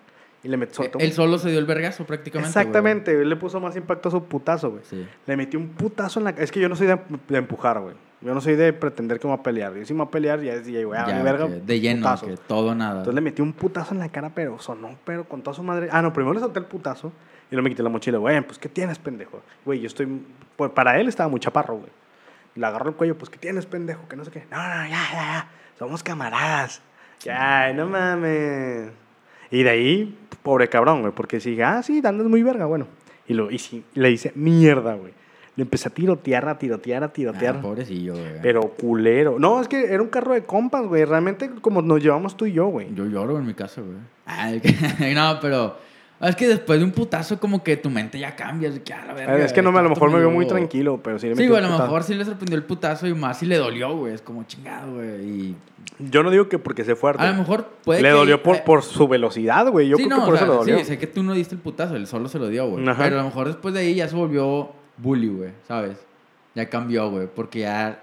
Y 0.42 0.48
le 0.48 0.56
metió 0.56 0.84
un- 0.92 1.00
Él 1.00 1.12
solo 1.12 1.38
se 1.38 1.50
dio 1.50 1.58
el 1.60 1.66
vergazo 1.66 2.04
prácticamente. 2.04 2.52
güey. 2.52 2.62
Exactamente, 2.66 3.12
él 3.12 3.28
le 3.28 3.36
puso 3.36 3.60
más 3.60 3.76
impacto 3.76 4.08
a 4.08 4.12
su 4.12 4.24
putazo, 4.24 4.72
güey. 4.72 4.82
Sí. 4.84 5.06
Le 5.26 5.36
metí 5.36 5.56
un 5.56 5.68
putazo 5.68 6.18
en 6.18 6.24
la 6.24 6.30
Es 6.30 6.50
que 6.50 6.58
yo 6.60 6.68
no 6.68 6.74
soy 6.74 6.88
de, 6.88 6.98
de 7.28 7.38
empujar, 7.38 7.80
güey. 7.80 7.94
Yo 8.24 8.32
no 8.32 8.40
soy 8.40 8.56
de 8.56 8.72
pretender 8.72 9.20
que 9.20 9.26
me 9.26 9.34
va 9.34 9.40
a 9.40 9.42
pelear. 9.42 9.74
Yo 9.74 9.84
si 9.84 9.92
me 9.92 9.98
va 9.98 10.06
a 10.06 10.10
pelear, 10.10 10.40
ya 10.40 10.54
es 10.54 10.64
güey. 10.64 10.98
Ya, 10.98 11.14
mi 11.14 11.22
verga, 11.22 11.46
de 11.46 11.80
lleno, 11.80 12.00
putazo. 12.00 12.26
que 12.26 12.36
todo 12.38 12.74
nada. 12.74 13.00
Entonces 13.00 13.14
le 13.14 13.20
metí 13.20 13.42
un 13.42 13.52
putazo 13.52 13.92
en 13.92 14.00
la 14.00 14.08
cara, 14.08 14.30
pero 14.34 14.58
sonó, 14.58 14.96
pero 15.04 15.24
con 15.24 15.42
toda 15.42 15.54
su 15.54 15.62
madre. 15.62 15.88
Ah, 15.92 16.00
no, 16.00 16.10
primero 16.14 16.32
le 16.32 16.40
solté 16.40 16.58
el 16.58 16.64
putazo 16.64 17.12
y 17.50 17.54
luego 17.54 17.64
me 17.64 17.70
quité 17.70 17.82
la 17.82 17.90
mochila. 17.90 18.16
Güey, 18.16 18.40
pues, 18.40 18.58
¿qué 18.58 18.70
tienes, 18.70 18.98
pendejo? 18.98 19.42
Güey, 19.66 19.80
yo 19.80 19.86
estoy. 19.86 20.08
Pues 20.56 20.70
para 20.70 20.98
él 20.98 21.06
estaba 21.08 21.28
muy 21.28 21.38
chaparro, 21.38 21.76
güey. 21.76 21.90
Le 22.54 22.64
agarró 22.64 22.88
el 22.88 22.96
cuello, 22.96 23.18
pues, 23.18 23.28
¿qué 23.28 23.36
tienes, 23.36 23.66
pendejo? 23.66 24.08
Que 24.08 24.16
no 24.16 24.24
sé 24.24 24.30
qué. 24.30 24.46
No, 24.50 24.56
no, 24.56 24.86
ya, 24.86 24.88
ya, 24.88 25.12
ya. 25.12 25.48
Somos 25.78 26.02
camaradas. 26.02 26.80
Ya, 27.20 27.74
no 27.74 27.86
mames. 27.88 28.90
Y 29.50 29.62
de 29.64 29.70
ahí, 29.70 30.18
pobre 30.42 30.68
cabrón, 30.68 31.02
güey, 31.02 31.12
porque 31.12 31.40
si, 31.40 31.60
ah, 31.60 31.82
sí, 31.82 32.00
andas 32.04 32.26
muy 32.26 32.42
verga, 32.42 32.64
bueno. 32.64 32.86
Y, 33.26 33.34
lo, 33.34 33.50
y 33.50 33.58
sí, 33.58 33.84
le 33.94 34.10
hice 34.10 34.32
mierda, 34.34 34.94
güey. 34.94 35.12
Le 35.56 35.62
empecé 35.62 35.88
a 35.88 35.92
tirotear, 35.92 36.48
a 36.48 36.58
tirotear, 36.58 37.04
a 37.04 37.12
tirotear. 37.12 37.56
Ah, 37.58 37.62
pobrecillo, 37.62 38.14
güey. 38.14 38.40
Pero 38.42 38.62
culero. 38.70 39.38
No, 39.38 39.60
es 39.60 39.68
que 39.68 39.84
era 39.84 40.02
un 40.02 40.08
carro 40.08 40.34
de 40.34 40.42
compas, 40.44 40.84
güey. 40.86 41.04
Realmente 41.04 41.48
como 41.60 41.80
nos 41.80 42.02
llevamos 42.02 42.36
tú 42.36 42.46
y 42.46 42.52
yo, 42.52 42.66
güey. 42.66 42.92
Yo 42.94 43.06
lloro 43.06 43.38
en 43.38 43.46
mi 43.46 43.54
casa, 43.54 43.80
güey. 43.80 43.96
Ay, 44.26 44.60
que- 44.60 45.14
no, 45.14 45.38
pero... 45.40 45.76
Es 46.20 46.36
que 46.36 46.48
después 46.48 46.78
de 46.78 46.84
un 46.84 46.92
putazo 46.92 47.38
como 47.38 47.62
que 47.62 47.76
tu 47.76 47.90
mente 47.90 48.18
ya 48.18 48.34
cambia. 48.34 48.68
Es, 48.70 48.80
que, 48.80 48.94
a 48.94 49.04
la 49.04 49.12
verga, 49.14 49.44
es 49.44 49.52
que 49.52 49.60
no 49.62 49.76
a 49.76 49.82
lo 49.82 49.90
mejor 49.90 50.10
me 50.10 50.16
medio- 50.16 50.30
muy 50.30 50.46
tranquilo, 50.46 50.98
pero 51.02 51.18
sí 51.18 51.28
le 51.28 51.36
Sí, 51.36 51.46
güey, 51.46 51.62
a 51.62 51.68
lo 51.68 51.78
mejor 51.78 52.02
sí 52.02 52.14
le 52.14 52.24
sorprendió 52.24 52.56
el 52.56 52.64
putazo 52.64 53.06
y 53.06 53.14
más 53.14 53.38
si 53.40 53.46
le 53.46 53.56
dolió, 53.56 53.94
güey. 53.96 54.14
Es 54.14 54.22
como 54.22 54.44
chingado, 54.44 54.94
güey. 54.94 55.20
Y 55.22 55.56
Yo 55.98 56.22
no 56.22 56.30
digo 56.30 56.48
que 56.48 56.58
porque 56.58 56.82
sea 56.84 56.96
fuerte. 56.96 57.22
a 57.22 57.30
lo 57.32 57.38
mejor 57.38 57.66
puede 57.84 58.00
le 58.00 58.08
que- 58.08 58.14
dolió 58.14 58.42
por, 58.42 58.56
eh, 58.56 58.62
por 58.64 58.82
su 58.82 59.06
velocidad, 59.06 59.68
güey. 59.70 59.88
Yo 59.88 59.96
sí, 59.98 60.04
creo 60.06 60.16
no, 60.18 60.24
que 60.24 60.30
por 60.30 60.34
o 60.34 60.36
eso 60.36 60.46
le 60.46 60.52
dolió. 60.52 60.78
Sí, 60.78 60.84
sé 60.84 60.98
que 60.98 61.06
tú 61.08 61.22
no 61.22 61.32
diste 61.34 61.56
el 61.56 61.60
putazo, 61.60 61.94
él 61.96 62.06
solo 62.06 62.28
se 62.28 62.38
lo 62.38 62.48
dio, 62.48 62.68
güey. 62.70 62.84
Pero 62.84 63.18
a 63.18 63.22
lo 63.22 63.24
mejor 63.24 63.48
después 63.48 63.74
de 63.74 63.80
ahí 63.80 63.94
ya 63.96 64.08
se 64.08 64.16
volvió 64.16 64.70
bully, 64.96 65.28
güey, 65.28 65.50
¿sabes? 65.66 65.98
Ya 66.54 66.68
cambió, 66.68 67.10
güey, 67.10 67.26
porque 67.26 67.60
ya 67.60 68.00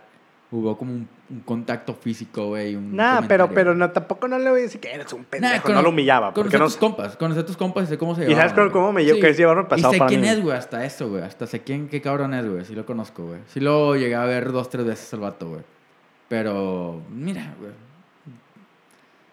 hubo 0.52 0.78
como 0.78 0.92
un, 0.92 1.08
un 1.30 1.40
contacto 1.42 1.94
físico, 1.94 2.48
güey. 2.50 2.76
Nah, 2.76 3.22
pero, 3.28 3.50
pero 3.50 3.74
no, 3.74 3.90
tampoco 3.92 4.28
no 4.28 4.38
le 4.38 4.50
voy 4.50 4.60
a 4.60 4.64
decir 4.64 4.82
que 4.82 4.92
eres 4.94 5.12
un 5.14 5.22
Nah, 5.22 5.28
pendejo. 5.30 5.70
no 5.70 5.82
lo 5.82 5.90
humillaba. 5.90 6.34
Conocí 6.34 6.56
a 6.58 6.60
no 6.60 6.66
tus 6.66 6.76
compas, 6.76 7.16
conocí 7.16 7.40
a 7.40 7.46
tus 7.46 7.56
compas 7.56 7.86
y 7.86 7.88
sé 7.88 7.98
cómo 7.98 8.14
se 8.16 8.24
¿Y 8.26 8.28
llevaban, 8.28 8.50
sabes 8.54 8.72
cómo- 8.74 8.92
me 8.92 9.06
llevo- 9.06 9.22
que 9.22 9.30
es 9.30 9.38
llevarme 9.38 9.64
pasado 9.64 9.92
Y 9.92 9.94
sé 9.94 10.00
para 10.00 10.10
quién 10.10 10.22
mí? 10.22 10.28
es, 10.28 10.42
güey, 10.42 10.58
hasta 10.58 10.84
eso, 10.84 11.08
güey. 11.10 11.22
Hasta 11.24 11.48
sé 11.48 11.62
quién, 11.62 11.88
qué 11.88 12.02
cabrón 12.02 12.34
es, 12.34 12.46
güey. 12.50 12.66
Sí 12.66 12.76
lo 12.76 12.86
conozco, 12.86 13.26
güey. 13.26 13.40
Sí 13.48 13.62
lo 13.62 13.96
llegué 13.96 14.16
a 14.16 14.26
ver 14.26 14.52
dos, 14.52 14.70
tres 14.70 14.86
veces 14.86 15.14
al 15.14 15.22
vato, 15.22 15.48
güey. 15.50 15.62
Pero, 16.28 17.02
mira, 17.10 17.56
güey. 17.60 17.72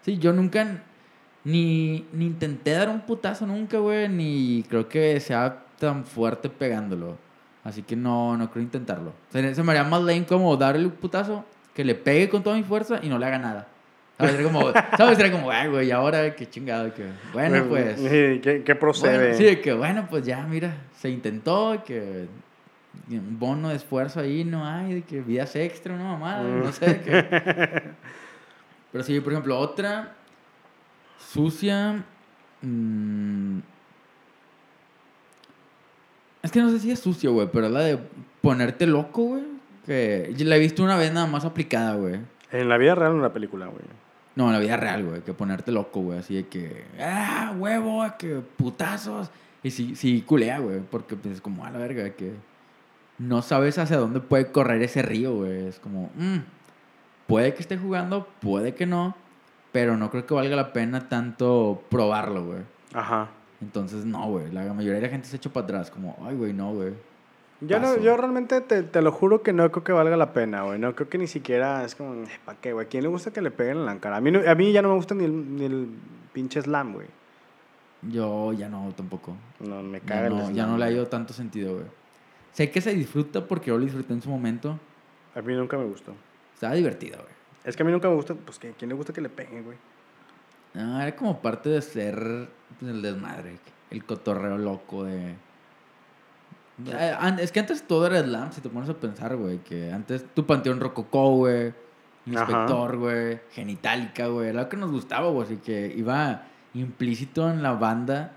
Sí, 0.03 0.18
yo 0.18 0.33
nunca 0.33 0.83
ni, 1.44 2.07
ni 2.12 2.27
intenté 2.27 2.71
dar 2.73 2.88
un 2.88 3.01
putazo 3.01 3.47
nunca, 3.47 3.79
güey. 3.79 4.09
Ni 4.09 4.64
creo 4.68 4.88
que 4.88 5.18
sea 5.21 5.64
tan 5.79 6.05
fuerte 6.05 6.49
pegándolo. 6.49 7.16
Así 7.68 7.83
que 7.83 7.94
no, 7.96 8.37
no 8.37 8.50
creo 8.50 8.62
intentarlo. 8.62 9.12
Se, 9.31 9.54
se 9.54 9.62
me 9.62 9.72
haría 9.72 9.85
más 9.85 10.00
lame 10.02 10.24
como 10.26 10.57
darle 10.57 10.87
un 10.87 10.92
putazo, 10.92 11.44
que 11.74 11.85
le 11.85 11.94
pegue 11.94 12.28
con 12.28 12.42
toda 12.42 12.57
mi 12.57 12.62
fuerza 12.62 12.98
y 13.02 13.09
no 13.09 13.18
le 13.18 13.26
haga 13.26 13.38
nada. 13.38 13.68
¿Sabes? 14.16 14.33
Sería 14.33 14.50
como, 14.50 14.72
¿sabes? 14.96 15.16
Sería 15.16 15.31
como, 15.33 15.50
ay, 15.50 15.68
güey, 15.68 15.88
¿y 15.88 15.90
ahora 15.92 16.35
qué 16.35 16.48
chingado. 16.48 16.92
Que, 16.94 17.04
bueno, 17.33 17.64
pues. 17.68 18.00
Sí, 18.00 18.40
¿Qué, 18.42 18.62
qué 18.64 18.74
procede? 18.74 19.33
Bueno, 19.33 19.50
sí, 19.50 19.57
que 19.57 19.72
bueno, 19.74 20.07
pues 20.11 20.24
ya, 20.24 20.42
mira, 20.44 20.74
se 20.98 21.09
intentó, 21.11 21.83
que 21.87 22.26
un 23.11 23.38
bono 23.38 23.68
de 23.68 23.76
esfuerzo 23.76 24.18
ahí 24.20 24.44
no 24.44 24.66
hay, 24.66 24.94
de 24.94 25.02
que 25.02 25.20
vidas 25.20 25.54
extra, 25.54 25.96
no 25.96 26.04
mamá, 26.04 26.42
Mm. 26.42 26.64
no 26.64 26.72
sé. 26.72 26.87
de 26.87 27.00
que- 27.00 27.83
Pero 28.92 29.04
sí, 29.04 29.20
por 29.20 29.33
ejemplo, 29.35 29.57
otra 29.59 30.14
sucia. 31.33 32.02
mm, 32.62 33.59
Es 36.42 36.53
que 36.53 36.61
no 36.61 36.70
sé 36.70 36.79
si 36.79 36.90
es 36.90 37.01
sucio, 37.01 37.33
güey, 37.33 37.48
pero 37.53 37.66
es 37.66 37.72
la 37.72 37.81
de 37.81 37.98
ponerte 38.40 38.87
loco, 38.87 39.22
güey. 39.22 39.42
Que 39.85 40.33
yo 40.37 40.46
la 40.46 40.57
he 40.57 40.59
visto 40.59 40.83
una 40.83 40.96
vez 40.96 41.12
nada 41.12 41.27
más 41.27 41.44
aplicada, 41.44 41.94
güey. 41.94 42.20
En 42.53 42.68
la 42.68 42.79
vida 42.79 42.94
real 42.94 43.12
o 43.12 43.16
en 43.16 43.22
la 43.22 43.33
película, 43.33 43.66
güey. 43.66 43.83
No, 44.37 44.46
en 44.46 44.53
la 44.53 44.61
vida 44.61 44.77
real, 44.77 45.05
güey, 45.05 45.22
que 45.22 45.35
ponerte 45.35 45.72
loco, 45.72 46.01
güey, 46.01 46.20
así 46.20 46.37
de 46.37 46.46
que, 46.46 46.85
ah, 47.01 47.53
huevo, 47.59 48.05
que 48.18 48.37
putazos. 48.57 49.31
Y 49.64 49.70
sí, 49.72 49.96
sí, 49.96 50.22
culea, 50.22 50.61
güey, 50.61 50.79
porque 50.79 51.16
pues 51.16 51.35
es 51.35 51.40
como 51.40 51.64
a 51.64 51.70
la 51.70 51.79
verga, 51.79 52.11
que 52.11 52.35
no 53.18 53.42
sabes 53.42 53.79
hacia 53.79 53.96
dónde 53.96 54.20
puede 54.20 54.53
correr 54.53 54.81
ese 54.83 55.03
río, 55.03 55.35
güey. 55.35 55.66
Es 55.66 55.81
como, 55.81 56.11
mm, 56.14 56.38
puede 57.27 57.53
que 57.55 57.62
esté 57.62 57.77
jugando, 57.77 58.29
puede 58.40 58.74
que 58.74 58.87
no, 58.87 59.16
pero 59.72 59.96
no 59.96 60.09
creo 60.11 60.24
que 60.24 60.35
valga 60.35 60.55
la 60.55 60.72
pena 60.72 61.09
tanto 61.09 61.83
probarlo, 61.90 62.44
güey. 62.44 62.61
Ajá. 62.94 63.31
Entonces, 63.61 64.05
no, 64.05 64.29
güey. 64.29 64.51
La 64.53 64.73
mayoría 64.73 64.97
de 65.01 65.03
la 65.03 65.09
gente 65.09 65.27
se 65.29 65.37
echa 65.37 65.51
para 65.51 65.64
atrás, 65.64 65.90
como, 65.90 66.16
ay, 66.25 66.37
güey, 66.37 66.53
no, 66.53 66.73
güey. 66.75 66.92
Yo, 67.61 67.81
no, 67.81 67.97
yo 67.99 68.16
realmente 68.16 68.61
te, 68.61 68.85
te 68.85 69.03
lo 69.03 69.11
juro 69.11 69.42
que 69.42 69.53
no 69.53 69.68
creo 69.73 69.83
que 69.83 69.90
valga 69.92 70.16
la 70.16 70.33
pena, 70.33 70.62
güey. 70.62 70.79
No 70.79 70.94
creo 70.94 71.09
que 71.09 71.18
ni 71.18 71.27
siquiera 71.27 71.85
es 71.85 71.97
como, 71.97 72.25
¿para 72.44 72.57
qué, 72.61 72.73
güey? 72.73 72.87
¿A 72.87 72.88
quién 72.88 73.03
le 73.03 73.09
gusta 73.09 73.33
que 73.33 73.42
le 73.42 73.51
peguen 73.51 73.79
en 73.79 73.87
la 73.87 73.97
cara? 73.99 74.18
A 74.18 74.21
mí, 74.21 74.31
no- 74.31 74.49
a 74.49 74.55
mí 74.55 74.71
ya 74.71 74.81
no 74.81 74.90
me 74.90 74.94
gusta 74.94 75.14
ni 75.16 75.25
el, 75.25 75.57
ni 75.57 75.64
el 75.64 75.88
pinche 76.33 76.62
slam, 76.62 76.92
güey. 76.94 77.09
Yo 78.03 78.53
ya 78.53 78.68
no, 78.68 78.92
tampoco. 78.97 79.35
No, 79.59 79.83
me 79.83 79.99
Ya 80.01 80.07
caga 80.07 80.27
el 80.29 80.35
no, 80.37 80.40
slam. 80.42 80.55
ya 80.55 80.66
no 80.66 80.79
le 80.79 80.85
ha 80.85 80.90
ido 80.92 81.07
tanto 81.09 81.33
sentido, 81.33 81.75
güey. 81.75 81.87
Sé 82.53 82.71
que 82.71 82.81
se 82.81 82.94
disfruta 82.94 83.44
porque 83.47 83.68
yo 83.71 83.79
lo 83.79 83.85
disfruté 83.85 84.12
en 84.12 84.23
su 84.23 84.31
momento. 84.31 84.79
A 85.35 85.42
mí 85.42 85.53
nunca 85.55 85.77
me 85.77 85.85
gustó. 85.85 86.14
Estaba 86.55 86.75
divertido, 86.75 87.16
güey. 87.18 87.33
Es 87.64 87.77
que 87.77 87.83
a 87.83 87.87
mí 87.87 87.90
nunca 87.90 88.09
me 88.09 88.14
gusta, 88.14 88.35
pues, 88.35 88.59
que 88.61 88.68
¿a 88.68 88.73
quién 88.73 88.88
le 88.88 88.94
gusta 88.94 89.12
que 89.12 89.21
le 89.21 89.29
peguen, 89.29 89.64
güey? 89.64 89.77
No, 90.74 91.00
era 91.00 91.14
como 91.16 91.40
parte 91.40 91.68
de 91.68 91.83
ser 91.83 92.48
pues, 92.78 92.92
el 92.92 93.02
desmadre, 93.02 93.59
el 93.90 94.04
cotorreo 94.04 94.59
loco 94.59 95.04
de... 95.04 95.35
Eh, 96.87 97.16
Es 97.40 97.50
que 97.50 97.61
antes 97.61 97.83
todo 97.83 98.07
era 98.07 98.22
slam, 98.22 98.52
si 98.52 98.61
te 98.61 98.68
pones 98.68 98.88
a 98.88 98.94
pensar, 98.94 99.37
güey, 99.37 99.59
que 99.59 99.90
antes 99.92 100.24
tu 100.35 100.46
panteón 100.46 100.78
rococó, 100.78 101.31
güey, 101.35 101.72
inspector, 102.26 102.96
güey, 102.96 103.40
genitalica, 103.50 104.28
güey, 104.28 104.50
era 104.50 104.62
lo 104.62 104.68
que 104.68 104.76
nos 104.76 104.92
gustaba, 104.92 105.28
güey, 105.31 105.46
así 105.46 105.57
que 105.57 105.92
iba 105.96 106.42
implícito 106.74 107.50
en 107.50 107.62
la 107.62 107.72
banda 107.72 108.33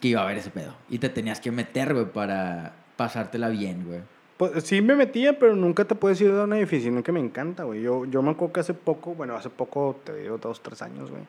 que 0.00 0.08
iba 0.08 0.22
a 0.22 0.24
haber 0.24 0.38
ese 0.38 0.50
pedo. 0.50 0.74
Y 0.88 0.98
te 0.98 1.08
tenías 1.08 1.40
que 1.40 1.52
meter, 1.52 1.94
güey, 1.94 2.06
para 2.06 2.74
pasártela 2.96 3.48
bien, 3.48 3.86
güey. 3.86 4.00
Pues 4.36 4.64
sí 4.64 4.82
me 4.82 4.96
metía, 4.96 5.38
pero 5.38 5.54
nunca 5.54 5.84
te 5.84 5.94
puedes 5.94 6.20
ir 6.20 6.32
de 6.32 6.42
una 6.42 6.58
edificio 6.58 7.02
que 7.04 7.12
me 7.12 7.20
encanta, 7.20 7.62
güey. 7.62 7.82
Yo, 7.82 8.04
yo 8.06 8.20
me 8.22 8.32
acuerdo 8.32 8.54
que 8.54 8.60
hace 8.60 8.74
poco, 8.74 9.14
bueno, 9.14 9.36
hace 9.36 9.50
poco, 9.50 10.00
te 10.02 10.14
digo, 10.16 10.38
dos, 10.38 10.60
tres 10.60 10.82
años, 10.82 11.10
güey. 11.10 11.22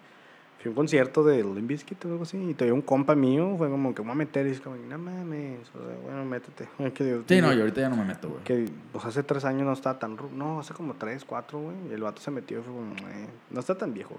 Fui 0.65 0.69
a 0.69 0.71
un 0.71 0.75
concierto 0.77 1.23
de 1.23 1.43
Limp 1.43 1.67
Bizkit 1.67 2.03
o 2.05 2.07
algo 2.09 2.23
así, 2.23 2.37
y 2.37 2.53
todavía 2.55 2.73
un 2.73 2.81
compa 2.81 3.13
mío 3.13 3.53
fue 3.55 3.69
como 3.69 3.93
que 3.93 4.01
me 4.01 4.07
voy 4.07 4.13
a 4.13 4.15
meter, 4.15 4.47
y 4.47 4.49
es 4.49 4.59
como, 4.59 4.75
no 4.77 4.97
mames, 4.97 5.59
o 5.75 5.77
sea, 5.77 5.95
bueno, 6.03 6.25
métete. 6.25 6.67
Que 6.95 7.21
Sí, 7.27 7.39
no, 7.39 7.53
yo 7.53 7.59
ahorita 7.61 7.81
ya 7.81 7.89
no 7.89 7.95
me 7.97 8.03
meto, 8.05 8.29
güey. 8.29 8.43
Que, 8.43 8.67
pues 8.91 9.05
hace 9.05 9.21
tres 9.21 9.45
años 9.45 9.61
no 9.67 9.73
estaba 9.73 9.99
tan... 9.99 10.17
No, 10.35 10.59
hace 10.61 10.73
como 10.73 10.95
tres, 10.95 11.23
cuatro, 11.23 11.59
güey. 11.59 11.75
Y 11.91 11.93
el 11.93 12.01
vato 12.01 12.19
se 12.19 12.31
metió 12.31 12.61
y 12.61 12.63
fue 12.63 12.73
como, 12.73 12.93
eh, 13.11 13.27
no 13.51 13.59
está 13.59 13.77
tan 13.77 13.93
viejo. 13.93 14.15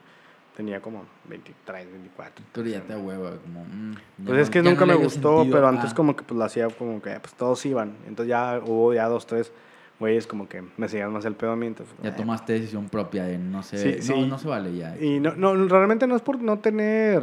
Tenía 0.56 0.80
como 0.80 1.02
23, 1.28 1.90
24. 1.90 2.44
Tú 2.52 2.62
ya 2.62 2.80
te 2.80 2.94
hueva, 2.94 3.32
como... 3.38 3.64
mm, 3.64 3.94
Pues 4.24 4.28
no- 4.28 4.36
es 4.36 4.48
que 4.48 4.62
no 4.62 4.70
nunca 4.70 4.86
me 4.86 4.94
gustó, 4.94 5.38
sentido 5.38 5.56
pero 5.56 5.66
antes 5.66 5.92
como 5.94 6.14
que 6.14 6.22
pues 6.22 6.38
lo 6.38 6.44
hacía 6.44 6.68
como 6.70 7.02
que 7.02 7.10
pues 7.18 7.34
todos 7.34 7.66
iban. 7.66 7.96
Entonces 8.06 8.28
ya 8.30 8.60
hubo 8.64 8.94
ya 8.94 9.08
dos, 9.08 9.26
tres 9.26 9.50
güeyes 9.98 10.26
como 10.26 10.48
que 10.48 10.62
me 10.76 10.88
seguían 10.88 11.12
más 11.12 11.24
el 11.24 11.34
pedo 11.34 11.52
a 11.52 11.56
mí. 11.56 11.66
entonces, 11.66 11.94
Ya 12.02 12.10
eh, 12.10 12.14
tomaste 12.16 12.52
decisión 12.54 12.88
propia 12.88 13.24
de 13.24 13.38
no 13.38 13.62
Sí, 13.62 13.76
no, 13.96 14.02
sí. 14.02 14.26
no 14.28 14.38
se 14.38 14.48
vale 14.48 14.76
ya. 14.76 14.96
Y 15.00 15.20
no, 15.20 15.34
no, 15.36 15.54
realmente 15.66 16.06
no 16.06 16.16
es 16.16 16.22
por 16.22 16.40
no 16.40 16.58
tener 16.58 17.22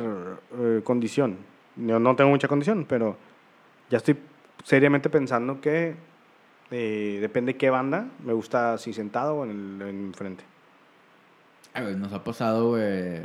eh, 0.60 0.82
condición. 0.84 1.38
Yo 1.76 2.00
no 2.00 2.16
tengo 2.16 2.30
mucha 2.30 2.48
condición, 2.48 2.86
pero 2.88 3.18
ya 3.90 3.98
estoy 3.98 4.18
seriamente 4.64 5.10
pensando 5.10 5.60
que 5.62 5.96
eh, 6.72 7.18
depende 7.22 7.56
qué 7.58 7.70
banda, 7.70 8.08
me 8.26 8.34
gusta 8.34 8.78
si 8.78 8.94
sentado 8.94 9.36
o 9.38 9.44
en 9.46 9.52
el 9.82 9.88
en 9.88 10.14
frente. 10.14 10.44
Ay, 11.74 11.84
güey, 11.84 11.96
nos 11.96 12.14
ha 12.14 12.24
pasado, 12.24 12.70
güey, 12.70 13.22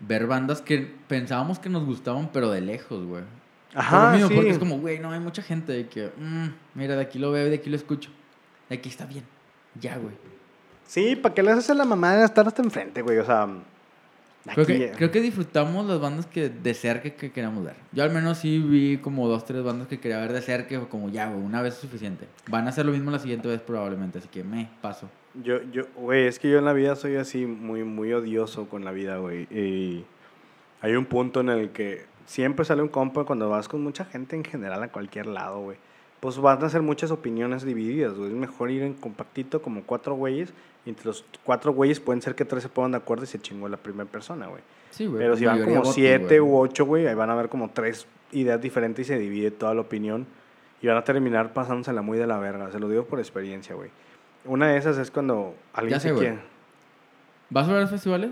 ver 0.00 0.26
bandas 0.26 0.60
que 0.62 0.86
pensábamos 1.08 1.58
que 1.58 1.68
nos 1.68 1.84
gustaban, 1.84 2.30
pero 2.32 2.50
de 2.50 2.60
lejos, 2.60 3.04
güey. 3.06 3.22
Por 3.72 3.76
lo 3.76 3.80
Ajá, 3.80 4.12
mismo, 4.12 4.28
sí. 4.28 4.34
porque 4.34 4.50
es 4.50 4.58
como, 4.58 4.78
güey, 4.78 4.98
no, 4.98 5.10
hay 5.10 5.20
mucha 5.20 5.42
gente 5.42 5.72
de 5.72 5.86
que, 5.88 6.10
mm, 6.16 6.46
mira, 6.74 6.96
de 6.96 7.02
aquí 7.02 7.18
lo 7.18 7.30
veo 7.30 7.46
y 7.46 7.50
de 7.50 7.56
aquí 7.56 7.68
lo 7.68 7.76
escucho. 7.76 8.10
De 8.68 8.76
aquí 8.76 8.88
está 8.88 9.06
bien. 9.06 9.24
Ya, 9.80 9.98
güey. 9.98 10.14
Sí, 10.86 11.16
¿para 11.16 11.34
qué 11.34 11.42
le 11.42 11.50
haces 11.50 11.70
a 11.70 11.74
la 11.74 11.84
mamá 11.84 12.14
de 12.16 12.24
estar 12.24 12.46
hasta 12.46 12.62
enfrente, 12.62 13.02
güey? 13.02 13.18
O 13.18 13.24
sea, 13.24 13.48
Creo 14.52 14.64
aquí, 14.64 14.78
que, 14.78 14.84
eh, 14.84 14.92
creo 14.96 15.10
que 15.10 15.20
disfrutamos 15.20 15.86
las 15.86 16.00
bandas 16.00 16.26
que 16.26 16.48
de 16.48 16.74
cerca 16.74 17.10
que 17.10 17.32
queríamos 17.32 17.64
ver. 17.64 17.74
Yo 17.92 18.04
al 18.04 18.10
menos 18.10 18.38
sí 18.38 18.58
vi 18.58 18.98
como 18.98 19.26
dos, 19.28 19.44
tres 19.44 19.62
bandas 19.62 19.88
que 19.88 19.98
quería 19.98 20.18
ver 20.20 20.32
de 20.32 20.40
cerca 20.40 20.80
como, 20.88 21.08
ya, 21.08 21.28
güey, 21.28 21.42
una 21.42 21.62
vez 21.62 21.74
es 21.74 21.80
suficiente. 21.80 22.28
Van 22.48 22.66
a 22.66 22.70
hacer 22.70 22.86
lo 22.86 22.92
mismo 22.92 23.10
la 23.10 23.18
siguiente 23.18 23.48
vez 23.48 23.60
probablemente, 23.60 24.18
así 24.18 24.28
que 24.28 24.44
me 24.44 24.68
paso. 24.80 25.08
Yo, 25.42 25.62
yo, 25.72 25.82
güey, 25.96 26.26
es 26.26 26.38
que 26.38 26.48
yo 26.50 26.58
en 26.58 26.64
la 26.64 26.72
vida 26.72 26.94
soy 26.94 27.16
así 27.16 27.44
muy, 27.44 27.82
muy 27.82 28.12
odioso 28.12 28.68
con 28.68 28.84
la 28.84 28.92
vida, 28.92 29.16
güey. 29.18 29.42
Y 29.50 30.04
hay 30.80 30.94
un 30.94 31.06
punto 31.06 31.40
en 31.40 31.48
el 31.48 31.70
que 31.70 32.06
siempre 32.26 32.64
sale 32.64 32.82
un 32.82 32.88
compa 32.88 33.24
cuando 33.24 33.48
vas 33.48 33.68
con 33.68 33.82
mucha 33.82 34.04
gente 34.04 34.36
en 34.36 34.44
general 34.44 34.82
a 34.82 34.88
cualquier 34.88 35.26
lado, 35.26 35.60
güey. 35.60 35.78
Pues 36.20 36.38
van 36.38 36.62
a 36.64 36.68
ser 36.68 36.82
muchas 36.82 37.10
opiniones 37.10 37.62
divididas, 37.64 38.14
güey. 38.14 38.30
Es 38.30 38.36
mejor 38.36 38.70
ir 38.70 38.82
en 38.82 38.94
compactito 38.94 39.62
como 39.62 39.82
cuatro 39.82 40.14
güeyes. 40.14 40.52
Y 40.84 40.90
entre 40.90 41.06
los 41.06 41.24
cuatro 41.44 41.72
güeyes 41.72 42.00
pueden 42.00 42.22
ser 42.22 42.34
que 42.34 42.44
tres 42.44 42.62
se 42.62 42.68
pongan 42.68 42.92
de 42.92 42.96
acuerdo 42.98 43.24
y 43.24 43.26
se 43.26 43.38
chingó 43.38 43.68
la 43.68 43.76
primera 43.76 44.08
persona, 44.10 44.46
güey. 44.46 44.62
Sí, 44.90 45.06
güey. 45.06 45.18
Pero 45.18 45.32
por 45.32 45.38
si 45.38 45.44
van 45.46 45.64
como 45.64 45.84
siete 45.84 46.40
güey. 46.40 46.52
u 46.52 46.58
ocho, 46.58 46.84
güey, 46.86 47.06
ahí 47.06 47.14
van 47.14 47.30
a 47.30 47.34
haber 47.34 47.48
como 47.48 47.70
tres 47.70 48.06
ideas 48.32 48.60
diferentes 48.60 49.06
y 49.06 49.08
se 49.08 49.18
divide 49.18 49.50
toda 49.50 49.74
la 49.74 49.82
opinión. 49.82 50.26
Y 50.80 50.86
van 50.86 50.96
a 50.96 51.04
terminar 51.04 51.52
pasándosela 51.52 52.02
muy 52.02 52.18
de 52.18 52.26
la 52.26 52.38
verga. 52.38 52.70
Se 52.70 52.78
lo 52.78 52.88
digo 52.88 53.04
por 53.04 53.18
experiencia, 53.18 53.74
güey. 53.74 53.90
Una 54.44 54.68
de 54.68 54.78
esas 54.78 54.96
es 54.98 55.10
cuando 55.10 55.54
alguien 55.72 55.96
Ya 55.96 56.00
sé, 56.00 56.08
se 56.10 56.14
quiere 56.14 56.38
¿Vas 57.50 57.68
a 57.68 57.72
ver 57.72 57.88
festivales? 57.88 58.30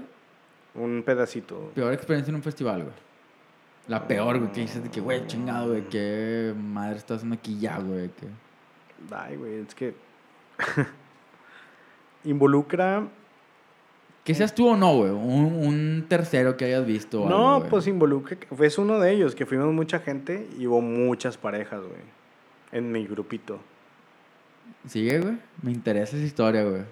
un 0.74 1.02
pedacito. 1.04 1.70
Peor 1.74 1.92
experiencia 1.92 2.30
en 2.30 2.36
un 2.36 2.42
festival, 2.42 2.82
güey. 2.82 2.94
La 3.88 4.06
peor, 4.08 4.38
güey, 4.38 4.50
que 4.52 4.62
dices 4.62 4.82
de 4.82 4.90
que, 4.90 5.00
güey, 5.00 5.26
chingado, 5.26 5.68
güey, 5.68 5.82
qué 5.88 6.54
madre 6.56 6.96
estás 6.96 7.18
haciendo 7.18 7.34
aquí 7.36 7.58
ya, 7.58 7.78
güey. 7.78 8.08
Que... 8.08 8.26
Ay, 9.14 9.36
güey, 9.36 9.60
es 9.60 9.74
que 9.74 9.94
involucra 12.24 13.06
Que 14.24 14.34
seas 14.34 14.54
tú 14.54 14.68
o 14.68 14.76
no, 14.76 14.96
güey. 14.96 15.10
Un, 15.10 15.54
un 15.66 16.06
tercero 16.08 16.56
que 16.56 16.64
hayas 16.64 16.86
visto. 16.86 17.28
No, 17.28 17.56
algo, 17.56 17.68
pues 17.68 17.86
involucra 17.86 18.38
es 18.60 18.78
uno 18.78 18.98
de 18.98 19.12
ellos 19.12 19.34
que 19.34 19.44
fuimos 19.44 19.72
mucha 19.74 19.98
gente 19.98 20.48
y 20.58 20.66
hubo 20.66 20.80
muchas 20.80 21.36
parejas, 21.36 21.80
güey, 21.82 22.00
en 22.72 22.90
mi 22.90 23.06
grupito. 23.06 23.58
Sigue, 24.86 25.18
güey. 25.20 25.36
Me 25.62 25.72
interesa 25.72 26.16
esa 26.16 26.24
historia, 26.24 26.64
güey. 26.64 26.82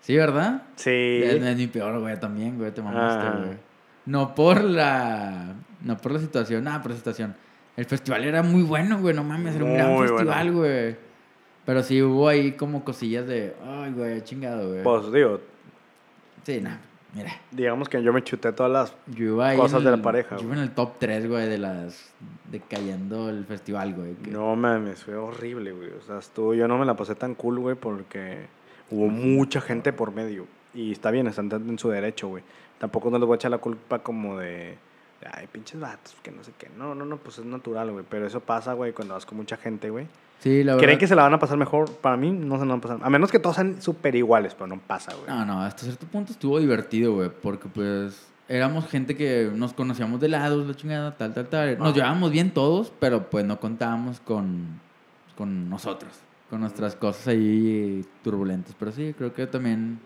Sí, 0.00 0.16
¿verdad? 0.16 0.62
Sí. 0.76 1.20
Es, 1.24 1.42
es 1.42 1.56
mi 1.56 1.66
peor, 1.66 1.98
güey, 1.98 2.18
también, 2.20 2.56
güey. 2.56 2.70
Te 2.70 2.82
mamaste, 2.82 3.26
Ah. 3.26 3.42
güey. 3.44 3.56
No 4.06 4.34
por 4.34 4.62
la... 4.62 5.54
No 5.82 5.96
por 5.96 6.12
la 6.12 6.18
situación. 6.20 6.64
Nada, 6.64 6.82
por 6.82 6.90
la 6.92 6.96
situación. 6.96 7.34
El 7.76 7.84
festival 7.84 8.24
era 8.24 8.42
muy 8.42 8.62
bueno, 8.62 8.98
güey. 8.98 9.14
No 9.14 9.22
mames, 9.24 9.54
era 9.54 9.64
un 9.64 9.74
gran 9.74 9.98
festival, 9.98 10.52
güey. 10.52 10.96
Pero 11.64 11.82
sí 11.82 12.02
hubo 12.02 12.26
ahí 12.28 12.52
como 12.52 12.82
cosillas 12.84 13.26
de... 13.26 13.54
Ay, 13.64 13.92
güey, 13.92 14.22
chingado, 14.24 14.70
güey. 14.70 14.82
Pues 14.82 15.12
digo, 15.12 15.40
Sí, 16.44 16.60
no. 16.60 16.70
Mira. 17.14 17.30
digamos 17.50 17.88
que 17.88 18.02
yo 18.02 18.12
me 18.12 18.22
chuté 18.22 18.52
todas 18.52 18.70
las 18.70 18.94
Yo 19.06 19.24
iba 19.32 19.48
ahí 19.48 19.56
Cosas 19.56 19.82
de 19.82 19.90
la 19.90 19.96
pareja, 19.96 20.36
Yo 20.36 20.44
iba 20.44 20.54
en 20.56 20.60
el 20.60 20.70
top 20.72 20.98
3, 20.98 21.26
güey, 21.28 21.48
de 21.48 21.56
las... 21.58 22.12
De 22.50 22.60
cayendo 22.60 23.30
el 23.30 23.44
festival, 23.46 23.94
güey. 23.94 24.14
que- 24.14 24.30
No 24.30 24.54
mames, 24.56 25.04
fue 25.04 25.16
horrible, 25.16 25.72
güey. 25.72 25.90
O 25.90 26.02
sea, 26.02 26.18
estuvo, 26.18 26.54
yo 26.54 26.66
no 26.68 26.78
me 26.78 26.84
la 26.86 26.96
pasé 26.96 27.14
tan 27.14 27.34
cool, 27.34 27.58
güey, 27.60 27.76
porque 27.76 28.46
hubo 28.90 29.08
mucha 29.08 29.60
gente 29.60 29.92
por 29.92 30.12
medio. 30.12 30.46
Y 30.74 30.92
está 30.92 31.10
bien, 31.10 31.26
están 31.26 31.50
en 31.52 31.78
su 31.78 31.88
derecho, 31.90 32.28
güey. 32.28 32.42
Tampoco 32.78 33.10
no 33.10 33.18
les 33.18 33.26
voy 33.26 33.34
a 33.34 33.36
echar 33.36 33.50
la 33.50 33.58
culpa 33.58 33.98
como 34.00 34.38
de, 34.38 34.76
ay, 35.32 35.46
pinches 35.50 35.80
vatos, 35.80 36.14
que 36.22 36.30
no 36.30 36.42
sé 36.44 36.52
qué. 36.58 36.68
No, 36.76 36.94
no, 36.94 37.04
no, 37.04 37.16
pues 37.16 37.38
es 37.38 37.44
natural, 37.44 37.90
güey. 37.90 38.04
Pero 38.08 38.26
eso 38.26 38.40
pasa, 38.40 38.72
güey, 38.74 38.92
cuando 38.92 39.14
vas 39.14 39.26
con 39.26 39.36
mucha 39.36 39.56
gente, 39.56 39.90
güey. 39.90 40.06
Sí, 40.40 40.62
la 40.62 40.74
verdad. 40.74 40.84
¿Creen 40.86 40.98
que 40.98 41.06
se 41.08 41.16
la 41.16 41.22
van 41.22 41.34
a 41.34 41.38
pasar 41.38 41.56
mejor? 41.56 41.90
Para 41.96 42.16
mí 42.16 42.30
no 42.30 42.58
se 42.58 42.64
la 42.64 42.72
van 42.72 42.78
a 42.78 42.80
pasar. 42.80 42.98
A 43.02 43.10
menos 43.10 43.32
que 43.32 43.38
todos 43.38 43.56
sean 43.56 43.82
súper 43.82 44.14
iguales, 44.14 44.54
pero 44.54 44.68
no 44.68 44.78
pasa, 44.78 45.12
güey. 45.14 45.26
No, 45.26 45.44
no, 45.44 45.62
hasta 45.62 45.82
cierto 45.82 46.06
punto 46.06 46.32
estuvo 46.32 46.60
divertido, 46.60 47.14
güey, 47.14 47.30
porque 47.42 47.68
pues 47.68 48.28
éramos 48.48 48.88
gente 48.88 49.16
que 49.16 49.50
nos 49.52 49.72
conocíamos 49.72 50.20
de 50.20 50.28
lados, 50.28 50.66
la 50.66 50.74
chingada, 50.74 51.16
tal, 51.16 51.34
tal, 51.34 51.48
tal. 51.48 51.78
Nos 51.78 51.88
Ajá. 51.88 51.96
llevábamos 51.96 52.30
bien 52.30 52.52
todos, 52.52 52.92
pero 53.00 53.28
pues 53.28 53.44
no 53.44 53.58
contábamos 53.58 54.20
con, 54.20 54.80
con 55.36 55.68
nosotros, 55.68 56.12
con 56.48 56.60
nuestras 56.60 56.94
cosas 56.94 57.26
ahí 57.28 58.06
turbulentas. 58.22 58.76
Pero 58.78 58.92
sí, 58.92 59.14
creo 59.18 59.34
que 59.34 59.46
también 59.48 59.98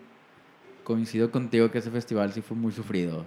coincido 0.83 1.29
contigo 1.29 1.69
que 1.69 1.77
ese 1.77 1.91
festival 1.91 2.33
sí 2.33 2.41
fue 2.41 2.57
muy 2.57 2.71
sufrido. 2.71 3.23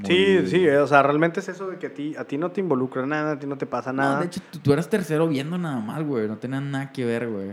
Muy- 0.00 0.06
Sí, 0.10 0.46
sí, 0.46 0.68
o 0.68 0.86
sea, 0.86 1.02
realmente 1.02 1.40
es 1.40 1.48
eso 1.48 1.68
de 1.68 1.78
que 1.78 1.86
a 1.88 1.94
ti, 1.94 2.14
a 2.16 2.24
ti 2.24 2.38
no 2.38 2.50
te 2.50 2.60
involucra 2.60 3.04
nada, 3.06 3.32
a 3.32 3.38
ti 3.38 3.46
no 3.46 3.56
te 3.58 3.66
pasa 3.66 3.92
No, 3.92 4.02
nada. 4.02 4.20
de 4.20 4.26
hecho, 4.26 4.40
tú, 4.50 4.58
tú 4.58 4.72
eras 4.72 4.88
tercero 4.88 5.28
viendo 5.28 5.58
nada 5.58 5.80
más, 5.80 6.02
güey. 6.02 6.26
No 6.28 6.36
tenía 6.38 6.60
nada 6.60 6.90
que 6.92 7.04
ver, 7.04 7.28
güey. 7.28 7.50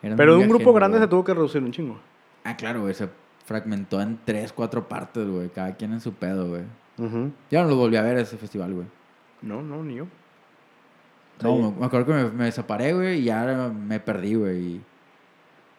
Pero 0.00 0.34
de 0.36 0.42
un 0.42 0.48
grupo 0.48 0.62
ajeno, 0.64 0.72
grande 0.74 0.98
güey. 0.98 1.06
se 1.06 1.10
tuvo 1.10 1.24
que 1.24 1.34
reducir 1.34 1.62
un 1.62 1.72
chingo. 1.72 1.98
Ah, 2.44 2.56
claro, 2.56 2.82
güey. 2.82 2.94
Se 2.94 3.08
fragmentó 3.44 4.00
en 4.00 4.18
tres, 4.24 4.52
cuatro 4.52 4.88
partes, 4.88 5.26
güey. 5.28 5.48
Cada 5.48 5.74
quien 5.74 5.92
en 5.92 6.00
su 6.00 6.12
pedo, 6.14 6.48
güey. 6.48 6.62
Ujú. 6.98 7.30
Ya 7.50 7.62
no 7.62 7.68
lo 7.70 7.76
volví 7.76 7.96
a 7.96 8.02
ver 8.02 8.16
ese 8.18 8.36
festival, 8.36 8.72
güey. 8.72 8.86
No, 9.42 9.62
no, 9.62 9.82
ni 9.84 9.96
yo. 9.96 10.06
No, 11.42 11.56
Sí. 11.56 11.62
me, 11.62 11.80
me 11.80 11.86
acuerdo 11.86 12.06
que 12.06 12.12
me, 12.14 12.30
me 12.30 12.52
separé, 12.52 12.94
güey, 12.94 13.20
y 13.20 13.24
ya 13.24 13.70
me 13.70 14.00
perdí, 14.00 14.34
güey. 14.34 14.58
y 14.58 14.80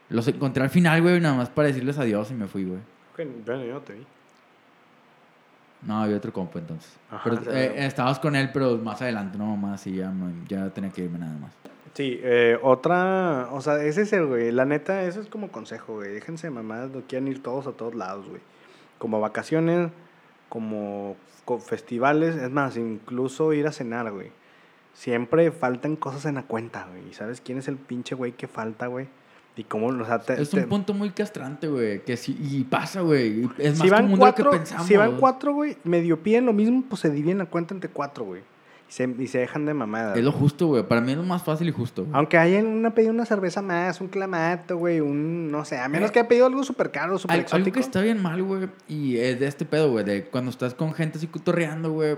Los 0.10 0.28
encontré 0.28 0.62
al 0.64 0.70
final, 0.70 1.02
güey, 1.02 1.20
nada 1.20 1.36
más 1.36 1.50
para 1.50 1.70
decirles 1.70 1.98
adiós 1.98 2.30
y 2.32 2.34
me 2.36 2.48
fui, 2.48 2.66
güey. 2.66 2.80
Bueno, 3.16 3.64
yo 3.66 3.74
no 3.74 3.82
te 3.82 3.94
vi. 3.94 4.06
No, 5.84 6.02
había 6.02 6.18
otro 6.18 6.34
compa 6.34 6.60
entonces. 6.60 6.92
Ajá, 7.12 7.22
Pero, 7.24 7.38
sí, 7.44 7.50
eh, 7.52 7.86
estabas 7.86 8.20
con 8.20 8.36
él, 8.36 8.50
pero 8.52 8.78
más 8.78 9.02
adelante, 9.02 9.38
no 9.38 9.56
más, 9.58 9.86
y 9.88 9.96
ya, 9.96 10.12
tenía 10.74 10.90
que 10.90 11.04
irme 11.04 11.20
nada 11.20 11.38
más. 11.38 11.52
Sí, 11.94 12.20
eh, 12.22 12.60
otra, 12.62 13.50
o 13.52 13.62
sea, 13.62 13.82
ese 13.84 14.02
es 14.04 14.14
el, 14.14 14.26
güey, 14.28 14.52
la 14.52 14.66
neta, 14.66 15.04
eso 15.04 15.20
es 15.22 15.28
como 15.30 15.50
consejo, 15.50 15.96
güey, 15.96 16.12
déjense 16.14 16.50
mamadas, 16.50 16.92
no 16.92 17.02
quieran 17.02 17.28
ir 17.28 17.42
todos 17.42 17.66
a 17.68 17.72
todos 17.72 17.96
lados, 17.96 18.28
güey. 18.28 18.42
Como 19.00 19.20
vacaciones, 19.20 19.90
como 20.50 21.16
co- 21.46 21.60
festivales, 21.60 22.36
es 22.36 22.52
más, 22.52 22.78
incluso 22.78 23.54
ir 23.54 23.68
a 23.68 23.72
cenar, 23.72 24.12
güey. 24.12 24.32
Siempre 24.94 25.52
faltan 25.52 25.96
cosas 25.96 26.26
en 26.26 26.36
la 26.36 26.44
cuenta, 26.44 26.88
güey. 26.90 27.10
¿Y 27.10 27.14
sabes 27.14 27.42
quién 27.42 27.60
es 27.60 27.68
el 27.68 27.78
pinche 27.78 28.16
güey 28.16 28.32
que 28.32 28.48
falta, 28.48 28.88
güey? 28.88 29.08
Y 29.58 29.64
cómo, 29.64 29.88
o 29.88 30.06
sea, 30.06 30.22
Es 30.38 30.52
te- 30.52 30.60
un 30.62 30.70
punto 30.70 30.94
muy 30.94 31.10
castrante, 31.10 31.68
güey. 31.68 32.04
Que 32.04 32.16
sí, 32.16 32.38
y 32.40 32.64
pasa, 32.64 33.02
güey. 33.02 33.50
Es 33.58 33.72
más 33.80 33.88
si 33.88 33.90
van 33.90 34.04
común 34.04 34.20
cuatro, 34.20 34.44
de 34.44 34.46
lo 34.46 34.52
que 34.52 34.58
pensamos. 34.58 34.88
si 34.88 34.96
van 34.96 35.18
cuatro, 35.18 35.54
güey, 35.54 35.78
medio 35.84 36.22
piden 36.22 36.46
lo 36.46 36.54
mismo, 36.54 36.84
pues 36.88 37.02
se 37.02 37.10
dividen 37.10 37.40
la 37.40 37.46
cuenta 37.48 37.74
entre 37.74 37.90
cuatro, 37.90 38.24
güey. 38.26 38.42
Y 38.90 38.94
se, 38.94 39.04
y 39.20 39.28
se 39.28 39.40
dejan 39.40 39.66
de 39.66 39.74
mamadas. 39.74 40.16
Es 40.16 40.24
lo 40.24 40.32
justo, 40.32 40.68
güey. 40.68 40.84
Para 40.84 41.02
mí 41.02 41.12
es 41.12 41.18
lo 41.18 41.24
más 41.24 41.44
fácil 41.44 41.68
y 41.68 41.72
justo. 41.72 42.04
güey. 42.04 42.16
Aunque 42.16 42.38
haya 42.38 42.60
una 42.60 42.92
pedido 42.92 43.12
una 43.12 43.26
cerveza 43.26 43.62
más, 43.64 44.00
un 44.00 44.08
clamato, 44.08 44.78
güey, 44.78 45.02
un, 45.02 45.52
no 45.52 45.66
sé, 45.66 45.78
a 45.80 45.90
menos 45.90 46.12
que 46.12 46.20
haya 46.20 46.28
pedido 46.30 46.46
algo 46.46 46.64
súper 46.64 46.92
caro, 46.92 47.18
súper 47.18 47.34
Al- 47.34 47.40
algo 47.40 47.48
exótico. 47.48 47.74
que 47.74 47.80
está 47.82 48.00
bien 48.02 48.22
mal, 48.22 48.42
güey, 48.44 48.70
y 48.88 49.18
es 49.18 49.40
de 49.40 49.48
este 49.48 49.66
pedo, 49.66 49.90
güey, 49.92 50.06
de 50.06 50.24
cuando 50.26 50.52
estás 50.52 50.74
con 50.76 50.94
gente 50.94 51.18
así 51.18 51.28
cotorreando, 51.28 51.92
güey. 51.92 52.16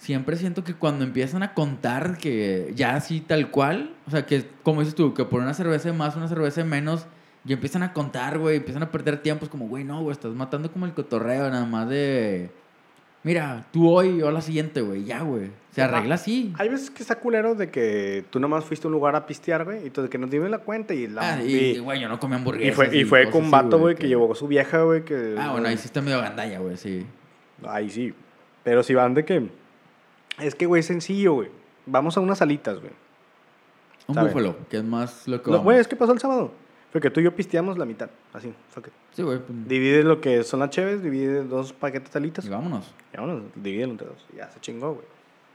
Siempre 0.00 0.36
siento 0.36 0.64
que 0.64 0.72
cuando 0.72 1.04
empiezan 1.04 1.42
a 1.42 1.52
contar 1.52 2.16
que 2.16 2.72
ya 2.74 2.94
así 2.94 3.20
tal 3.20 3.50
cual, 3.50 3.94
o 4.06 4.10
sea, 4.10 4.24
que 4.24 4.46
como 4.62 4.80
dices 4.80 4.94
tú, 4.94 5.12
que 5.12 5.26
por 5.26 5.42
una 5.42 5.52
cerveza 5.52 5.90
de 5.90 5.92
más, 5.92 6.16
una 6.16 6.26
cerveza 6.26 6.62
de 6.62 6.68
menos, 6.70 7.06
ya 7.44 7.52
empiezan 7.52 7.82
a 7.82 7.92
contar, 7.92 8.38
güey, 8.38 8.56
empiezan 8.56 8.82
a 8.82 8.90
perder 8.90 9.18
tiempo, 9.18 9.44
es 9.44 9.50
como, 9.50 9.68
güey, 9.68 9.84
no, 9.84 10.00
güey, 10.00 10.12
estás 10.12 10.32
matando 10.32 10.72
como 10.72 10.86
el 10.86 10.94
cotorreo, 10.94 11.50
nada 11.50 11.66
más 11.66 11.86
de. 11.90 12.48
Mira, 13.24 13.66
tú 13.74 13.90
hoy, 13.90 14.16
yo 14.16 14.30
la 14.30 14.40
siguiente, 14.40 14.80
güey, 14.80 15.04
ya, 15.04 15.20
güey. 15.20 15.50
Se 15.72 15.82
arregla 15.82 16.14
así. 16.14 16.54
Hay 16.56 16.70
veces 16.70 16.90
que 16.90 17.02
está 17.02 17.16
culero 17.16 17.54
de 17.54 17.70
que 17.70 18.24
tú 18.30 18.40
nomás 18.40 18.64
fuiste 18.64 18.86
a 18.86 18.88
un 18.88 18.94
lugar 18.94 19.14
a 19.16 19.26
pistear, 19.26 19.66
güey, 19.66 19.86
y 19.86 19.90
tú 19.90 20.00
de 20.00 20.08
que 20.08 20.16
nos 20.16 20.30
dimos 20.30 20.48
la 20.48 20.60
cuenta 20.60 20.94
y 20.94 21.08
la... 21.08 21.34
Ah, 21.34 21.42
y, 21.42 21.78
güey, 21.78 22.00
yo 22.00 22.08
no 22.08 22.18
comí 22.18 22.36
hamburguesas. 22.36 22.72
y 22.72 22.74
fue, 22.74 22.96
y 22.96 23.04
fue 23.04 23.30
con 23.30 23.50
vato, 23.50 23.78
güey, 23.78 23.96
que 23.96 24.08
llevó 24.08 24.32
a 24.32 24.34
su 24.34 24.48
vieja, 24.48 24.80
güey, 24.80 25.04
que... 25.04 25.36
Ah, 25.38 25.52
bueno, 25.52 25.68
ahí 25.68 25.76
sí 25.76 25.84
está 25.84 26.00
medio 26.00 26.22
gandalla, 26.22 26.58
güey, 26.58 26.78
sí. 26.78 27.04
Ahí 27.68 27.90
sí. 27.90 28.14
Pero 28.64 28.82
si 28.82 28.94
van 28.94 29.12
de 29.12 29.26
que... 29.26 29.59
Es 30.38 30.54
que, 30.54 30.66
güey, 30.66 30.80
es 30.80 30.86
sencillo, 30.86 31.34
güey. 31.34 31.48
Vamos 31.86 32.16
a 32.16 32.20
unas 32.20 32.40
alitas, 32.42 32.78
güey. 32.80 32.92
Un 34.06 34.16
búfalo, 34.16 34.56
que 34.68 34.78
es 34.78 34.84
más 34.84 35.26
lo 35.28 35.42
que. 35.42 35.50
Güey, 35.50 35.78
es 35.78 35.88
que 35.88 35.96
pasó 35.96 36.12
el 36.12 36.18
sábado. 36.18 36.52
Fue 36.90 37.00
que 37.00 37.10
tú 37.10 37.20
y 37.20 37.24
yo 37.24 37.34
pisteamos 37.36 37.78
la 37.78 37.84
mitad, 37.84 38.10
así. 38.32 38.52
fuck 38.70 38.88
it. 38.88 38.92
Sí, 39.12 39.22
güey. 39.22 39.38
pues, 39.38 39.68
Divide 39.68 40.02
lo 40.02 40.20
que 40.20 40.42
son 40.42 40.58
las 40.60 40.70
cheves, 40.70 41.02
divide 41.02 41.44
dos 41.44 41.72
paquetes 41.72 42.12
de 42.12 42.18
alitas. 42.18 42.44
y 42.44 42.48
vámonos. 42.48 42.92
Y 43.12 43.16
vámonos, 43.16 43.42
divídelo 43.54 43.92
entre 43.92 44.08
dos. 44.08 44.26
Ya 44.36 44.50
se 44.50 44.58
chingó, 44.60 44.94
güey. 44.94 45.06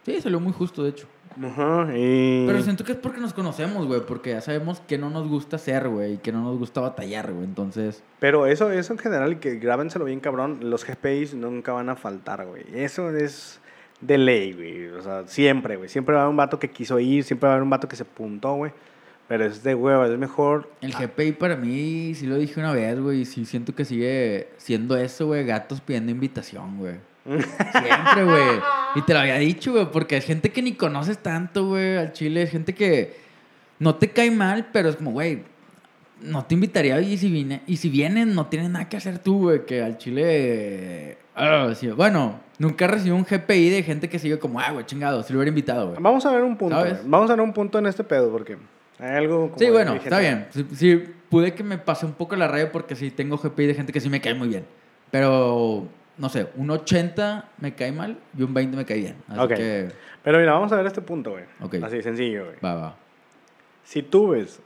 Sí, 0.05 0.21
salió 0.21 0.39
muy 0.39 0.53
justo, 0.53 0.83
de 0.83 0.91
hecho. 0.91 1.07
Ajá, 1.43 1.89
y... 1.97 2.45
Pero 2.45 2.61
siento 2.61 2.83
que 2.85 2.91
es 2.93 2.97
porque 2.97 3.19
nos 3.19 3.33
conocemos, 3.33 3.87
güey. 3.87 4.01
Porque 4.05 4.29
ya 4.29 4.41
sabemos 4.41 4.79
que 4.81 4.97
no 4.99 5.09
nos 5.09 5.27
gusta 5.27 5.55
hacer, 5.55 5.89
güey. 5.89 6.13
Y 6.13 6.17
que 6.19 6.31
no 6.31 6.43
nos 6.43 6.59
gusta 6.59 6.79
batallar, 6.79 7.33
güey. 7.33 7.43
Entonces, 7.43 8.03
Pero 8.19 8.45
eso, 8.45 8.71
eso 8.71 8.93
en 8.93 8.99
general, 8.99 9.33
y 9.33 9.35
que 9.37 9.55
grábenselo 9.55 10.05
bien 10.05 10.19
cabrón, 10.19 10.59
los 10.61 10.85
GPIs 10.85 11.33
nunca 11.33 11.73
van 11.73 11.89
a 11.89 11.95
faltar, 11.95 12.45
güey. 12.45 12.63
Eso 12.73 13.09
es 13.09 13.59
de 14.05 14.17
ley, 14.17 14.53
güey. 14.53 14.87
O 14.87 15.01
sea, 15.01 15.27
siempre, 15.27 15.75
güey. 15.75 15.89
Siempre 15.89 16.13
va 16.13 16.21
a 16.21 16.23
haber 16.23 16.31
un 16.31 16.37
vato 16.37 16.59
que 16.59 16.69
quiso 16.69 16.99
ir, 16.99 17.23
siempre 17.23 17.47
va 17.47 17.53
a 17.53 17.55
haber 17.55 17.63
un 17.63 17.69
vato 17.69 17.87
que 17.87 17.95
se 17.95 18.05
puntó, 18.05 18.55
güey. 18.55 18.71
Pero 19.27 19.45
es 19.45 19.63
de 19.63 19.73
hueva, 19.73 20.05
es 20.05 20.17
mejor... 20.19 20.69
el 20.81 20.93
GPI 20.93 21.31
para 21.31 21.55
mí, 21.55 22.13
sí 22.13 22.27
lo 22.27 22.37
dije 22.37 22.59
una 22.59 22.71
vez, 22.71 22.99
güey. 22.99 23.25
Sí 23.25 23.45
siento 23.45 23.73
que 23.73 23.83
sigue 23.83 24.49
siendo 24.57 24.95
eso, 24.97 25.25
güey. 25.25 25.43
Gatos 25.45 25.81
pidiendo 25.81 26.11
invitación, 26.11 26.77
güey. 26.77 26.95
Siempre, 27.25 28.23
güey. 28.23 28.59
Y 28.95 29.01
te 29.01 29.13
lo 29.13 29.19
había 29.19 29.37
dicho, 29.37 29.71
güey. 29.71 29.91
Porque 29.91 30.17
es 30.17 30.25
gente 30.25 30.51
que 30.51 30.61
ni 30.61 30.73
conoces 30.73 31.17
tanto, 31.17 31.65
güey. 31.65 31.97
Al 31.97 32.13
chile. 32.13 32.43
Es 32.43 32.51
gente 32.51 32.75
que 32.75 33.15
no 33.79 33.95
te 33.95 34.11
cae 34.11 34.29
mal, 34.29 34.67
pero 34.71 34.89
es 34.89 34.95
como, 34.95 35.11
güey. 35.11 35.43
No 36.21 36.45
te 36.45 36.53
invitaría 36.55 36.99
y 37.01 37.17
si, 37.17 37.29
viene, 37.29 37.61
y 37.67 37.77
si 37.77 37.89
vienen, 37.89 38.33
no 38.35 38.47
tienes 38.47 38.69
nada 38.69 38.87
que 38.89 38.97
hacer 38.97 39.19
tú, 39.19 39.39
güey. 39.43 39.65
Que 39.65 39.81
al 39.83 39.97
chile. 39.97 41.17
ah, 41.35 41.71
sí. 41.75 41.87
Bueno, 41.89 42.39
nunca 42.57 42.87
recibí 42.87 43.11
un 43.11 43.23
GPI 43.25 43.69
de 43.69 43.83
gente 43.83 44.09
que 44.09 44.17
sigue 44.17 44.39
como, 44.39 44.59
ah, 44.59 44.71
güey, 44.71 44.85
chingado. 44.85 45.23
Si 45.23 45.33
lo 45.33 45.39
hubiera 45.39 45.49
invitado, 45.49 45.89
güey. 45.89 45.97
Vamos 46.01 46.25
a 46.25 46.31
ver 46.31 46.41
un 46.43 46.57
punto. 46.57 46.75
Vamos 47.05 47.29
a 47.29 47.35
ver 47.35 47.41
un 47.43 47.53
punto 47.53 47.77
en 47.79 47.85
este 47.87 48.03
pedo, 48.03 48.31
porque 48.31 48.57
hay 48.97 49.17
algo... 49.17 49.47
como 49.51 49.59
Sí, 49.59 49.69
bueno, 49.69 49.91
gente- 49.93 50.05
está 50.05 50.19
bien. 50.19 50.47
Sí, 50.51 50.65
sí, 50.73 51.03
pude 51.29 51.53
que 51.53 51.63
me 51.63 51.77
pase 51.77 52.05
un 52.05 52.13
poco 52.13 52.35
la 52.35 52.47
raya 52.47 52.71
porque 52.71 52.95
sí 52.95 53.11
tengo 53.11 53.37
GPI 53.37 53.67
de 53.67 53.73
gente 53.75 53.91
que 53.93 53.99
sí 53.99 54.09
me 54.09 54.21
cae 54.21 54.33
muy 54.33 54.47
bien. 54.47 54.65
Pero, 55.11 55.87
no 56.17 56.29
sé, 56.29 56.47
un 56.55 56.69
80 56.71 57.49
me 57.59 57.75
cae 57.75 57.91
mal 57.91 58.17
y 58.37 58.41
un 58.43 58.53
20 58.53 58.77
me 58.77 58.85
cae 58.85 58.97
bien. 58.99 59.15
Así 59.27 59.47
que, 59.53 59.89
Pero 60.23 60.39
mira, 60.39 60.53
vamos 60.53 60.71
a 60.71 60.77
ver 60.77 60.85
este 60.87 61.01
punto, 61.01 61.31
güey. 61.31 61.43
Ok. 61.61 61.75
Así, 61.83 62.01
sencillo, 62.01 62.45
güey. 62.45 62.55
va, 62.63 62.73
va. 62.73 62.95
Si 63.83 64.01
tú 64.01 64.29
ves, 64.29 64.59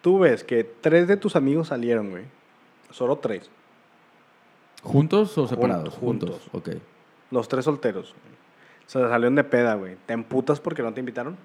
tú 0.00 0.18
ves 0.20 0.44
que 0.44 0.64
tres 0.64 1.08
de 1.08 1.16
tus 1.16 1.36
amigos 1.36 1.68
salieron, 1.68 2.10
güey. 2.10 2.24
Solo 2.90 3.16
tres. 3.18 3.50
¿Juntos 4.82 5.36
o 5.38 5.46
separados? 5.46 5.94
juntos. 5.94 6.48
Ok. 6.52 6.70
Los 7.30 7.48
tres 7.48 7.64
solteros. 7.64 8.14
sea, 8.86 9.08
salieron 9.08 9.34
de 9.36 9.44
peda, 9.44 9.74
güey. 9.74 9.96
¿Te 10.06 10.12
emputas 10.12 10.60
porque 10.60 10.82
no 10.82 10.92
te 10.92 11.00
invitaron? 11.00 11.36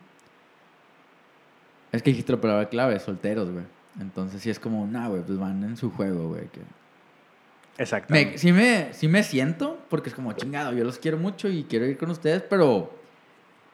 Es 1.91 2.03
que 2.03 2.09
dijiste 2.09 2.33
la 2.33 2.41
palabra 2.41 2.67
clave, 2.69 2.99
solteros, 2.99 3.49
güey. 3.51 3.63
Entonces 3.99 4.41
sí 4.41 4.49
es 4.49 4.59
como, 4.59 4.85
nah, 4.85 5.07
güey, 5.07 5.21
pues 5.23 5.39
van 5.39 5.63
en 5.63 5.77
su 5.77 5.91
juego, 5.91 6.29
güey. 6.29 6.47
que- 6.49 6.61
Exactamente. 7.77 8.31
Me, 8.33 8.37
sí, 8.39 8.51
me, 8.51 8.93
sí 8.93 9.07
me 9.07 9.23
siento, 9.23 9.77
porque 9.89 10.09
es 10.09 10.15
como, 10.15 10.33
chingado, 10.33 10.73
yo 10.73 10.83
los 10.83 10.97
quiero 10.97 11.17
mucho 11.17 11.47
y 11.47 11.63
quiero 11.63 11.85
ir 11.85 11.97
con 11.97 12.09
ustedes, 12.09 12.41
pero 12.41 12.91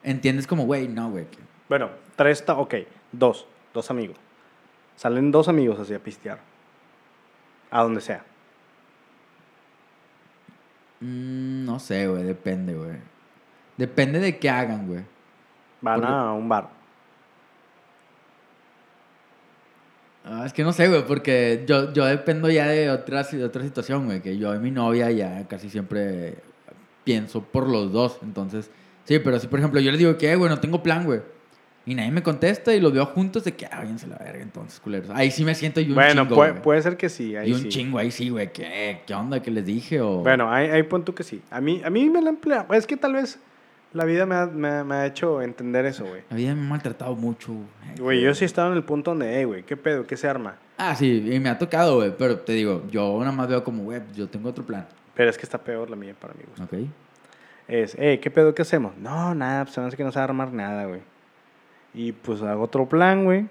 entiendes 0.04 0.46
como, 0.46 0.66
güey, 0.66 0.88
no, 0.88 1.10
güey. 1.10 1.26
que- 1.26 1.40
Bueno, 1.70 1.90
tres 2.16 2.40
está, 2.40 2.58
ok. 2.58 2.76
Dos. 3.12 3.48
Dos 3.74 3.90
amigos. 3.90 4.18
Salen 4.96 5.32
dos 5.32 5.48
amigos 5.48 5.80
así 5.80 5.94
a 5.94 6.00
pistear. 6.00 6.40
A 7.72 7.82
donde 7.84 8.02
sea. 8.02 8.24
Mm, 11.00 11.66
no 11.66 11.80
sé, 11.80 12.08
güey, 12.08 12.24
depende, 12.24 12.74
güey. 12.76 12.98
Depende 13.78 14.20
de 14.20 14.38
qué 14.38 14.50
hagan, 14.50 14.88
güey. 14.88 15.04
Van 15.82 16.00
Porque- 16.00 16.14
a 16.14 16.32
un 16.32 16.48
bar. 16.48 16.70
Ah, 20.26 20.44
es 20.46 20.54
que 20.54 20.64
no 20.64 20.72
sé, 20.72 20.88
güey, 20.88 21.06
porque 21.06 21.66
yo, 21.68 21.92
yo 21.92 22.06
dependo 22.06 22.50
ya 22.50 22.68
de 22.68 22.90
otra, 22.90 23.24
de 23.24 23.44
otra 23.44 23.62
situación, 23.64 24.06
güey. 24.06 24.22
Que 24.22 24.38
yo 24.38 24.56
y 24.56 24.60
mi 24.60 24.72
novia 24.72 25.12
ya 25.12 25.46
casi 25.50 25.70
siempre 25.70 26.38
pienso 27.04 27.44
por 27.44 27.68
los 27.68 27.92
dos. 27.92 28.20
Entonces, 28.22 28.72
sí, 29.04 29.20
pero 29.20 29.38
si 29.40 29.48
por 29.48 29.60
ejemplo 29.60 29.82
yo 29.82 29.92
les 29.92 30.00
digo 30.00 30.18
que, 30.18 30.32
"Eh, 30.32 30.36
güey, 30.38 30.50
no 30.50 30.60
tengo 30.62 30.82
plan, 30.82 31.04
güey. 31.04 31.22
Y 31.86 31.96
nadie 31.96 32.12
me 32.12 32.24
contesta 32.24 32.74
y 32.74 32.80
los 32.80 32.94
veo 32.94 33.06
juntos 33.06 33.44
de 33.44 33.54
que, 33.56 33.66
ah, 33.66 33.80
váyanse 33.80 34.08
la 34.08 34.18
verga, 34.18 34.42
entonces, 34.42 34.80
culeros. 34.80 35.10
Ahí 35.14 35.32
sí 35.32 35.44
me 35.44 35.54
siento 35.54 35.82
yo 35.82 35.90
un 35.90 35.96
Bueno, 35.96 36.24
chingo, 36.24 36.36
puede, 36.36 36.52
güey. 36.52 36.62
puede 36.64 36.82
ser 36.82 36.96
que 36.96 37.10
sí. 37.10 37.36
Ahí 37.36 37.50
Y 37.50 37.54
un 37.54 37.60
sí. 37.64 37.68
chingo, 37.70 37.98
ahí 37.98 38.10
sí, 38.10 38.30
güey. 38.30 38.54
¿Qué, 38.54 39.02
¿Qué 39.06 39.14
onda? 39.14 39.42
¿Qué 39.42 39.52
les 39.52 39.66
dije? 39.66 40.00
O... 40.00 40.20
Bueno, 40.20 40.50
ahí, 40.52 40.70
ahí 40.70 40.84
pon 40.84 41.04
tú 41.04 41.14
que 41.14 41.24
sí. 41.24 41.42
A 41.52 41.60
mí, 41.60 41.82
a 41.84 41.90
mí 41.90 42.10
me 42.10 42.22
la 42.22 42.30
emplea. 42.30 42.66
Es 42.72 42.88
que 42.88 42.96
tal 42.96 43.14
vez 43.14 43.38
la 43.92 44.06
vida 44.06 44.26
me 44.26 44.36
ha, 44.36 44.46
me 44.46 44.70
ha- 44.70 44.84
me 44.86 44.96
ha 44.96 45.06
hecho 45.06 45.42
entender 45.42 45.86
eso, 45.86 46.06
güey. 46.06 46.22
La 46.30 46.38
vida 46.38 46.56
me 46.56 46.62
ha 46.62 46.70
maltratado 46.70 47.16
mucho. 47.18 47.54
Güey, 48.00 48.22
yo 48.22 48.34
sí 48.34 48.46
estaba 48.46 48.70
en 48.70 48.76
el 48.78 48.84
punto 48.84 49.12
donde, 49.12 49.38
hey, 49.38 49.44
güey, 49.44 49.64
¿qué 49.64 49.76
pedo? 49.76 50.08
¿Qué 50.08 50.16
se 50.16 50.28
arma? 50.30 50.56
Ah, 50.78 50.96
sí, 50.96 51.30
y 51.32 51.40
me 51.42 51.50
ha 51.50 51.58
tocado, 51.58 51.96
güey. 51.98 52.14
Pero 52.18 52.40
te 52.40 52.54
digo, 52.54 52.84
yo 52.90 53.20
nada 53.20 53.34
más 53.34 53.50
veo 53.50 53.62
como, 53.64 53.84
güey, 53.84 54.02
yo 54.16 54.30
tengo 54.30 54.48
otro 54.50 54.66
plan. 54.66 54.88
Pero 55.16 55.30
es 55.30 55.38
que 55.38 55.44
está 55.44 55.58
peor 55.58 55.90
la 55.90 55.98
mía 55.98 56.16
para 56.18 56.34
mí, 56.34 56.40
gusto. 56.48 56.64
¿Ok? 56.64 56.86
Es, 57.68 57.96
hey, 58.00 58.20
¿qué 58.20 58.32
pedo? 58.32 58.56
¿Qué 58.56 58.62
hacemos? 58.62 58.96
No, 58.98 59.36
nada, 59.36 59.66
pues 59.66 59.76
se 59.76 59.82
me 59.82 59.88
hace 59.88 59.98
que 59.98 60.04
no 60.06 60.12
se 60.14 60.18
va 60.20 60.22
a 60.22 60.28
armar 60.30 60.52
nada, 60.54 60.86
güey. 60.86 61.02
Y 61.94 62.12
pues 62.12 62.42
hago 62.42 62.64
otro 62.64 62.88
plan, 62.88 63.24
güey. 63.26 63.46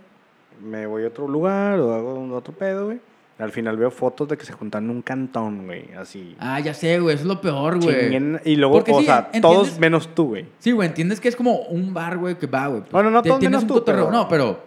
Me 0.63 0.87
voy 0.87 1.05
a 1.05 1.09
otro 1.09 1.27
lugar 1.29 1.79
o 1.81 1.93
hago 1.95 2.35
otro 2.37 2.53
pedo, 2.55 2.87
güey. 2.87 3.01
Al 3.39 3.51
final 3.51 3.77
veo 3.77 3.91
fotos 3.91 4.29
de 4.29 4.37
que 4.37 4.45
se 4.45 4.53
juntan 4.53 4.85
en 4.85 4.91
un 4.91 5.03
cantón, 5.03 5.67
güey, 5.67 5.93
así. 5.95 6.37
Ah, 6.39 6.61
ya 6.61 6.75
sé, 6.75 7.01
güey. 7.01 7.15
Eso 7.15 7.23
es 7.25 7.29
lo 7.29 7.41
peor, 7.41 7.81
güey. 7.83 8.15
Y 8.45 8.57
luego, 8.57 8.75
Porque 8.75 8.93
o 8.93 9.01
sí, 9.01 9.07
sea, 9.07 9.31
¿entiendes? 9.33 9.41
todos 9.43 9.79
menos 9.81 10.15
tú, 10.15 10.29
güey. 10.29 10.47
Sí, 10.59 10.71
güey, 10.71 10.89
entiendes 10.89 11.19
que 11.21 11.29
es 11.29 11.35
como 11.35 11.57
un 11.63 11.93
bar, 11.93 12.19
güey, 12.19 12.37
que 12.37 12.47
va, 12.47 12.69
güey. 12.69 12.83
Bueno, 12.93 13.11
no 13.11 13.23
te- 13.23 13.31
todos 13.31 13.43
menos 13.43 13.67
tú, 13.67 13.83
pero- 13.85 14.11
No, 14.13 14.29
pero. 14.29 14.61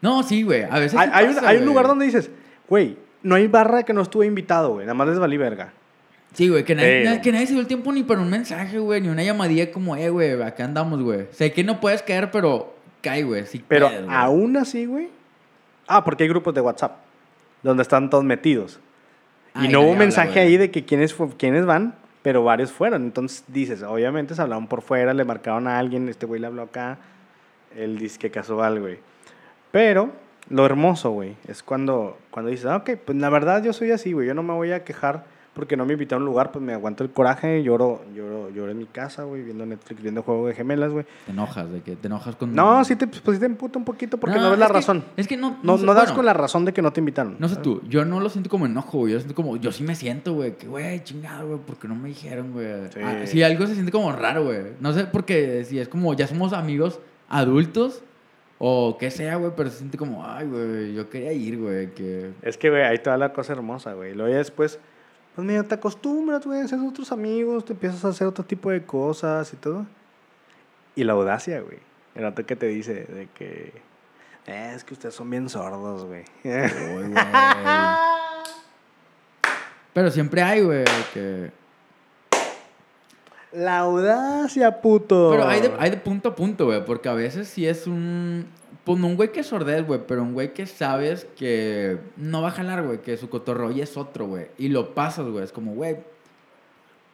No, 0.00 0.22
sí, 0.24 0.42
güey. 0.42 0.64
A 0.64 0.78
veces. 0.80 0.98
Hay, 0.98 1.08
sí 1.08 1.12
hay 1.14 1.26
un, 1.26 1.44
hay 1.44 1.56
un 1.58 1.66
lugar 1.66 1.86
donde 1.86 2.04
dices, 2.06 2.30
güey, 2.68 2.96
no 3.22 3.36
hay 3.36 3.46
barra 3.46 3.84
que 3.84 3.92
no 3.92 4.00
estuve 4.02 4.26
invitado, 4.26 4.70
güey. 4.72 4.86
Nada 4.86 4.94
más 4.94 5.06
les 5.08 5.18
valí 5.20 5.36
verga. 5.36 5.72
Sí, 6.32 6.48
güey, 6.48 6.64
que 6.64 6.74
nadie, 6.74 7.02
Pero- 7.04 7.22
que 7.22 7.32
nadie 7.32 7.46
se 7.46 7.52
dio 7.52 7.60
el 7.60 7.66
tiempo 7.66 7.92
ni 7.92 8.02
para 8.04 8.20
un 8.20 8.30
mensaje, 8.30 8.78
güey, 8.78 9.00
ni 9.00 9.08
una 9.08 9.22
llamadilla 9.22 9.70
como, 9.70 9.96
eh, 9.96 10.08
güey, 10.08 10.40
acá 10.42 10.64
andamos, 10.64 11.02
güey. 11.02 11.26
Sé 11.32 11.52
que 11.52 11.62
no 11.62 11.78
puedes 11.80 12.02
caer, 12.02 12.30
pero 12.30 12.74
cae, 13.02 13.22
güey. 13.22 13.44
Sí 13.46 13.62
Pero 13.68 13.88
puedes, 13.88 14.04
güey. 14.04 14.16
aún 14.16 14.56
así, 14.56 14.86
güey. 14.86 15.08
Ah, 15.86 16.04
porque 16.04 16.22
hay 16.24 16.28
grupos 16.30 16.54
de 16.54 16.60
WhatsApp 16.62 16.96
donde 17.62 17.82
están 17.82 18.08
todos 18.08 18.24
metidos. 18.24 18.80
Ah, 19.54 19.66
y 19.66 19.68
no 19.68 19.82
hubo 19.82 19.90
un 19.90 19.98
mensaje 19.98 20.40
ahí 20.40 20.56
de 20.56 20.70
que 20.70 20.84
quiénes, 20.86 21.14
quiénes 21.36 21.66
van, 21.66 21.94
pero 22.22 22.42
varios 22.44 22.72
fueron. 22.72 23.02
Entonces 23.02 23.44
dices, 23.48 23.82
obviamente 23.82 24.34
se 24.34 24.40
hablaron 24.40 24.66
por 24.68 24.80
fuera, 24.80 25.12
le 25.12 25.24
marcaron 25.24 25.68
a 25.68 25.78
alguien, 25.78 26.08
este 26.08 26.24
güey 26.24 26.40
le 26.40 26.46
habló 26.46 26.62
acá, 26.62 26.96
él 27.76 27.98
dice 27.98 28.18
que 28.18 28.30
casual, 28.30 28.80
güey. 28.80 28.98
Pero 29.70 30.10
lo 30.48 30.64
hermoso, 30.64 31.10
güey, 31.10 31.36
es 31.46 31.62
cuando, 31.62 32.16
cuando 32.30 32.50
dices, 32.50 32.66
ah, 32.66 32.76
ok, 32.76 32.90
pues 33.04 33.18
la 33.18 33.28
verdad 33.28 33.62
yo 33.62 33.72
soy 33.74 33.90
así, 33.90 34.12
güey, 34.12 34.26
yo 34.28 34.34
no 34.34 34.42
me 34.42 34.54
voy 34.54 34.72
a 34.72 34.84
quejar 34.84 35.24
porque 35.54 35.76
no 35.76 35.84
me 35.84 35.92
invita 35.92 36.14
a 36.14 36.18
un 36.18 36.24
lugar, 36.24 36.50
pues 36.50 36.64
me 36.64 36.72
aguanto 36.72 37.04
el 37.04 37.10
coraje, 37.10 37.62
lloro, 37.62 38.02
lloro, 38.14 38.48
lloro 38.50 38.72
en 38.72 38.78
mi 38.78 38.86
casa, 38.86 39.24
güey, 39.24 39.42
viendo 39.42 39.66
Netflix, 39.66 40.00
viendo 40.02 40.22
Juego 40.22 40.46
de 40.46 40.54
Gemelas, 40.54 40.92
güey. 40.92 41.04
Te 41.26 41.32
enojas, 41.32 41.70
de 41.70 41.80
que 41.82 41.94
te 41.96 42.06
enojas 42.06 42.36
con... 42.36 42.54
No, 42.54 42.82
sí 42.84 42.96
te, 42.96 43.06
pues, 43.06 43.22
sí 43.36 43.38
te 43.40 43.46
emputa 43.46 43.78
un 43.78 43.84
poquito 43.84 44.16
porque 44.18 44.38
no, 44.38 44.50
ves 44.50 44.58
la 44.58 44.68
que- 44.68 44.72
razón. 44.72 45.04
es 45.16 45.28
que 45.28 45.36
no... 45.36 45.58
No, 45.62 45.76
sé, 45.76 45.84
no 45.84 45.92
das 45.94 46.04
bueno, 46.04 46.16
con 46.16 46.24
la 46.26 46.32
razón 46.32 46.64
de 46.64 46.72
que 46.72 46.80
no 46.80 46.92
te 46.92 47.00
invitaron. 47.00 47.36
No 47.38 47.48
sé 47.48 47.56
tú, 47.56 47.82
yo 47.88 48.04
no 48.04 48.20
lo 48.20 48.30
siento 48.30 48.48
como 48.48 48.64
enojo, 48.66 48.98
güey. 48.98 49.12
Yo 49.12 49.18
siento 49.18 49.34
como, 49.34 49.56
yo 49.56 49.72
sí 49.72 49.82
me 49.84 49.94
siento, 49.94 50.32
güey, 50.34 50.56
que, 50.56 50.66
güey, 50.68 51.04
chingado, 51.04 51.46
güey, 51.48 51.60
porque 51.66 51.86
no 51.86 51.94
me 51.96 52.08
dijeron, 52.08 52.52
güey. 52.52 52.66
Sí. 52.92 53.00
Ah, 53.04 53.20
sí, 53.26 53.42
algo 53.42 53.66
se 53.66 53.74
siente 53.74 53.92
como 53.92 54.10
raro, 54.12 54.44
güey. 54.44 54.58
No 54.80 54.92
sé, 54.94 55.04
porque 55.04 55.64
si 55.66 55.78
es 55.78 55.88
como, 55.88 56.14
ya 56.14 56.26
somos 56.26 56.52
amigos 56.54 56.98
adultos 57.28 58.02
o 58.58 58.96
qué 58.98 59.10
sea, 59.10 59.36
güey, 59.36 59.52
pero 59.56 59.70
se 59.70 59.78
siente 59.78 59.98
como, 59.98 60.24
ay, 60.24 60.46
güey, 60.46 60.94
yo 60.94 61.10
quería 61.10 61.32
ir, 61.32 61.58
güey, 61.58 61.92
que... 61.94 62.30
Es 62.42 62.56
que, 62.56 62.70
güey, 62.70 62.82
ahí 62.82 62.98
te 62.98 63.10
da 63.10 63.16
la 63.16 63.32
cosa 63.32 63.52
hermosa, 63.54 63.92
güey. 63.94 64.14
Luego 64.14 64.30
ya 64.30 64.38
después, 64.38 64.78
pues 65.34 65.46
medio 65.46 65.64
te 65.64 65.74
acostumbras, 65.74 66.44
güey, 66.44 66.60
haces 66.60 66.78
otros 66.86 67.10
amigos, 67.12 67.64
te 67.64 67.72
empiezas 67.72 68.04
a 68.04 68.08
hacer 68.08 68.26
otro 68.26 68.44
tipo 68.44 68.70
de 68.70 68.84
cosas 68.84 69.52
y 69.52 69.56
todo. 69.56 69.86
Y 70.94 71.04
la 71.04 71.14
audacia, 71.14 71.60
güey. 71.60 71.78
El 72.14 72.22
rato 72.22 72.44
que 72.44 72.56
te 72.56 72.66
dice 72.66 73.04
de 73.04 73.28
que... 73.34 73.72
"Eh, 74.46 74.72
es 74.74 74.84
que 74.84 74.92
ustedes 74.94 75.14
son 75.14 75.30
bien 75.30 75.48
sordos, 75.48 76.04
güey. 76.04 76.24
Pero 79.94 80.10
siempre 80.10 80.42
hay, 80.42 80.62
güey, 80.62 80.84
que... 81.12 81.50
la 83.52 83.78
audacia, 83.78 84.80
puto. 84.80 85.30
Pero 85.30 85.46
hay 85.46 85.60
de, 85.60 85.72
hay 85.78 85.90
de 85.90 85.96
punto 85.98 86.30
a 86.30 86.34
punto, 86.34 86.66
güey, 86.66 86.84
porque 86.84 87.08
a 87.08 87.14
veces 87.14 87.48
sí 87.48 87.66
es 87.66 87.86
un... 87.86 88.46
Pues 88.84 88.98
no 88.98 89.06
un 89.06 89.16
güey 89.16 89.30
que 89.30 89.40
es 89.40 89.46
sordez, 89.46 89.86
güey, 89.86 90.00
pero 90.08 90.22
un 90.22 90.32
güey 90.32 90.52
que 90.54 90.66
sabes 90.66 91.26
que 91.36 91.98
no 92.16 92.42
va 92.42 92.48
a 92.48 92.50
jalar, 92.52 92.82
güey, 92.84 92.98
que 93.00 93.16
su 93.16 93.30
cotorro 93.30 93.70
es 93.70 93.96
otro, 93.96 94.26
güey. 94.26 94.48
Y 94.58 94.68
lo 94.68 94.92
pasas, 94.94 95.26
güey, 95.26 95.44
es 95.44 95.52
como, 95.52 95.74
güey, 95.74 95.98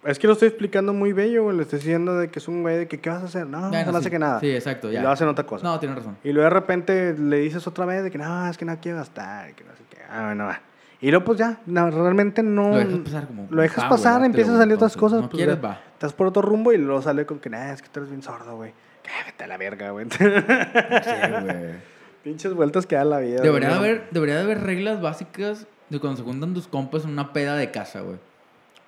Es 0.05 0.19
que 0.19 0.27
lo 0.27 0.33
estoy 0.33 0.49
explicando 0.49 0.95
muy 0.95 1.13
bello, 1.13 1.45
güey. 1.45 1.57
Le 1.57 1.65
estoy 1.65 1.81
diciendo 1.81 2.17
de 2.17 2.29
que 2.29 2.39
es 2.39 2.49
un 2.49 2.63
güey 2.63 2.79
de 2.79 2.89
que, 2.89 3.01
¿qué 3.01 3.11
vas 3.11 3.23
a 3.23 3.27
hacer? 3.27 3.47
No, 3.47 3.61
no 3.61 3.71
sí. 3.71 3.97
hace 3.97 4.11
que 4.11 4.19
nada. 4.19 4.41
Sí, 4.41 4.51
exacto, 4.51 4.91
Y 4.91 4.95
ya. 4.95 5.03
lo 5.03 5.11
hacen 5.11 5.29
otra 5.29 5.45
cosa. 5.45 5.63
No, 5.65 5.79
tienes 5.79 5.99
razón. 5.99 6.17
Y 6.25 6.33
luego 6.33 6.45
de 6.45 6.55
repente 6.55 7.15
le 7.19 7.39
dices 7.39 7.67
otra 7.67 7.85
vez 7.85 8.03
de 8.03 8.11
que 8.11 8.17
no, 8.17 8.49
es 8.49 8.57
que 8.57 8.65
no 8.65 8.79
quiero 8.81 8.99
gastar, 8.99 9.55
que 9.55 9.65
no 9.65 9.73
sé 9.73 9.83
qué. 9.91 9.99
Ah, 10.09 10.27
bueno, 10.27 10.47
va. 10.47 10.61
Y 11.01 11.11
luego 11.11 11.27
pues 11.27 11.39
ya, 11.39 11.61
no, 11.67 11.91
realmente 11.91 12.43
no. 12.43 12.71
Lo 12.71 12.79
dejas 12.79 12.99
pasar 13.01 13.27
como... 13.27 13.47
Lo 13.51 13.63
dejas 13.63 13.77
güey, 13.77 13.91
pasar, 13.91 14.25
empiezan 14.25 14.55
a 14.55 14.59
salir 14.59 14.75
otras 14.75 14.97
cosas. 14.97 15.21
No 15.21 15.29
pues, 15.29 15.37
quieres, 15.39 15.63
va. 15.63 15.81
Estás 15.93 16.13
por 16.13 16.27
otro 16.29 16.43
rumbo 16.43 16.73
y 16.73 16.79
luego 16.79 17.03
sale 17.03 17.27
con 17.27 17.39
que, 17.39 17.51
nah, 17.51 17.73
es 17.73 17.83
que 17.83 17.89
tú 17.89 18.01
eres 18.01 18.11
bien 18.11 18.23
sordo, 18.23 18.57
güey. 18.57 18.73
Cállate 19.09 19.45
a 19.45 19.47
la 19.47 19.57
verga, 19.57 19.91
güey. 19.91 20.07
Sé, 20.11 20.29
güey. 20.29 21.89
Pinches 22.25 22.53
vueltas 22.53 22.87
que 22.87 22.97
da 22.97 23.05
la 23.05 23.19
vida. 23.21 23.41
Debería 23.41 23.69
de 23.71 23.79
güey. 23.79 23.91
haber, 23.91 24.09
debería 24.11 24.37
de 24.37 24.43
haber 24.43 24.61
reglas 24.63 25.01
básicas 25.01 25.67
de 25.89 25.99
cuando 26.01 26.19
se 26.19 26.25
juntan 26.25 26.53
tus 26.53 26.69
compas 26.69 27.05
en 27.05 27.11
una 27.11 27.33
peda 27.33 27.57
de 27.57 27.71
casa, 27.71 28.01
güey. 28.01 28.19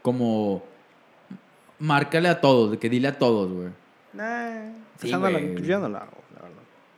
Como... 0.02 0.62
Márcale 1.78 2.28
a 2.28 2.40
todos, 2.42 2.72
de 2.72 2.78
que 2.78 2.90
dile 2.90 3.08
a 3.08 3.18
todos, 3.18 3.50
güey. 3.52 3.68
Nah, 4.12 4.72
Sí, 4.98 5.08
la- 5.10 5.16
güey. 5.18 5.62
yo 5.62 5.78
no 5.78 5.88
lo 5.88 5.96
hago, 5.96 6.06
la 6.06 6.10
verdad. 6.10 6.19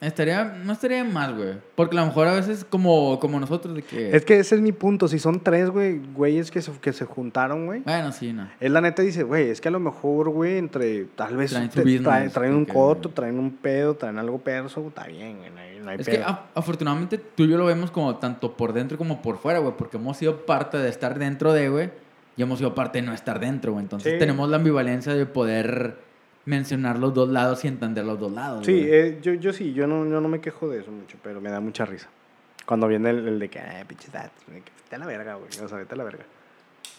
Estaría, 0.02 0.44
no 0.64 0.72
estaría 0.72 1.04
mal, 1.04 1.36
güey. 1.36 1.54
Porque 1.76 1.96
a 1.96 2.00
lo 2.00 2.06
mejor 2.08 2.26
a 2.26 2.34
veces 2.34 2.66
como, 2.68 3.20
como 3.20 3.38
nosotros 3.38 3.74
de 3.74 3.82
que... 3.82 4.14
Es 4.14 4.24
que 4.24 4.38
ese 4.38 4.56
es 4.56 4.60
mi 4.60 4.72
punto. 4.72 5.06
Si 5.06 5.18
son 5.20 5.38
tres, 5.40 5.70
güey, 5.70 6.00
güeyes 6.14 6.50
que 6.50 6.60
se, 6.60 6.72
que 6.80 6.92
se 6.92 7.04
juntaron, 7.04 7.66
güey. 7.66 7.80
Bueno, 7.80 8.10
sí, 8.10 8.32
no. 8.32 8.48
Es 8.58 8.70
la 8.72 8.80
neta 8.80 9.00
dice, 9.02 9.22
güey, 9.22 9.48
es 9.50 9.60
que 9.60 9.68
a 9.68 9.70
lo 9.70 9.78
mejor, 9.78 10.28
güey, 10.30 10.58
entre 10.58 11.04
tal 11.14 11.36
vez 11.36 11.52
Traen 11.52 11.70
te- 11.70 11.80
business, 11.82 12.02
traen, 12.02 12.30
traen 12.32 12.54
un 12.54 12.66
que- 12.66 12.72
coto, 12.72 13.10
traen 13.10 13.38
un 13.38 13.52
pedo, 13.52 13.94
traen 13.94 14.18
algo 14.18 14.38
perso, 14.38 14.84
está 14.88 15.06
bien, 15.06 15.38
güey, 15.38 15.50
no 15.50 15.60
hay, 15.60 15.78
no 15.80 15.90
hay 15.90 15.96
Es 16.00 16.06
que 16.08 16.16
pedo. 16.16 16.26
a- 16.26 16.46
afortunadamente 16.54 17.18
tú 17.18 17.44
y 17.44 17.48
yo 17.48 17.56
lo 17.56 17.64
vemos 17.66 17.92
como 17.92 18.16
tanto 18.16 18.56
por 18.56 18.72
dentro 18.72 18.98
como 18.98 19.22
por 19.22 19.38
fuera, 19.38 19.60
güey. 19.60 19.74
Porque 19.78 19.98
hemos 19.98 20.16
sido 20.16 20.44
parte 20.44 20.78
de 20.78 20.88
estar 20.88 21.18
dentro 21.18 21.52
de, 21.52 21.68
güey. 21.68 21.90
Y 22.36 22.42
hemos 22.42 22.58
sido 22.58 22.74
parte 22.74 23.00
de 23.00 23.06
no 23.06 23.12
estar 23.12 23.38
dentro, 23.38 23.72
güey. 23.72 23.84
Entonces 23.84 24.14
Sí. 24.14 24.18
tenemos 24.18 24.48
la 24.50 24.56
ambivalencia 24.56 25.14
de 25.14 25.26
poder 25.26 25.96
mencionar 26.44 26.98
los 26.98 27.14
dos 27.14 27.28
lados 27.28 27.64
y 27.64 27.68
entender 27.68 28.04
los 28.04 28.18
dos 28.18 28.32
lados. 28.32 28.66
Sí, 28.66 28.86
eh, 28.88 29.18
yo, 29.22 29.34
yo 29.34 29.52
sí, 29.52 29.72
yo 29.72 29.86
no, 29.86 30.04
yo 30.08 30.20
no 30.20 30.28
me 30.28 30.40
quejo 30.40 30.68
de 30.68 30.80
eso 30.80 30.90
mucho, 30.90 31.16
pero 31.22 31.40
me 31.40 31.50
da 31.50 31.60
mucha 31.60 31.84
risa. 31.84 32.08
Cuando 32.66 32.86
viene 32.88 33.10
el, 33.10 33.26
el 33.28 33.38
de 33.38 33.48
que, 33.48 33.58
ah, 33.60 33.84
pinche 33.86 34.08
vete 34.12 34.96
a 34.96 34.98
la 34.98 35.06
verga, 35.06 35.34
güey, 35.34 35.48
o 35.62 35.68
sea, 35.68 35.78
vete 35.78 35.94
a 35.94 35.96
la 35.96 36.04
verga. 36.04 36.24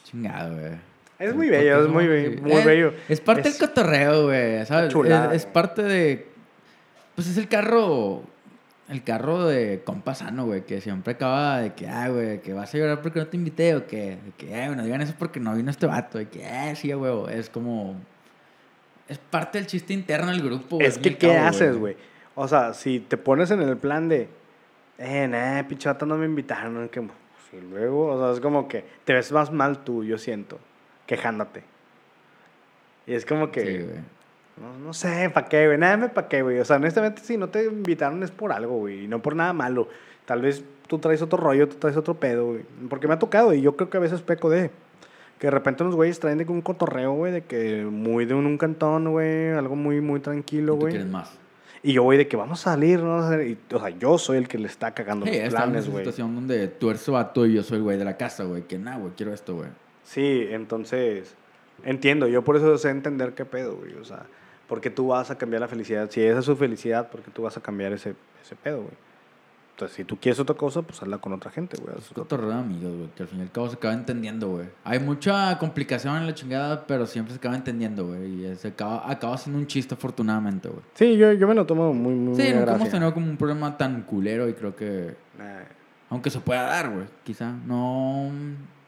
Chingado, 0.03 0.55
güey. 0.59 0.71
Es 1.19 1.35
muy 1.35 1.49
bello, 1.49 1.83
es 1.83 1.89
muy 1.89 2.07
bello, 2.07 2.41
muy 2.41 2.51
Es- 2.53 2.65
bello. 2.65 2.93
Es 3.07 3.21
parte 3.21 3.47
Es- 3.47 3.59
del 3.59 3.69
cotorreo, 3.69 4.25
güey, 4.25 4.65
¿sabes? 4.65 4.91
chulada, 4.91 5.27
es, 5.33 5.43
es 5.43 5.45
parte 5.45 5.83
de... 5.83 6.27
Pues 7.15 7.27
es 7.27 7.37
el 7.37 7.47
carro... 7.47 8.23
El 8.89 9.01
carro 9.03 9.45
de 9.47 9.81
compa 9.85 10.13
sano, 10.13 10.45
güey, 10.45 10.65
que 10.65 10.81
siempre 10.81 11.13
acaba 11.13 11.59
de 11.61 11.73
que, 11.73 11.87
ah, 11.87 12.09
güey, 12.09 12.41
que 12.41 12.51
vas 12.51 12.73
a 12.75 12.77
llorar 12.77 13.01
porque 13.01 13.19
no 13.19 13.27
te 13.27 13.37
invité 13.37 13.75
o 13.75 13.87
que, 13.87 14.17
de 14.17 14.31
que, 14.37 14.53
eh, 14.53 14.67
bueno, 14.67 14.83
digan 14.83 15.01
eso 15.01 15.13
porque 15.17 15.39
no 15.39 15.55
vino 15.55 15.71
este 15.71 15.85
vato, 15.85 16.17
de 16.17 16.27
que, 16.27 16.41
eh, 16.43 16.75
sí, 16.75 16.91
güey, 16.91 17.33
es 17.33 17.49
como... 17.49 17.95
Es 19.07 19.17
parte 19.17 19.57
del 19.57 19.67
chiste 19.67 19.93
interno 19.93 20.31
del 20.31 20.41
grupo, 20.41 20.77
güey. 20.77 20.87
Es 20.87 20.97
que, 20.97 21.17
¿qué 21.17 21.27
cabo, 21.27 21.47
haces, 21.47 21.77
güey? 21.77 21.97
O 22.35 22.47
sea, 22.47 22.73
si 22.73 22.99
te 22.99 23.17
pones 23.17 23.51
en 23.51 23.61
el 23.61 23.77
plan 23.77 24.09
de, 24.09 24.29
eh, 24.97 25.27
nah, 25.27 25.67
pinche 25.67 25.89
vato 25.89 26.05
no 26.05 26.17
me 26.17 26.25
invitaron, 26.25 26.87
que, 26.89 27.01
pues, 27.01 27.13
y 27.53 27.69
luego, 27.69 28.07
o 28.07 28.19
sea, 28.19 28.33
es 28.33 28.39
como 28.39 28.67
que 28.67 28.85
te 29.03 29.13
ves 29.13 29.31
más 29.31 29.51
mal 29.51 29.83
tú, 29.83 30.03
yo 30.03 30.17
siento, 30.17 30.59
quejándote. 31.05 31.63
Y 33.05 33.13
es 33.13 33.25
como 33.25 33.51
que, 33.51 33.81
Sí, 33.81 34.01
no, 34.57 34.77
no 34.77 34.93
sé, 34.93 35.29
¿para 35.29 35.47
qué, 35.47 35.65
güey? 35.65 35.77
Nada, 35.77 36.13
¿para 36.13 36.27
qué, 36.27 36.41
güey? 36.41 36.59
O 36.59 36.65
sea, 36.65 36.75
honestamente, 36.75 37.21
si 37.23 37.37
no 37.37 37.49
te 37.49 37.65
invitaron 37.65 38.21
es 38.23 38.31
por 38.31 38.51
algo, 38.51 38.77
güey, 38.77 39.05
y 39.05 39.07
no 39.07 39.21
por 39.21 39.35
nada 39.35 39.51
malo. 39.53 39.89
Tal 40.25 40.41
vez 40.41 40.63
tú 40.87 40.99
traes 40.99 41.21
otro 41.21 41.37
rollo, 41.37 41.67
tú 41.67 41.75
traes 41.77 41.97
otro 41.97 42.13
pedo, 42.15 42.45
güey. 42.47 42.65
Porque 42.89 43.07
me 43.07 43.15
ha 43.15 43.19
tocado, 43.19 43.53
y 43.53 43.61
yo 43.61 43.75
creo 43.75 43.89
que 43.89 43.97
a 43.97 44.01
veces 44.01 44.21
peco 44.21 44.49
de... 44.49 44.71
Que 45.43 45.47
de 45.47 45.51
repente 45.51 45.83
unos 45.83 45.97
güeyes 45.97 46.21
traen 46.21 46.37
de 46.37 46.45
un 46.45 46.61
cotorreo, 46.61 47.11
güey, 47.15 47.33
de 47.33 47.41
que 47.41 47.83
muy 47.83 48.23
de 48.23 48.33
un, 48.33 48.45
un 48.45 48.57
cantón, 48.57 49.11
güey, 49.11 49.49
algo 49.49 49.75
muy, 49.75 49.99
muy 49.99 50.21
tranquilo, 50.21 50.75
güey. 50.77 50.93
quieres 50.93 51.09
más. 51.09 51.37
Y 51.83 51.91
yo 51.91 52.03
voy 52.03 52.15
de 52.15 52.29
que 52.29 52.37
vamos 52.37 52.61
a 52.65 52.71
salir, 52.71 53.01
¿no? 53.01 53.09
Vamos 53.09 53.25
a 53.25 53.29
salir. 53.31 53.57
Y, 53.69 53.75
o 53.75 53.77
sea, 53.77 53.89
yo 53.89 54.17
soy 54.17 54.37
el 54.37 54.47
que 54.47 54.57
le 54.57 54.67
está 54.67 54.93
cagando 54.93 55.25
Sí, 55.25 55.37
los 55.37 55.49
planes, 55.49 55.89
güey. 55.89 56.05
situación 56.05 56.33
donde 56.33 56.69
tú 56.69 56.89
eres 56.91 57.05
vato 57.09 57.45
y 57.45 57.55
yo 57.55 57.63
soy 57.63 57.79
el 57.79 57.83
güey 57.83 57.97
de 57.97 58.05
la 58.05 58.15
casa, 58.15 58.45
güey. 58.45 58.61
Que 58.61 58.77
nada, 58.77 58.99
güey, 58.99 59.11
quiero 59.17 59.33
esto, 59.33 59.53
güey. 59.57 59.67
Sí, 60.03 60.47
entonces, 60.49 61.35
entiendo. 61.83 62.29
Yo 62.29 62.45
por 62.45 62.55
eso 62.55 62.77
sé 62.77 62.91
entender 62.91 63.33
qué 63.33 63.43
pedo, 63.43 63.75
güey. 63.75 63.95
O 63.95 64.05
sea, 64.05 64.25
porque 64.69 64.89
tú 64.91 65.07
vas 65.07 65.29
a 65.29 65.37
cambiar 65.37 65.59
la 65.59 65.67
felicidad. 65.67 66.09
Si 66.09 66.21
esa 66.23 66.39
es 66.39 66.45
su 66.45 66.55
felicidad, 66.55 67.09
porque 67.11 67.31
tú 67.31 67.41
vas 67.41 67.57
a 67.57 67.59
cambiar 67.59 67.91
ese, 67.91 68.15
ese 68.41 68.55
pedo, 68.55 68.77
güey. 68.77 68.93
Entonces, 69.75 69.97
si 69.97 70.03
tú 70.03 70.17
quieres 70.17 70.39
otra 70.39 70.55
cosa, 70.55 70.83
pues 70.83 71.01
hazla 71.01 71.17
con 71.17 71.33
otra 71.33 71.49
gente, 71.49 71.77
güey. 71.81 71.95
Es 71.97 72.09
cotorreo 72.13 72.49
de 72.49 72.53
amigos, 72.55 72.95
güey, 72.95 73.09
que 73.15 73.23
al 73.23 73.29
fin 73.29 73.39
y 73.39 73.41
al 73.41 73.51
cabo 73.51 73.69
se 73.69 73.75
acaba 73.75 73.93
entendiendo, 73.95 74.49
güey. 74.49 74.67
Hay 74.83 74.99
mucha 74.99 75.57
complicación 75.57 76.15
en 76.17 76.27
la 76.27 76.35
chingada, 76.35 76.85
pero 76.85 77.07
siempre 77.07 77.33
se 77.33 77.39
acaba 77.39 77.55
entendiendo, 77.55 78.05
güey. 78.05 78.45
Y 78.45 78.55
se 78.55 78.67
acaba, 78.67 79.09
acaba 79.09 79.35
siendo 79.37 79.57
un 79.59 79.65
chiste, 79.65 79.95
afortunadamente, 79.95 80.69
güey. 80.69 80.81
Sí, 80.93 81.17
yo, 81.17 81.33
yo 81.33 81.47
me 81.47 81.55
lo 81.55 81.65
tomo 81.65 81.91
muy, 81.91 82.13
muy 82.13 82.35
Sí, 82.35 82.53
nunca 82.53 82.75
hemos 82.75 82.89
tenido 82.89 83.13
como 83.15 83.25
un 83.25 83.35
problema 83.37 83.75
tan 83.75 84.03
culero 84.03 84.47
y 84.47 84.53
creo 84.53 84.75
que... 84.75 85.15
Nah. 85.39 85.61
Aunque 86.11 86.29
se 86.29 86.39
pueda 86.39 86.61
dar, 86.63 86.91
güey. 86.91 87.05
Quizá. 87.23 87.51
No... 87.65 88.31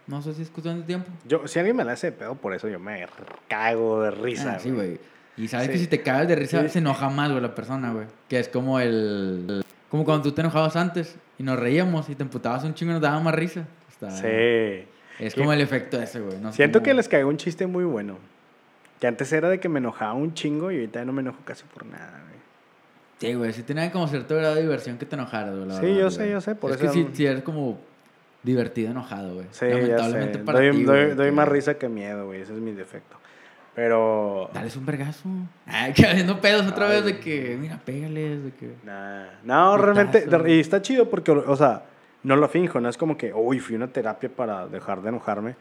No 0.05 0.21
sé 0.21 0.35
si 0.35 0.43
es 0.43 0.51
cuestión 0.51 0.81
de 0.81 0.83
tiempo. 0.85 1.09
Yo, 1.27 1.47
si 1.47 1.57
alguien 1.57 1.75
me 1.75 1.83
la 1.83 1.93
hace 1.93 2.11
de 2.11 2.11
pedo, 2.11 2.35
por 2.35 2.53
eso 2.53 2.67
yo 2.69 2.79
me 2.79 3.07
cago 3.49 4.03
de 4.03 4.11
risa, 4.11 4.53
Ah, 4.57 4.59
sí, 4.59 4.69
güey. 4.69 4.99
Y 5.35 5.47
sabes 5.47 5.65
Sí. 5.65 5.73
que 5.73 5.79
si 5.79 5.87
te 5.87 6.03
cagas 6.03 6.27
de 6.27 6.35
risa, 6.35 6.61
Sí. 6.61 6.69
se 6.69 6.77
enoja 6.79 7.09
más, 7.09 7.31
güey, 7.31 7.41
la 7.41 7.55
persona, 7.55 7.91
güey. 7.91 8.05
Que 8.29 8.39
es 8.39 8.47
como 8.47 8.79
el... 8.79 9.63
Como 9.89 10.03
cuando 10.05 10.23
tú 10.23 10.31
te 10.33 10.41
enojabas 10.41 10.75
antes 10.75 11.15
y 11.37 11.43
nos 11.43 11.59
reíamos 11.59 12.09
y 12.09 12.15
te 12.15 12.23
emputabas 12.23 12.63
un 12.63 12.73
chingo 12.73 12.91
y 12.91 12.93
nos 12.93 13.01
daba 13.01 13.19
más 13.19 13.33
risa. 13.35 13.65
Está- 13.89 14.09
Sí. 14.11 14.87
Es 15.19 15.33
como 15.35 15.53
el 15.53 15.61
efecto 15.61 16.01
ese, 16.01 16.19
güey. 16.19 16.37
No 16.39 16.51
Siento 16.51 16.83
que 16.83 16.93
les 16.93 17.07
caigo 17.07 17.29
un 17.29 17.37
chiste 17.37 17.67
muy 17.67 17.85
bueno. 17.85 18.17
Que 18.99 19.07
antes 19.07 19.31
era 19.31 19.49
de 19.49 19.59
que 19.59 19.69
me 19.69 19.79
enojaba 19.79 20.13
un 20.13 20.33
chingo 20.33 20.71
y 20.71 20.75
ahorita 20.75 20.99
ya 20.99 21.05
no 21.05 21.13
me 21.13 21.21
enojo 21.21 21.39
casi 21.45 21.63
por 21.65 21.85
nada, 21.85 22.21
güey. 22.27 22.35
Sí, 23.19 23.33
güey, 23.33 23.53
sí 23.53 23.63
tenía 23.63 23.91
como 23.91 24.07
cierto 24.07 24.35
grado 24.35 24.55
de 24.55 24.61
diversión 24.63 24.97
que 24.97 25.05
te 25.05 25.15
enojaras, 25.15 25.55
güey. 25.55 25.67
la 25.67 25.75
Sí, 25.75 25.81
verdad, 25.85 25.95
yo 25.97 26.03
güey. 26.05 26.15
sé, 26.15 26.31
yo 26.31 26.41
sé, 26.41 26.55
por 26.55 26.71
es 26.71 26.77
eso- 26.77 26.85
que 26.85 26.91
sí, 26.91 27.07
sí 27.13 27.25
eres 27.25 27.43
como 27.43 27.79
divertido 28.43 28.91
enojado, 28.91 29.35
güey. 29.35 29.47
Sí, 29.51 29.65
ya 29.67 29.73
sé. 29.75 29.81
Lamentablemente 29.81 30.39
para 30.39 30.59
doy, 30.59 30.71
ti, 30.71 30.83
doy- 30.83 31.03
güey, 31.05 31.15
doy 31.15 31.25
que- 31.27 31.31
más 31.31 31.47
risa 31.47 31.73
que 31.77 31.87
miedo, 31.89 32.25
güey. 32.25 32.41
Ese 32.41 32.53
es 32.53 32.59
mi 32.59 32.73
defecto. 32.73 33.15
Pero... 33.75 34.49
Dales 34.53 34.75
un 34.77 34.85
vergazo. 34.85 35.27
Ay, 35.65 35.91
que 35.93 36.05
haciendo 36.05 36.39
pedos 36.39 36.65
otra 36.65 36.87
Ay, 36.87 36.95
vez 36.95 37.05
de 37.05 37.19
que, 37.19 37.57
mira, 37.59 37.77
pégales, 37.83 38.43
de 38.45 38.51
que... 38.51 38.73
Nah. 38.83 39.25
No, 39.43 39.77
realmente... 39.77 40.25
Y 40.47 40.59
está 40.59 40.81
chido 40.81 41.09
porque, 41.09 41.31
o 41.31 41.55
sea, 41.55 41.83
no 42.23 42.35
lo 42.37 42.47
finjo. 42.47 42.79
No 42.79 42.87
es 42.89 42.97
como 42.97 43.17
que, 43.17 43.33
uy, 43.33 43.59
fui 43.59 43.75
a 43.75 43.77
una 43.77 43.87
terapia 43.87 44.29
para 44.29 44.67
dejar 44.67 45.01
de 45.01 45.09
enojarme. 45.09 45.55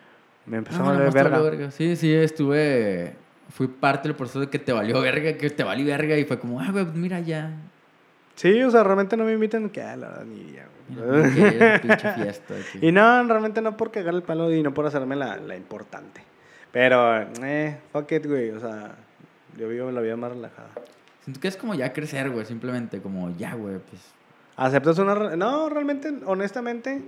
Me 0.46 0.58
empezó 0.58 0.78
No, 0.78 0.90
a 0.90 0.92
valer 0.92 1.12
verga. 1.12 1.40
verga. 1.40 1.70
Sí, 1.70 1.96
sí, 1.96 2.12
estuve... 2.14 3.16
Fui 3.50 3.66
parte 3.68 4.08
del 4.08 4.16
proceso 4.16 4.40
de 4.40 4.48
que 4.48 4.58
te 4.58 4.72
valió 4.72 5.00
verga, 5.00 5.36
que 5.36 5.50
te 5.50 5.62
valió 5.64 5.84
verga 5.84 6.16
y 6.16 6.24
fue 6.24 6.38
como, 6.38 6.60
ah, 6.60 6.68
güey, 6.70 6.86
mira 6.94 7.20
ya. 7.20 7.50
Sí, 8.36 8.62
o 8.62 8.70
sea, 8.70 8.82
realmente 8.82 9.16
no 9.16 9.24
me 9.24 9.32
invitan. 9.32 9.68
Que, 9.70 9.82
ah, 9.82 9.96
la 9.96 10.08
verdad, 10.08 10.24
ni 10.24 10.44
Mira, 10.44 10.68
güey. 10.88 12.30
Y 12.88 12.92
no, 12.92 13.22
realmente 13.24 13.60
no 13.60 13.76
por 13.76 13.90
cagar 13.90 14.14
el 14.14 14.22
palo 14.22 14.52
y 14.52 14.62
no 14.62 14.72
por 14.74 14.86
hacerme 14.86 15.14
la, 15.16 15.36
la 15.36 15.56
importante. 15.56 16.22
Pero, 16.74 17.22
eh, 17.42 17.78
fuck 17.92 18.12
it, 18.12 18.26
güey. 18.26 18.50
O 18.50 18.60
sea, 18.60 18.96
yo 19.56 19.68
vivo 19.68 19.90
la 19.90 20.02
vida 20.02 20.16
más 20.16 20.32
relajada. 20.32 20.68
Siento 21.22 21.40
que 21.40 21.48
es 21.48 21.56
como 21.56 21.74
ya 21.74 21.92
crecer, 21.94 22.28
güey, 22.28 22.44
simplemente 22.44 23.00
como 23.00 23.30
ya, 23.36 23.54
güey, 23.54 23.78
pues... 23.78 24.02
¿Aceptas 24.56 24.98
una... 24.98 25.14
re- 25.14 25.36
No, 25.38 25.70
realmente, 25.70 26.12
honestamente, 26.26 27.00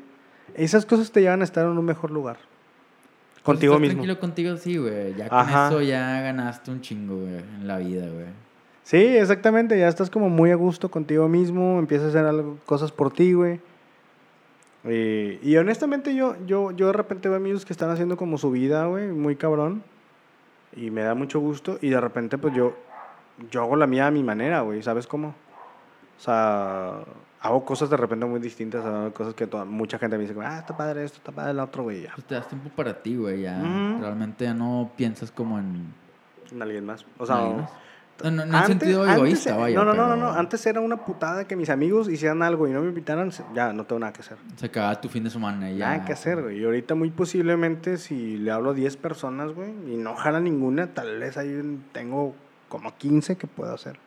esas 0.55 0.87
cosas 0.87 1.13
te 1.13 1.21
llevan 1.21 1.43
a 1.43 1.45
estar 1.45 1.65
en 1.67 1.73
un 1.77 1.85
mejor 1.85 2.11
lugar. 2.11 2.39
contigo 3.43 3.75
estás 3.75 3.81
mismo. 3.83 3.95
tranquilo 3.97 4.19
contigo, 4.21 4.57
sí, 4.57 4.79
güey. 4.79 5.15
Ya 5.17 5.29
con 5.29 5.39
Ajá. 5.39 5.67
eso 5.69 5.83
ya 5.83 6.23
ganaste 6.23 6.71
un 6.71 6.81
chingo, 6.81 7.17
güey, 7.19 7.35
en 7.37 7.69
la 7.69 7.77
vida, 7.79 8.07
güey. 8.09 8.27
Sí, 8.85 8.99
exactamente, 8.99 9.77
ya 9.79 9.89
estás 9.89 10.09
como 10.11 10.29
muy 10.31 10.53
a 10.53 10.55
gusto 10.55 10.89
contigo 10.91 11.29
mismo, 11.29 11.79
empiezas 11.81 12.07
a 12.07 12.09
hacer 12.11 12.25
algo, 12.25 12.57
cosas 12.67 12.93
por 12.93 13.13
ti, 13.13 13.33
güey. 13.33 13.61
Eh, 14.87 15.39
y 15.43 15.57
honestamente 15.57 16.15
yo, 16.15 16.37
yo, 16.47 16.71
yo 16.71 16.87
de 16.89 16.93
repente 16.93 17.29
veo 17.29 17.37
amigos 17.37 17.65
que 17.65 17.73
están 17.73 17.91
haciendo 17.91 18.17
como 18.17 18.39
su 18.39 18.51
vida, 18.51 18.87
güey, 18.87 19.09
muy 19.09 19.37
cabrón. 19.37 19.83
Y 20.77 20.91
me 20.91 21.03
da 21.03 21.15
mucho 21.15 21.41
gusto. 21.41 21.79
Y 21.81 21.89
de 21.91 22.01
repente 22.01 22.39
pues 22.39 22.55
yo, 22.55 22.75
yo 23.51 23.63
hago 23.63 23.77
la 23.77 23.87
mía 23.87 24.07
a 24.07 24.11
mi 24.11 24.23
manera, 24.23 24.61
güey, 24.61 24.83
¿sabes 24.83 25.07
cómo? 25.07 25.29
O 25.29 26.21
sea, 26.21 27.01
hago 27.41 27.65
cosas 27.65 27.91
de 27.91 27.97
repente 27.97 28.25
muy 28.27 28.41
distintas 28.41 28.85
a 28.85 29.11
cosas 29.13 29.35
que 29.35 29.47
toda- 29.47 29.65
mucha 29.65 29.99
gente 29.99 30.17
me 30.17 30.27
dice, 30.27 30.35
ah, 30.43 30.59
está 30.61 30.77
padre 30.77 31.05
esto, 31.05 31.19
está 31.19 31.33
padre 31.33 31.51
el 31.53 31.61
otro, 31.61 31.83
güey, 31.85 32.03
ya. 32.03 32.13
Pues 32.15 32.27
te 32.27 32.35
das 32.35 32.49
tiempo 32.49 32.71
para 32.75 33.03
ti, 33.03 33.17
güey, 33.17 33.43
ya. 33.43 33.61
Realmente 34.01 34.45
ya 34.45 34.55
no 34.55 34.91
piensas 34.97 35.31
como 35.31 35.59
en... 35.59 35.93
En 36.53 36.63
alguien 36.63 36.87
más. 36.87 37.05
O 37.19 37.27
sea, 37.27 37.69
No, 38.25 38.31
no, 38.31 38.47
no 38.47 38.59
en 38.59 38.67
sentido 38.67 39.07
egoísta, 39.07 39.51
antes- 39.51 39.63
vaya. 39.63 39.77
No, 39.77 39.85
no, 39.85 39.95
no, 39.95 40.17
no. 40.17 40.31
Antes 40.33 40.65
era 40.67 40.81
una 40.81 40.97
putada 40.97 41.47
que 41.47 41.55
mis 41.57 41.69
amigos 41.71 42.09
hicieran 42.09 42.43
algo 42.43 42.67
y 42.67 42.71
no 42.73 42.81
me 42.81 42.89
invitaran, 42.89 43.31
ya 43.55 43.73
no 43.73 43.85
tengo 43.85 44.01
nada 44.01 44.13
que 44.13 44.21
hacer. 44.23 44.39
Se 44.57 44.67
acababa 44.67 45.01
tu 45.01 45.09
fin 45.09 45.25
de 45.25 45.31
semana 45.31 45.71
y 45.71 45.77
ya. 45.79 45.91
Nada 45.91 46.05
que 46.07 46.13
hacer, 46.15 46.43
güey. 46.43 46.59
Y 46.61 46.65
ahorita 46.65 46.95
muy 46.95 47.11
posiblemente 47.11 47.99
si 47.99 48.39
le 48.39 48.51
hablo 48.51 48.71
a 48.71 48.75
10 48.75 48.97
personas, 48.97 49.53
güey, 49.53 49.71
y 49.93 49.97
no 49.97 50.15
jala 50.17 50.41
ninguna, 50.41 50.87
tal 50.95 51.19
vez 51.19 51.37
ahí 51.37 51.79
tengo 51.93 52.35
como 52.69 52.97
15 52.97 53.37
que 53.37 53.47
puedo 53.47 53.75
hacer. 53.75 53.99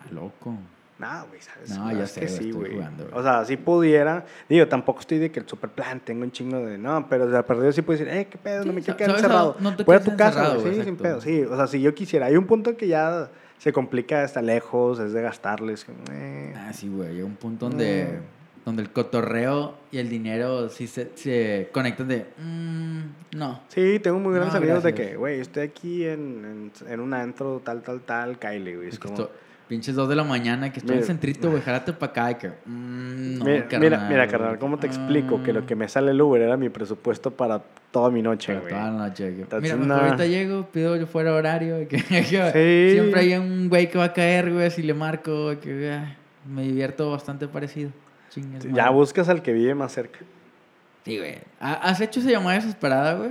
Ah, 0.00 0.06
Loco. 0.12 0.54
Nada, 0.98 1.26
güey, 1.28 1.40
¿sabes? 1.40 1.70
No, 1.78 1.86
La 1.86 1.92
ya 1.92 2.04
es 2.04 2.10
sé, 2.10 2.20
que 2.22 2.28
sí, 2.28 2.50
güey. 2.50 2.72
O 3.12 3.22
sea, 3.22 3.44
si 3.44 3.56
pudiera. 3.56 4.24
Digo, 4.48 4.66
tampoco 4.66 4.98
estoy 4.98 5.18
de 5.18 5.30
que 5.30 5.38
el 5.38 5.48
super 5.48 5.70
plan 5.70 6.00
tengo 6.00 6.24
un 6.24 6.32
chingo 6.32 6.58
de. 6.58 6.76
No, 6.76 7.06
pero 7.08 7.28
de 7.28 7.40
perdido 7.44 7.70
sí 7.70 7.82
puedo 7.82 8.00
decir, 8.00 8.12
eh, 8.12 8.26
qué 8.28 8.36
pedo, 8.36 8.64
no 8.64 8.72
me 8.72 8.80
quiero 8.82 8.96
quedar 8.96 9.10
encerrado. 9.12 9.56
no 9.60 9.76
te 9.76 9.84
Voy 9.84 9.94
a 9.94 10.00
tu 10.02 10.16
casa, 10.16 10.56
güey, 10.56 10.74
sí, 10.74 10.82
sin 10.82 10.96
pedo. 10.96 11.20
Sí, 11.20 11.42
o 11.42 11.54
sea, 11.54 11.68
si 11.68 11.80
yo 11.80 11.94
quisiera. 11.94 12.26
Hay 12.26 12.36
un 12.36 12.46
punto 12.46 12.76
que 12.76 12.88
ya 12.88 13.30
se 13.58 13.72
complica, 13.72 14.22
está 14.24 14.40
lejos, 14.42 14.98
es 15.00 15.12
de 15.12 15.22
gastarles. 15.22 15.86
eh. 16.12 16.54
Ah, 16.56 16.72
sí, 16.72 16.88
güey. 16.88 17.14
Llega 17.14 17.26
un 17.26 17.36
punto 17.36 17.68
donde, 17.68 18.20
donde 18.64 18.82
el 18.82 18.90
cotorreo 18.90 19.74
y 19.90 19.98
el 19.98 20.08
dinero 20.08 20.68
sí 20.68 20.86
se, 20.86 21.10
se 21.14 21.68
conectan 21.72 22.08
de... 22.08 22.26
mm, 22.38 23.36
no. 23.36 23.60
Sí, 23.68 23.98
tengo 24.00 24.18
muy 24.18 24.34
grandes 24.34 24.54
No, 24.54 24.58
amigos 24.60 24.82
de 24.82 24.94
que, 24.94 25.16
güey, 25.16 25.40
estoy 25.40 25.62
aquí 25.64 26.04
en, 26.04 26.70
en, 26.80 26.92
en 26.92 27.00
un 27.00 27.14
antro, 27.14 27.60
tal, 27.64 27.82
tal, 27.82 28.00
tal, 28.02 28.38
Kyle, 28.38 28.76
güey. 28.76 28.88
Es 28.88 28.98
como. 28.98 29.14
esto- 29.14 29.32
pinches 29.68 29.94
dos 29.94 30.08
de 30.08 30.16
la 30.16 30.24
mañana 30.24 30.72
que 30.72 30.78
estoy 30.80 30.94
en 30.94 30.96
Mira. 30.96 31.00
el 31.02 31.06
centrito, 31.06 31.50
güey. 31.50 31.62
Jálate 31.62 31.92
para 31.92 32.10
acá 32.10 32.30
y 32.30 32.34
que... 32.36 32.48
mm, 32.48 33.38
no, 33.38 33.44
mira, 33.44 33.66
mira, 33.68 33.68
carnal, 33.68 34.08
mira, 34.08 34.26
carnal, 34.28 34.58
¿cómo 34.58 34.78
te 34.78 34.86
explico? 34.86 35.42
Que 35.42 35.52
lo 35.52 35.60
Ah, 35.60 35.66
que 35.66 35.76
me 35.76 35.88
sale 35.88 36.10
el 36.12 36.20
Uber 36.22 36.40
era 36.42 36.56
mi 36.56 36.68
presupuesto 36.70 37.30
para 37.30 37.62
toda 37.90 38.10
mi 38.10 38.22
noche, 38.22 38.56
güey. 38.56 38.68
toda 38.70 38.90
la 38.90 39.08
noche. 39.08 39.28
Entonces, 39.28 39.62
Mira, 39.74 39.76
mejor 39.76 40.04
ahorita 40.06 40.26
llego, 40.26 40.66
pido 40.72 40.96
yo 40.96 41.06
fuera 41.06 41.34
horario. 41.34 41.86
Que, 41.86 41.96
que 42.02 42.22
Sí. 42.24 42.94
Siempre 42.98 43.20
hay 43.20 43.34
un 43.34 43.68
güey 43.68 43.90
que 43.90 43.98
va 43.98 44.04
a 44.04 44.12
caer, 44.12 44.52
güey, 44.52 44.70
si 44.70 44.82
le 44.82 44.94
marco. 44.94 45.54
Que 45.60 45.92
ah, 45.92 46.16
me 46.46 46.62
divierto 46.62 47.10
bastante 47.10 47.46
parecido. 47.46 47.90
Ya 48.34 48.84
madre. 48.84 48.90
buscas 48.94 49.28
al 49.28 49.42
que 49.42 49.52
vive 49.52 49.74
más 49.74 49.92
cerca. 49.92 50.20
Sí, 51.04 51.18
güey. 51.18 51.38
¿Ha- 51.60 51.74
¿Has 51.90 52.00
hecho 52.00 52.20
esa 52.20 52.30
llamada 52.30 52.56
desesperada, 52.56 53.14
güey? 53.14 53.30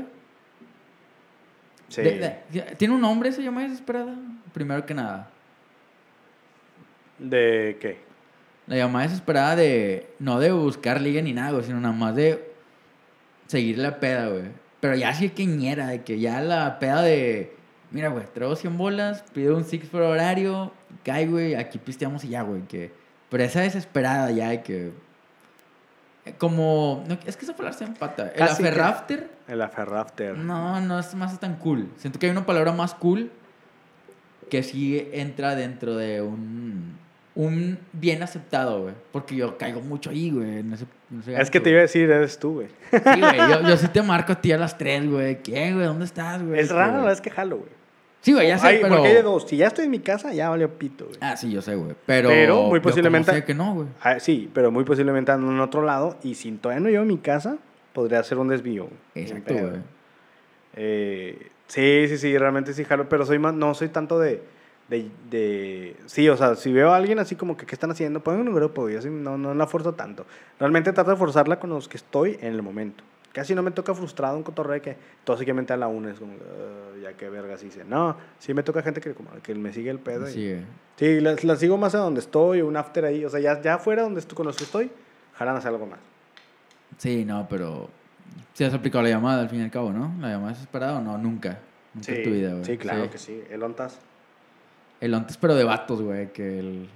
Sí. 1.89 2.01
De- 2.01 2.37
de- 2.51 2.61
¿Tiene 2.77 2.93
un 2.93 3.01
nombre 3.01 3.29
esa 3.29 3.41
llamada 3.41 3.67
desesperada? 3.67 4.13
Primero 4.53 4.85
que 4.85 4.93
nada. 4.93 5.29
¿De 7.19 7.77
qué? 7.81 7.99
La 8.67 8.75
llamada 8.75 9.05
desesperada 9.05 9.55
de... 9.55 10.07
No 10.19 10.39
de 10.39 10.51
buscar 10.51 10.99
liga 11.01 11.21
ni 11.21 11.33
nada, 11.33 11.51
güey, 11.51 11.63
sino 11.63 11.79
nada 11.79 11.93
más 11.93 12.15
de... 12.15 12.51
Seguir 13.47 13.77
la 13.77 13.99
peda, 13.99 14.27
güey. 14.27 14.43
Pero 14.81 14.95
ya 14.95 15.13
sí 15.13 15.29
que 15.29 15.45
ñera, 15.45 15.87
de 15.87 16.03
que 16.03 16.19
ya 16.19 16.41
la 16.41 16.79
peda 16.79 17.01
de... 17.01 17.55
Mira, 17.91 18.09
güey, 18.09 18.25
traigo 18.33 18.55
100 18.55 18.77
bolas, 18.77 19.23
pido 19.33 19.55
un 19.55 19.63
six 19.63 19.87
por 19.87 20.01
horario, 20.01 20.73
cae, 21.05 21.25
güey, 21.27 21.55
aquí 21.55 21.77
pisteamos 21.77 22.23
y 22.25 22.29
ya, 22.29 22.41
güey, 22.41 22.63
que... 22.63 22.91
Pero 23.29 23.43
esa 23.43 23.61
desesperada 23.61 24.29
ya 24.31 24.49
de 24.49 24.61
que... 24.61 24.91
eh, 26.25 26.33
Como... 26.37 27.05
no, 27.07 27.17
es 27.25 27.37
que 27.37 27.45
esa 27.45 27.55
palabra 27.55 27.77
se 27.77 27.85
empata. 27.85 28.27
El 28.29 28.33
Casi 28.39 28.61
que- 28.61 28.67
aferrafter... 28.69 29.29
El 29.47 29.61
aferrafter. 29.61 30.37
No, 30.37 30.81
no 30.81 30.99
es 30.99 31.15
más 31.15 31.39
tan 31.39 31.55
cool. 31.55 31.89
Siento 31.95 32.19
que 32.19 32.25
hay 32.25 32.31
una 32.33 32.45
palabra 32.45 32.73
más 32.73 32.93
cool 32.93 33.31
que 34.49 34.61
sí 34.63 35.07
entra 35.13 35.55
dentro 35.55 35.95
de 35.95 36.21
un, 36.21 36.97
un 37.37 37.77
bien 37.93 38.23
aceptado, 38.23 38.81
güey. 38.81 38.95
Porque 39.11 39.35
yo 39.35 39.57
caigo 39.59 39.79
mucho 39.81 40.09
ahí, 40.09 40.31
güey. 40.31 40.63
Es 41.37 41.51
que 41.51 41.59
te 41.59 41.69
iba 41.69 41.79
a 41.79 41.81
decir, 41.83 42.09
eres 42.09 42.39
tú, 42.39 42.53
güey. 42.55 42.67
güey. 42.91 43.01
Sí, 43.13 43.19
güey. 43.21 43.37
Yo, 43.37 43.61
yo 43.69 43.77
sí 43.77 43.87
te 43.89 44.01
marco 44.01 44.33
a 44.33 44.41
ti 44.41 44.51
a 44.51 44.57
las 44.57 44.77
3, 44.77 45.07
güey. 45.09 45.41
¿Qué, 45.43 45.71
güey? 45.73 45.85
¿Dónde 45.85 46.05
estás, 46.05 46.43
güey? 46.43 46.59
Es 46.59 46.69
Que- 46.69 46.73
raro, 46.73 47.03
la 47.05 47.11
es 47.11 47.21
que 47.21 47.29
jalo, 47.29 47.57
güey. 47.57 47.69
Sí, 48.21 48.33
güey, 48.33 48.47
ya 48.47 48.57
sé, 48.57 48.67
Ay, 48.67 48.79
pero... 48.81 48.95
Porque 48.95 49.07
hay 49.09 49.13
de 49.13 49.21
dos. 49.21 49.47
Si 49.47 49.55
ya 49.55 49.67
estoy 49.67 49.85
en 49.85 49.91
mi 49.91 49.99
casa, 49.99 50.33
ya 50.33 50.49
valió 50.49 50.67
pito, 50.79 51.05
güey. 51.05 51.17
Ah, 51.21 51.37
sí, 51.37 51.51
yo 51.51 51.61
sé, 51.61 51.75
güey. 51.75 51.95
Pero, 52.07 52.29
Pero 52.29 52.63
muy 52.63 52.79
yo 52.79 52.81
posiblemente- 52.81 53.31
sé 53.31 53.43
que 53.45 53.53
no, 53.53 53.75
güey. 53.75 53.87
Ah, 54.01 54.19
sí, 54.19 54.49
pero 54.53 54.71
muy 54.71 54.83
posiblemente 54.83 55.31
ando 55.31 55.51
en 55.51 55.59
otro 55.59 55.83
lado. 55.83 56.17
Y 56.23 56.33
si 56.33 56.51
todavía 56.53 56.81
no 56.83 56.89
llego 56.89 57.03
a 57.03 57.05
mi 57.05 57.19
casa, 57.19 57.57
podría 57.93 58.19
hacer 58.19 58.39
un 58.39 58.47
desvío. 58.47 58.85
güey. 58.85 59.25
Exacto, 59.25 59.53
güey. 59.53 59.73
Eh, 60.75 61.49
sí, 61.67 62.05
sí, 62.07 62.17
sí, 62.17 62.37
realmente 62.37 62.73
sí 62.73 62.83
jalo, 62.83 63.07
pero 63.09 63.25
soy 63.25 63.39
más, 63.39 63.53
no 63.53 63.73
soy 63.75 63.89
tanto 63.89 64.19
de, 64.19 64.41
de, 64.89 65.09
de- 65.29 65.95
sí, 66.05 66.27
o 66.29 66.37
sea, 66.37 66.55
si 66.55 66.71
veo 66.71 66.91
a 66.91 66.95
alguien 66.97 67.19
así 67.19 67.35
como 67.35 67.57
que, 67.57 67.65
¿qué 67.65 67.75
están 67.75 67.91
haciendo? 67.91 68.21
Pongan 68.23 68.47
un 68.47 68.55
grupo, 68.55 68.89
yo 68.89 68.99
así 68.99 69.09
no, 69.09 69.37
no 69.37 69.53
la 69.53 69.67
forzo 69.67 69.93
tanto. 69.93 70.25
Realmente 70.59 70.93
trato 70.93 71.11
de 71.11 71.17
forzarla 71.17 71.59
con 71.59 71.69
los 71.69 71.87
que 71.87 71.97
estoy 71.97 72.37
en 72.41 72.53
el 72.53 72.61
momento. 72.61 73.03
Casi 73.33 73.53
no 73.53 73.61
me 73.61 73.69
toca 73.71 73.93
frustrado 73.93 74.35
un 74.35 74.41
cotorreo 74.43 74.81
que 74.81 74.95
tóxicamente 75.23 75.71
a 75.73 75.77
la 75.77 75.87
una 75.87 76.11
es 76.11 76.19
como, 76.19 76.33
"Ah, 76.33 76.97
ya 77.03 77.13
que 77.13 77.29
vergas 77.29 77.61
hice. 77.63 77.83
No, 77.83 78.15
sí 78.39 78.53
me 78.53 78.63
toca 78.63 78.81
gente 78.81 78.99
que, 78.99 79.13
como, 79.13 79.29
que 79.43 79.53
me 79.53 79.71
sigue 79.73 79.91
el 79.91 79.99
pedo. 79.99 80.27
y- 80.27 80.31
Sí, 80.33 80.49
güey. 80.51 80.63
Sí, 80.95 81.19
la, 81.21 81.35
la 81.43 81.55
sigo 81.57 81.77
más 81.77 81.93
a 81.93 81.99
donde 81.99 82.19
estoy, 82.21 82.61
un 82.63 82.75
after 82.77 83.05
ahí, 83.05 83.23
o 83.25 83.29
sea, 83.29 83.39
ya, 83.39 83.61
ya 83.61 83.75
afuera 83.75 84.01
donde 84.01 84.21
estoy, 84.21 84.35
con 84.35 84.47
los 84.47 84.55
que 84.57 84.63
estoy, 84.63 84.89
jalan 85.35 85.55
hacer 85.57 85.69
algo 85.71 85.85
más. 85.85 85.99
Sí, 86.97 87.25
no, 87.25 87.45
pero... 87.49 87.89
Sí 88.53 88.63
has 88.63 88.73
aplicado 88.73 89.03
la 89.03 89.09
llamada 89.09 89.41
al 89.41 89.49
fin 89.49 89.59
y 89.59 89.63
al 89.63 89.69
cabo, 89.71 89.91
¿no? 89.91 90.11
¿La 90.19 90.29
llamada 90.29 90.53
desesperada 90.53 90.97
o 90.97 91.01
no? 91.01 91.17
Nunca. 91.19 91.59
Nunca 91.93 92.11
en 92.11 92.23
tu 92.23 92.29
vida, 92.31 92.51
güey. 92.53 92.65
sí, 92.65 92.77
claro 92.77 93.09
que 93.11 93.17
sí. 93.19 93.43
El 93.51 93.61
ontas. 93.61 93.99
El 95.01 95.13
ontas, 95.13 95.37
pero 95.37 95.55
de 95.55 95.63
vatos, 95.63 96.01
güey, 96.01 96.31
que 96.33 96.59
el... 96.59 96.89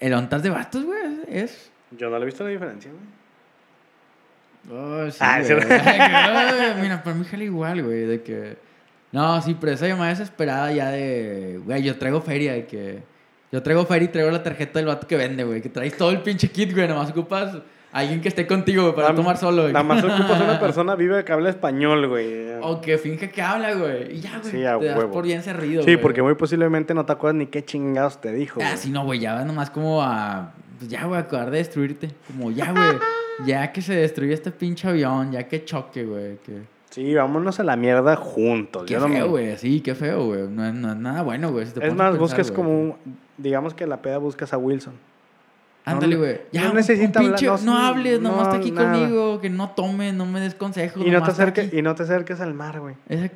El 0.00 0.14
ontas 0.14 0.42
de 0.42 0.50
vatos, 0.50 0.84
güey, 0.84 1.00
es... 1.28 1.70
Yo 1.90 2.10
no 2.10 2.16
le 2.18 2.22
he 2.22 2.26
visto 2.26 2.44
la 2.44 2.50
diferencia, 2.50 2.90
güey. 2.90 3.18
Oh, 4.70 5.10
sí, 5.10 5.16
Ah, 5.20 5.40
güey. 5.40 5.46
sí. 5.62 5.66
Ay, 5.70 6.82
Mira, 6.82 7.02
para 7.02 7.16
mí 7.16 7.24
jala 7.24 7.44
igual, 7.44 7.82
güey, 7.82 8.02
de 8.06 8.22
que... 8.22 8.56
No, 9.10 9.40
sí, 9.40 9.56
pero 9.58 9.72
esa 9.72 9.88
llamada 9.88 10.10
desesperada 10.10 10.70
ya 10.72 10.90
de... 10.90 11.60
Güey, 11.64 11.82
yo 11.82 11.96
traigo 11.98 12.20
feria, 12.20 12.52
de 12.52 12.66
que... 12.66 13.02
Yo 13.50 13.62
traigo 13.62 13.86
feria 13.86 14.04
y 14.04 14.12
traigo 14.12 14.30
la 14.30 14.42
tarjeta 14.42 14.78
del 14.78 14.86
vato 14.88 15.06
que 15.06 15.16
vende, 15.16 15.42
güey. 15.42 15.62
Que 15.62 15.70
traes 15.70 15.96
todo 15.96 16.10
el 16.10 16.20
pinche 16.20 16.50
kit, 16.50 16.74
güey. 16.74 16.86
Nomás 16.86 17.10
ocupas 17.10 17.56
alguien 17.92 18.20
que 18.20 18.28
esté 18.28 18.46
contigo, 18.46 18.94
para 18.94 19.08
Nada- 19.08 19.16
tomar 19.16 19.36
solo, 19.36 19.62
güey. 19.62 19.72
Nada 19.72 19.82
más 19.84 20.02
ocupas 20.04 20.40
una 20.40 20.58
persona 20.60 20.94
viva 20.94 21.24
que 21.24 21.32
hable 21.32 21.50
español, 21.50 22.08
güey. 22.08 22.48
O 22.60 22.80
que 22.80 22.98
finge 22.98 23.30
que 23.30 23.40
habla, 23.42 23.74
güey. 23.74 24.16
Y 24.16 24.20
ya, 24.20 24.38
güey. 24.38 24.50
Sí, 24.50 24.64
a 24.64 24.78
te 24.78 24.86
das 24.86 25.04
por 25.06 25.24
bien 25.24 25.42
servido, 25.42 25.82
Sí, 25.82 25.92
güey. 25.92 26.02
porque 26.02 26.22
muy 26.22 26.34
posiblemente 26.34 26.92
no 26.94 27.06
te 27.06 27.12
acuerdas 27.12 27.36
ni 27.38 27.46
qué 27.46 27.64
chingados 27.64 28.20
te 28.20 28.32
dijo. 28.32 28.60
Ah, 28.62 28.66
güey. 28.70 28.76
sí, 28.78 28.90
no, 28.90 29.04
güey, 29.04 29.20
ya 29.20 29.34
vas 29.34 29.46
nomás 29.46 29.70
como 29.70 30.02
a. 30.02 30.52
Pues 30.78 30.90
ya, 30.90 31.04
güey, 31.06 31.20
acabar 31.20 31.50
de 31.50 31.58
destruirte. 31.58 32.10
Como 32.26 32.50
ya, 32.50 32.70
güey. 32.72 32.98
ya 33.46 33.72
que 33.72 33.82
se 33.82 33.94
destruye 33.94 34.32
este 34.34 34.50
pinche 34.50 34.88
avión, 34.88 35.32
ya 35.32 35.44
que 35.48 35.64
choque, 35.64 36.04
güey. 36.04 36.36
Que... 36.38 36.62
Sí, 36.90 37.14
vámonos 37.14 37.58
a 37.60 37.64
la 37.64 37.76
mierda 37.76 38.16
juntos. 38.16 38.84
Qué 38.86 38.94
Yo 38.94 39.00
no 39.00 39.08
me- 39.08 39.16
feo, 39.16 39.28
güey. 39.28 39.56
Sí, 39.58 39.80
qué 39.80 39.94
feo, 39.94 40.26
güey. 40.26 40.48
No, 40.48 40.64
es- 40.66 40.74
no 40.74 40.90
es 40.92 40.96
nada 40.96 41.22
bueno, 41.22 41.50
güey. 41.52 41.66
si 41.66 41.72
Es 41.80 41.92
a 41.92 41.94
más, 41.94 42.16
buscas 42.18 42.50
güey. 42.50 42.56
como. 42.56 42.98
Digamos 43.36 43.74
que 43.74 43.86
la 43.86 44.02
peda 44.02 44.18
buscas 44.18 44.52
a 44.52 44.58
Wilson. 44.58 44.94
Ándale, 45.92 46.14
no- 46.14 46.20
güey. 46.20 46.40
Ya, 46.52 46.68
no 46.68 46.74
necesita 46.74 47.20
hablar, 47.20 47.34
pinche- 47.38 47.64
no, 47.64 47.72
no, 47.72 47.78
hables, 47.78 48.20
nomás 48.20 48.42
está 48.42 48.54
no, 48.54 48.60
aquí 48.60 48.70
nada. 48.70 48.92
conmigo. 48.98 49.40
Que 49.40 49.50
no 49.50 49.70
tomes, 49.70 50.14
no 50.14 50.26
me 50.26 50.40
des 50.40 50.54
consejos. 50.54 51.02
Y 51.06 51.10
no, 51.10 51.22
te 51.22 51.30
acerques, 51.30 51.72
y 51.72 51.82
no 51.82 51.94
te 51.94 52.02
acerques 52.02 52.40
al 52.40 52.54
mar, 52.54 52.80
güey. 52.80 52.94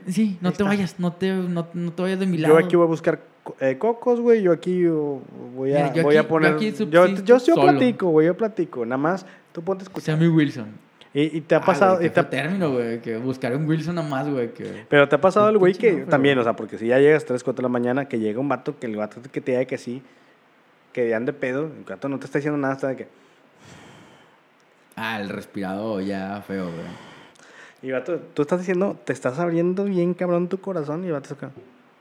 Sí, 0.09 0.39
no 0.41 0.49
Ahí 0.49 0.55
te 0.55 0.63
está. 0.63 0.65
vayas. 0.65 0.95
No 0.99 1.13
te, 1.13 1.33
no, 1.33 1.67
no 1.73 1.93
te 1.93 2.03
vayas 2.03 2.19
de 2.21 2.27
mi 2.27 2.39
lado. 2.39 2.59
Yo 2.59 2.65
aquí 2.67 2.77
voy 2.77 2.85
a 2.85 2.89
buscar 2.89 3.21
eh, 3.61 3.77
cocos, 3.79 4.21
güey. 4.21 4.43
Yo 4.43 4.53
aquí 4.53 4.87
uh, 4.87 5.21
voy 5.57 5.73
a, 5.73 5.77
Mira, 5.85 5.93
yo 5.95 6.03
voy 6.03 6.17
aquí- 6.17 6.25
a 6.25 6.29
poner... 6.29 6.59
yo 6.59 6.85
Yo, 6.87 7.07
yo, 7.07 7.39
yo 7.39 7.55
platico, 7.55 8.09
güey. 8.09 8.27
Yo 8.29 8.37
platico. 8.37 8.85
Nada 8.85 8.97
más 8.99 9.27
tú 9.53 9.63
ponte 9.63 9.83
a 9.83 9.85
escuchar. 9.85 10.15
Sammy 10.17 10.29
Wilson. 10.29 10.67
Y, 11.15 11.37
y 11.37 11.41
te 11.43 11.55
ha 11.55 11.59
Ah, 11.59 11.65
pasado... 11.67 11.97
güey, 11.97 12.07
y 12.07 12.11
te 12.11 12.21
ha- 12.21 12.31
término, 12.31 12.73
güey. 12.73 13.01
Que 13.03 13.19
buscar 13.19 13.55
un 13.55 13.67
Wilson 13.69 13.97
nada 13.97 14.09
más, 14.09 14.29
güey. 14.31 14.55
Que... 14.55 14.87
Pero 14.89 15.07
te 15.09 15.17
ha 15.17 15.21
pasado 15.21 15.51
el 15.51 15.59
güey 15.59 15.75
que 15.75 15.91
no, 15.91 15.97
pero- 15.99 16.09
también, 16.09 16.39
o 16.39 16.43
sea, 16.43 16.55
porque 16.57 16.79
si 16.79 16.87
ya 16.87 16.99
llegas 16.99 17.27
3, 17.27 17.45
4 17.45 17.57
de 17.59 17.63
la 17.63 17.69
mañana, 17.69 18.07
que 18.07 18.19
llega 18.19 18.41
un 18.41 18.49
vato, 18.49 18.79
que 18.79 18.87
el 18.87 18.97
vato 18.97 19.21
que 19.31 19.41
te 19.43 19.53
diga 19.53 19.65
que 19.67 19.77
sí, 19.77 20.03
que 20.93 21.15
ande 21.15 21.33
pedo, 21.33 21.65
el 21.65 21.85
vato 21.85 22.09
no 22.09 22.19
te 22.19 22.27
está 22.27 22.39
diciendo 22.39 22.59
nada 22.59 22.75
hasta 22.75 22.89
de 22.89 22.97
que. 22.97 23.09
Ah, 24.97 25.21
el 25.21 25.29
respirado 25.29 26.01
ya 26.01 26.43
feo, 26.47 26.65
güey. 26.65 26.87
Y 27.83 27.91
vato, 27.91 28.19
tú 28.35 28.43
estás 28.43 28.61
diciendo, 28.61 28.99
te 29.05 29.13
estás 29.13 29.39
abriendo 29.39 29.85
bien 29.85 30.15
cabrón 30.15 30.49
tu 30.49 30.61
corazón 30.61 31.05
y 31.05 31.11
vato 31.11 31.35
acá. 31.35 31.51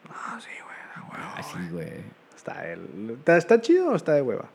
Ah, 0.10 0.40
sí, 0.40 0.50
güey, 0.64 0.78
ah, 0.96 1.04
güey. 1.08 1.22
Así, 1.38 1.70
güey. 1.72 2.22
Está, 2.36 2.68
el, 2.68 3.16
está, 3.18 3.38
¿Está 3.38 3.62
chido 3.62 3.92
o 3.92 3.96
está 3.96 4.14
de 4.14 4.22
hueva? 4.22 4.46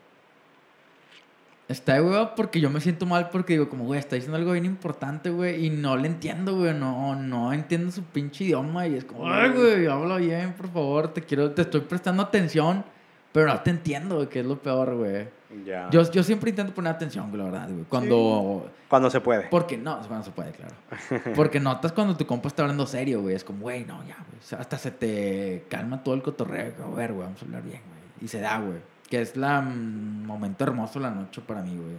Está 1.67 1.95
de 1.95 2.01
hueva 2.01 2.35
porque 2.35 2.61
yo 2.61 2.69
me 2.69 2.79
siento 2.79 3.05
mal 3.05 3.29
porque 3.29 3.53
digo, 3.53 3.69
como, 3.69 3.85
güey, 3.85 3.99
está 3.99 4.15
diciendo 4.15 4.37
algo 4.37 4.53
bien 4.53 4.65
importante, 4.65 5.29
güey, 5.29 5.65
y 5.65 5.69
no 5.69 5.97
le 5.97 6.07
entiendo, 6.07 6.55
güey, 6.55 6.73
no, 6.73 7.15
no 7.15 7.51
entiendo 7.51 7.91
su 7.91 8.03
pinche 8.03 8.45
idioma 8.45 8.87
y 8.87 8.95
es 8.95 9.03
como, 9.03 9.29
ay, 9.29 9.51
güey, 9.51 9.87
habla 9.87 10.15
bien, 10.17 10.53
por 10.53 10.69
favor, 10.69 11.13
te 11.13 11.21
quiero, 11.21 11.51
te 11.51 11.63
estoy 11.63 11.81
prestando 11.81 12.23
atención, 12.23 12.85
pero 13.37 13.53
no 13.53 13.61
te 13.61 13.69
entiendo, 13.69 14.15
güey, 14.15 14.29
que 14.29 14.39
es 14.39 14.45
lo 14.47 14.59
peor, 14.59 14.95
güey. 14.95 15.27
Ya. 15.63 15.91
Yo, 15.91 16.09
yo 16.09 16.23
siempre 16.23 16.49
intento 16.49 16.73
poner 16.73 16.91
atención, 16.93 17.29
güey, 17.29 17.37
la 17.37 17.51
verdad, 17.51 17.69
güey, 17.69 17.83
cuando... 17.83 18.71
Cuando 18.89 19.11
se 19.11 19.21
puede. 19.21 19.43
Porque 19.43 19.77
no, 19.77 19.99
cuando 20.07 20.23
se 20.25 20.31
puede, 20.31 20.53
claro. 20.53 20.73
Porque 21.35 21.59
notas 21.59 21.91
cuando 21.91 22.17
tu 22.17 22.25
compa 22.25 22.47
está 22.47 22.63
hablando 22.63 22.87
serio, 22.87 23.21
güey, 23.21 23.35
es 23.35 23.43
como, 23.43 23.59
güey, 23.59 23.85
no, 23.85 24.03
ya, 24.07 24.15
güey, 24.15 24.59
hasta 24.59 24.79
se 24.79 24.89
te 24.89 25.65
calma 25.69 26.01
todo 26.03 26.15
el 26.15 26.23
cotorreo, 26.23 26.73
a 26.83 26.95
ver, 26.95 27.13
güey, 27.13 27.25
vamos 27.25 27.39
a 27.39 27.45
hablar 27.45 27.61
bien, 27.61 27.81
güey, 27.87 28.25
y 28.25 28.27
se 28.27 28.41
da, 28.41 28.57
güey. 28.57 28.79
Que 29.07 29.21
es 29.21 29.37
la 29.37 29.61
mm, 29.61 30.25
momento 30.25 30.63
hermoso 30.63 30.99
la 30.99 31.11
noche 31.11 31.39
para 31.41 31.61
mí, 31.61 31.77
güey. 31.77 31.95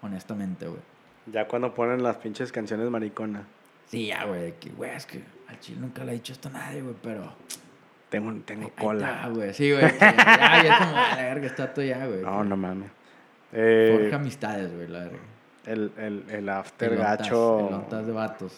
Honestamente, 0.00 0.68
güey. 0.68 0.80
Ya 1.26 1.48
cuando 1.48 1.74
ponen 1.74 2.04
las 2.04 2.18
pinches 2.18 2.52
canciones 2.52 2.88
maricona. 2.88 3.48
Sí, 3.88 4.06
ya, 4.06 4.26
güey. 4.26 4.52
Que, 4.60 4.70
güey, 4.70 4.92
es 4.92 5.06
que 5.06 5.24
al 5.48 5.58
chile 5.58 5.80
nunca 5.80 6.04
le 6.04 6.12
he 6.12 6.14
dicho 6.14 6.32
esto 6.32 6.48
a 6.48 6.52
nadie, 6.52 6.82
güey, 6.82 6.94
pero. 7.02 7.32
Tengo, 8.08 8.32
tengo 8.44 8.70
cola. 8.78 9.10
está, 9.16 9.28
güey. 9.28 9.54
Sí, 9.54 9.70
güey. 9.72 9.86
que 9.92 9.98
Ya, 9.98 10.62
ya 10.62 10.68
es 10.72 10.78
como, 10.78 10.92
la 10.92 11.16
verga, 11.16 11.46
está 11.46 11.74
todo 11.74 11.84
ya, 11.84 12.06
güey. 12.06 12.22
No, 12.22 12.44
no 12.44 12.56
mames. 12.56 12.90
Eh, 13.52 13.98
Forja 14.00 14.16
amistades, 14.16 14.74
güey, 14.74 14.88
la 14.88 15.00
verga. 15.00 15.18
el, 15.66 15.92
el, 15.98 16.24
el 16.30 16.48
after 16.48 16.92
Elotas, 16.92 17.18
gacho. 17.18 17.68
elotas 17.68 18.06
de 18.06 18.12
vatos. 18.12 18.52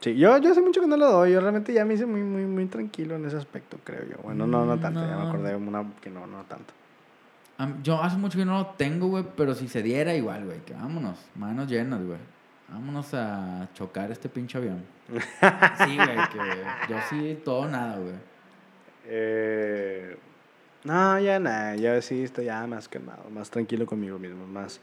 Sí, 0.00 0.16
yo, 0.16 0.36
yo 0.38 0.50
hace 0.50 0.60
mucho 0.60 0.80
que 0.80 0.86
no 0.88 0.96
lo 0.96 1.10
doy. 1.10 1.32
Yo 1.32 1.40
realmente 1.40 1.72
ya 1.72 1.84
me 1.84 1.94
hice 1.94 2.06
muy, 2.06 2.22
muy, 2.22 2.42
muy 2.44 2.66
tranquilo 2.66 3.14
en 3.16 3.24
ese 3.24 3.36
aspecto, 3.36 3.78
creo 3.84 4.02
yo. 4.04 4.16
Bueno, 4.22 4.46
no, 4.46 4.66
no 4.66 4.78
tanto. 4.78 5.00
Ya 5.00 5.16
me 5.16 5.22
No. 5.24 5.28
acordé 5.28 5.50
de 5.50 5.56
una 5.56 5.84
que 6.00 6.10
no, 6.10 6.26
no 6.26 6.42
tanto. 6.44 6.74
Yo 7.84 8.02
hace 8.02 8.16
mucho 8.16 8.36
que 8.36 8.44
no 8.44 8.58
lo 8.58 8.66
tengo, 8.70 9.06
güey, 9.06 9.24
pero 9.36 9.54
si 9.54 9.68
se 9.68 9.82
diera 9.82 10.12
igual, 10.14 10.44
güey, 10.44 10.58
que 10.64 10.74
vámonos, 10.74 11.16
manos 11.36 11.68
llenas, 11.68 12.02
güey. 12.04 12.18
Vámonos 12.72 13.12
a 13.12 13.68
chocar 13.74 14.10
este 14.10 14.28
pinche 14.28 14.58
avión. 14.58 14.84
Sí, 15.84 15.96
güey, 15.96 16.16
que 16.30 16.88
yo 16.88 16.96
sí, 17.10 17.40
todo 17.44 17.68
nada, 17.68 17.98
güey. 17.98 18.14
Eh, 19.06 20.16
no, 20.84 21.18
ya 21.20 21.38
nada. 21.38 21.76
Ya 21.76 22.00
sí 22.00 22.22
estoy 22.22 22.46
ya 22.46 22.66
más 22.66 22.88
calmado, 22.88 23.28
más 23.30 23.50
tranquilo 23.50 23.84
conmigo 23.86 24.18
mismo, 24.18 24.46
más. 24.46 24.80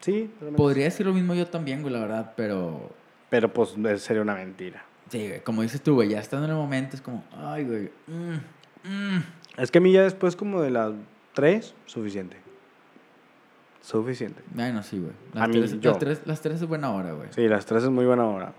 Sí, 0.00 0.30
Podría 0.56 0.84
decir 0.84 1.06
lo 1.06 1.12
mismo 1.12 1.34
yo 1.34 1.46
también, 1.46 1.82
güey, 1.82 1.92
la 1.92 2.00
verdad, 2.00 2.32
pero 2.36 2.90
Pero 3.28 3.52
pues 3.52 3.74
sería 4.02 4.22
una 4.22 4.34
mentira. 4.34 4.82
Sí, 5.10 5.28
güey, 5.28 5.40
como 5.42 5.62
dices 5.62 5.82
tú, 5.82 5.94
güey, 5.94 6.08
ya 6.08 6.20
estando 6.20 6.46
en 6.46 6.52
el 6.52 6.56
momento 6.56 6.96
es 6.96 7.02
como, 7.02 7.24
ay, 7.36 7.64
güey, 7.64 7.90
mm, 8.06 8.88
mm. 8.88 9.24
Es 9.58 9.70
que 9.70 9.78
a 9.78 9.80
mí 9.80 9.92
ya 9.92 10.02
después 10.02 10.36
como 10.36 10.62
de 10.62 10.70
las 10.70 10.92
3, 11.34 11.74
suficiente. 11.86 12.36
Suficiente. 13.82 14.42
Bueno, 14.52 14.82
sí, 14.82 14.98
güey. 14.98 15.12
A 15.34 15.40
Las, 15.40 15.48
mí, 15.48 15.54
tres, 15.58 15.80
yo. 15.80 15.90
las, 15.90 15.98
tres, 15.98 16.20
las 16.26 16.40
tres 16.40 16.60
es 16.62 16.68
buena 16.68 16.90
hora, 16.92 17.12
güey. 17.12 17.28
Sí, 17.32 17.48
las 17.48 17.64
3 17.66 17.84
es 17.84 17.90
muy 17.90 18.04
buena 18.04 18.24
hora. 18.26 18.52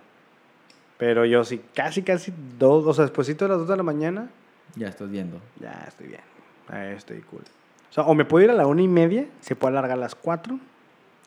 Pero 0.98 1.26
yo 1.26 1.44
sí, 1.44 1.62
casi, 1.74 2.04
casi 2.04 2.34
dos, 2.60 2.86
o 2.86 2.94
sea, 2.94 3.06
despuésito 3.06 3.46
de 3.46 3.50
las 3.50 3.60
2 3.60 3.68
de 3.70 3.78
la 3.78 3.84
mañana, 3.84 4.30
Ya 4.76 4.88
estás 4.88 5.10
viendo. 5.10 5.40
ya 5.60 5.86
estoy 5.88 6.08
bien. 6.08 6.22
Ahí 6.70 6.94
estoy 6.94 7.22
cool. 7.22 7.42
O 7.90 7.94
sea, 7.94 8.04
o 8.06 8.14
me 8.16 8.24
puedo 8.26 8.46
ir 8.46 8.52
a 8.52 8.54
la 8.54 8.68
una 8.68 8.82
y 8.82 8.88
media, 8.88 9.26
se 9.42 9.56
puede 9.56 9.72
alargar 9.78 9.98
a 9.98 10.02
las 10.02 10.16
4 10.16 10.58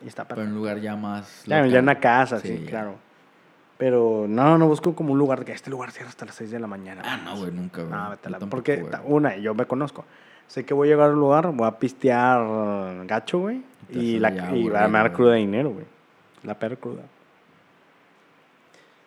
y 0.05 0.09
está 0.09 0.25
Pero 0.27 0.43
en 0.43 0.47
perfecto. 0.49 0.55
un 0.55 0.59
lugar 0.59 0.81
ya 0.81 0.97
más. 0.97 1.45
Ya, 1.47 1.65
en 1.65 1.77
una 1.79 1.99
casa, 2.01 2.39
sí, 2.41 2.61
ya. 2.65 2.71
claro. 2.71 2.95
Pero 3.77 4.27
no, 4.29 4.57
no 4.59 4.69
busco 4.69 4.95
como 4.95 5.13
un 5.13 5.19
lugar 5.19 5.45
que 5.45 5.53
este 5.53 5.69
lugar 5.71 5.91
cierra 5.91 6.09
hasta 6.09 6.25
las 6.25 6.37
6 6.37 6.51
de 6.53 6.61
la 6.61 6.67
mañana. 6.69 7.03
Ah, 7.05 7.19
no, 7.25 7.37
güey, 7.37 7.51
nunca, 7.51 7.83
güey. 7.83 7.93
No, 7.93 8.11
vete 8.11 8.29
a 8.29 8.31
la- 8.31 8.39
porque 8.39 8.77
ta- 8.79 9.03
una, 9.05 9.37
yo 9.37 9.55
me 9.55 9.67
conozco. 9.67 10.05
Sé 10.49 10.65
que 10.65 10.75
voy 10.75 10.89
a 10.89 10.93
llegar 10.93 11.11
a 11.11 11.13
un 11.13 11.21
lugar, 11.21 11.51
voy 11.53 11.67
a 11.67 11.79
pistear 11.79 13.07
gacho, 13.07 13.39
güey. 13.41 13.63
Y, 13.91 14.19
la, 14.19 14.31
ya 14.31 14.55
y 14.55 14.69
a 14.69 14.89
güey. 14.89 15.13
cruda 15.13 15.33
de 15.33 15.39
dinero, 15.39 15.71
güey. 15.71 15.85
La 16.43 16.59
perra 16.59 16.77
cruda. 16.77 17.03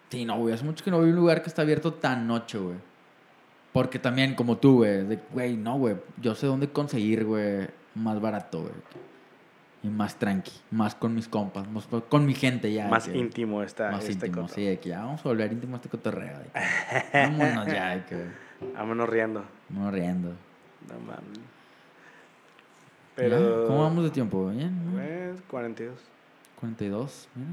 Sí, 0.10 0.26
no, 0.26 0.38
güey, 0.38 0.54
hace 0.54 0.64
mucho 0.64 0.84
que 0.84 0.92
no 0.92 0.98
voy 0.98 1.08
a 1.08 1.10
un 1.10 1.16
lugar 1.16 1.42
que 1.42 1.50
está 1.50 1.62
abierto 1.64 1.94
tan 1.94 2.28
noche, 2.28 2.58
güey. 2.58 2.76
Porque 3.74 4.00
también, 4.00 4.36
como 4.36 4.58
tú, 4.58 4.78
güey, 4.78 5.04
de, 5.06 5.20
güey, 5.34 5.56
no, 5.58 5.78
güey, 5.78 5.96
yo 6.22 6.34
sé 6.36 6.48
dónde 6.48 6.70
conseguir, 6.70 7.26
güey, 7.26 7.68
más 7.96 8.20
barato, 8.22 8.62
güey. 8.62 8.74
Y 9.84 9.90
más 9.90 10.16
tranqui, 10.16 10.52
más 10.72 10.96
con 10.96 11.14
mis 11.14 11.28
compas, 11.28 11.70
más 11.70 11.88
con- 12.10 12.26
mi 12.26 12.34
gente 12.34 12.72
ya. 12.74 12.88
Más 12.88 13.08
que- 13.08 13.18
íntimo 13.18 13.62
está 13.62 13.92
Más 13.92 14.08
este 14.08 14.28
íntimo, 14.28 14.48
sí, 14.48 14.64
de 14.66 14.80
que 14.80 14.90
ya 14.90 15.02
vamos 15.04 15.20
a 15.24 15.30
volver 15.30 15.52
íntimo 15.52 15.76
a 15.76 15.78
este 15.78 15.90
cotorreo. 15.90 16.40
Vámonos 17.14 17.68
ya, 17.68 18.06
que 18.06 18.26
Vámonos 18.74 19.08
riendo. 19.10 19.44
no 19.70 19.92
riendo. 19.92 20.34
No 20.90 21.00
mames. 21.00 21.40
Pero... 23.16 23.68
¿Cómo 23.68 23.84
vamos 23.84 24.04
de 24.04 24.10
tiempo? 24.12 24.50
¿Bien? 24.50 24.86
¿no? 24.86 24.92
Pues, 24.94 25.42
42. 25.50 25.96
42, 26.60 27.30
mira. 27.36 27.50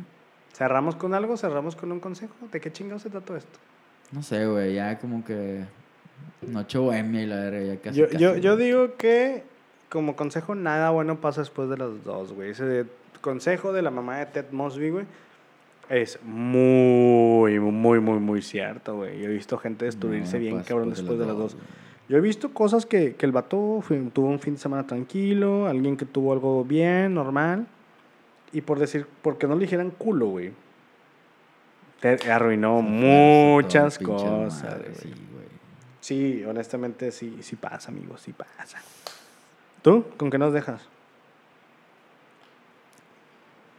¿Cerramos 0.52 0.94
con 0.94 1.14
algo? 1.14 1.36
¿Cerramos 1.36 1.74
con 1.74 1.90
un 1.90 2.00
consejo? 2.00 2.34
¿De 2.52 2.60
qué 2.60 2.70
chingados 2.70 3.02
se 3.02 3.10
trata 3.10 3.36
esto? 3.36 3.58
No 4.12 4.22
sé, 4.22 4.46
güey, 4.46 4.74
ya 4.74 4.98
como 4.98 5.24
que 5.24 5.64
noche 6.42 6.78
bohemia 6.78 7.22
y 7.22 7.26
la 7.26 7.36
verga, 7.36 7.74
ya 7.74 7.80
casi, 7.80 7.98
yo, 7.98 8.06
casi, 8.06 8.18
yo, 8.18 8.36
yo 8.36 8.56
digo 8.56 8.94
que, 8.96 9.42
como 9.88 10.14
consejo, 10.14 10.54
nada 10.54 10.90
bueno 10.90 11.20
pasa 11.20 11.40
después 11.40 11.68
de 11.68 11.76
las 11.76 12.04
dos, 12.04 12.32
güey. 12.32 12.50
Ese 12.50 12.86
consejo 13.20 13.72
de 13.72 13.82
la 13.82 13.90
mamá 13.90 14.18
de 14.18 14.26
Ted 14.26 14.52
Mosby, 14.52 14.90
güey, 14.90 15.06
es 15.88 16.20
muy, 16.22 17.58
muy, 17.58 17.98
muy, 18.00 18.18
muy 18.20 18.40
cierto, 18.42 18.96
güey. 18.96 19.20
Yo 19.20 19.28
he 19.28 19.32
visto 19.32 19.58
gente 19.58 19.86
destruirse 19.86 20.36
No, 20.36 20.40
bien 20.40 20.56
pasa 20.56 20.68
cabrón 20.68 20.90
después 20.90 21.18
de 21.18 21.26
las 21.26 21.36
dos. 21.36 21.54
güey. 21.54 21.66
Yo 22.08 22.18
he 22.18 22.20
visto 22.20 22.52
cosas 22.52 22.84
que, 22.86 23.14
que 23.14 23.24
el 23.26 23.32
vato 23.32 23.80
fue- 23.82 23.98
tuvo 24.12 24.28
un 24.28 24.38
fin 24.40 24.54
de 24.54 24.60
semana 24.60 24.86
tranquilo, 24.86 25.66
alguien 25.66 25.96
que 25.96 26.04
tuvo 26.04 26.32
algo 26.32 26.64
bien, 26.64 27.14
normal, 27.14 27.66
y 28.52 28.60
por 28.60 28.78
decir, 28.78 29.06
porque 29.22 29.46
no 29.46 29.54
le 29.54 29.62
dijeran 29.62 29.90
culo, 29.90 30.26
güey. 30.26 30.52
Te 32.00 32.30
arruinó 32.30 32.82
muchas 32.82 33.98
cosas, 33.98 34.64
madre, 34.64 34.90
güey. 34.90 35.00
Sí, 35.00 35.14
güey. 35.32 35.46
Sí, 36.00 36.44
honestamente 36.44 37.10
sí, 37.10 37.38
sí 37.40 37.56
pasa, 37.56 37.90
amigo, 37.90 38.18
sí 38.18 38.32
pasa. 38.34 38.78
¿Tú? 39.80 40.04
¿Con 40.18 40.30
qué 40.30 40.36
nos 40.36 40.52
dejas? 40.52 40.82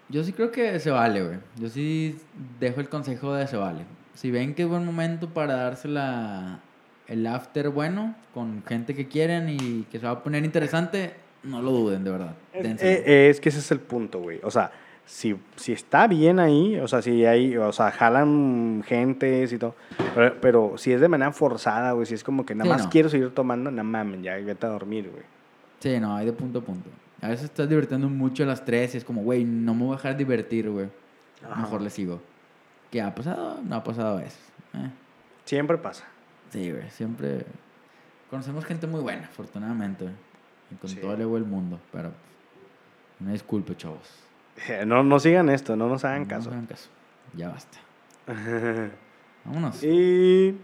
Yo 0.10 0.24
sí 0.24 0.34
creo 0.34 0.52
que 0.52 0.80
se 0.80 0.90
vale, 0.92 1.24
güey. 1.24 1.38
Yo 1.58 1.70
sí 1.70 2.18
dejo 2.60 2.80
el 2.82 2.90
consejo 2.90 3.34
de 3.34 3.48
se 3.48 3.58
vale. 3.58 3.86
Si 4.16 4.32
ven 4.32 4.56
que 4.56 4.64
es 4.64 4.68
buen 4.70 4.86
momento 4.86 5.30
para 5.30 5.56
darse 5.56 5.88
la, 5.88 6.60
el 7.08 7.26
after 7.28 7.70
bueno 7.70 8.16
con 8.34 8.64
gente 8.66 8.96
que 8.96 9.08
quieren 9.08 9.50
y 9.50 9.84
que 9.92 10.00
se 10.00 10.06
va 10.06 10.12
a 10.14 10.24
poner 10.24 10.44
interesante, 10.46 11.14
no 11.44 11.62
lo 11.62 11.72
duden, 11.72 12.04
de 12.04 12.12
verdad. 12.12 12.36
Es, 12.54 12.64
Dénselo. 12.64 12.92
eh, 12.92 13.30
es 13.30 13.40
que 13.40 13.50
ese 13.50 13.60
es 13.60 13.72
el 13.72 13.80
punto, 13.80 14.20
güey. 14.22 14.40
O 14.44 14.50
sea, 14.52 14.72
si, 15.06 15.36
si 15.56 15.72
está 15.72 16.08
bien 16.08 16.40
ahí, 16.40 16.78
o 16.78 16.88
sea, 16.88 17.02
si 17.04 17.26
hay, 17.26 17.56
o 17.58 17.72
sea, 17.72 17.92
jalan 17.92 18.84
gentes 18.86 19.54
y 19.54 19.58
todo, 19.60 19.76
pero, 20.16 20.36
pero 20.42 20.74
si 20.78 20.92
es 20.94 21.00
de 21.02 21.08
manera 21.08 21.32
forzada, 21.32 21.92
güey, 21.92 22.08
si 22.08 22.16
es 22.16 22.24
como 22.24 22.46
que 22.46 22.56
nada 22.56 22.66
Sí, 22.66 22.70
más 22.72 22.84
no. 22.86 22.90
quiero 22.90 23.10
seguir 23.10 23.30
tomando, 23.34 23.70
nada 23.70 23.84
mames, 23.84 24.24
ya 24.24 24.36
vete 24.38 24.66
a 24.66 24.70
dormir, 24.70 25.10
güey. 25.12 25.24
Sí, 25.80 26.00
no, 26.00 26.16
hay 26.16 26.26
de 26.26 26.34
punto 26.34 26.60
a 26.60 26.62
punto. 26.64 26.90
A 27.22 27.28
veces 27.30 27.46
estás 27.46 27.70
divirtiendo 27.70 28.10
mucho 28.10 28.44
a 28.44 28.46
las 28.48 28.66
tres 28.66 28.96
y 28.96 28.98
es 28.98 29.04
como, 29.06 29.22
güey, 29.22 29.44
no 29.44 29.74
me 29.76 29.84
voy 29.86 29.94
a 29.94 29.98
dejar 29.98 30.18
divertir, 30.18 30.70
güey. 30.70 30.88
Mejor 31.56 31.82
le 31.82 31.90
sigo. 31.92 32.20
¿Qué 32.90 33.02
ha 33.02 33.14
pasado? 33.14 33.60
No 33.64 33.76
ha 33.76 33.84
pasado 33.84 34.18
a 34.18 34.22
veces. 34.22 34.40
Eh, 34.74 34.90
Siempre 35.44 35.78
pasa. 35.78 36.06
Sí, 36.56 36.72
güey, 36.72 36.90
siempre 36.90 37.46
conocemos 38.30 38.64
gente 38.64 38.88
muy 38.88 39.02
buena, 39.02 39.26
afortunadamente. 39.26 40.10
Y 40.72 40.76
con 40.76 40.90
Sí. 40.90 40.96
todo 41.02 41.14
el 41.14 41.22
ego 41.22 41.36
del 41.36 41.44
mundo, 41.44 41.80
pero 41.92 42.12
una 43.20 43.34
disculpe, 43.34 43.76
chavos. 43.76 44.10
No, 44.88 45.04
no 45.04 45.20
sigan 45.20 45.50
esto, 45.50 45.76
no 45.76 45.90
nos 45.90 46.06
hagan 46.06 46.22
No 46.22 46.28
caso. 46.30 46.46
nos 46.46 46.54
hagan 46.54 46.66
caso. 46.66 46.90
Ya 47.36 47.50
basta. 47.50 47.78
Vámonos. 49.44 49.84
y 49.84 50.58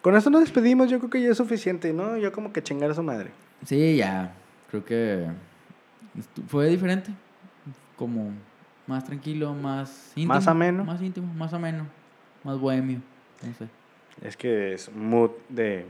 con 0.00 0.16
esto 0.16 0.30
nos 0.30 0.40
despedimos, 0.40 0.88
yo 0.90 0.98
creo 0.98 1.10
que 1.10 1.20
ya 1.22 1.28
es 1.28 1.36
suficiente, 1.36 1.92
¿no? 1.92 2.16
Yo 2.16 2.32
como 2.32 2.50
que 2.52 2.62
chingar 2.62 2.90
a 2.90 2.94
su 2.94 3.02
madre. 3.02 3.30
Sí, 3.66 3.96
ya. 3.96 4.32
Creo 4.70 4.84
que 4.86 5.26
fue 6.48 6.68
diferente. 6.68 7.12
Como 7.96 8.30
más 8.86 9.04
tranquilo, 9.04 9.52
más 9.54 10.12
íntimo. 10.16 10.32
Más 10.34 10.48
ameno. 10.48 10.82
Más 10.84 11.02
íntimo, 11.02 11.32
más 11.34 11.52
ameno. 11.52 11.86
Más 12.42 12.58
bohemio. 12.58 13.02
No 13.42 13.52
sé. 13.54 13.68
Es 14.22 14.36
que 14.36 14.74
es 14.74 14.90
mood 14.94 15.30
de, 15.48 15.86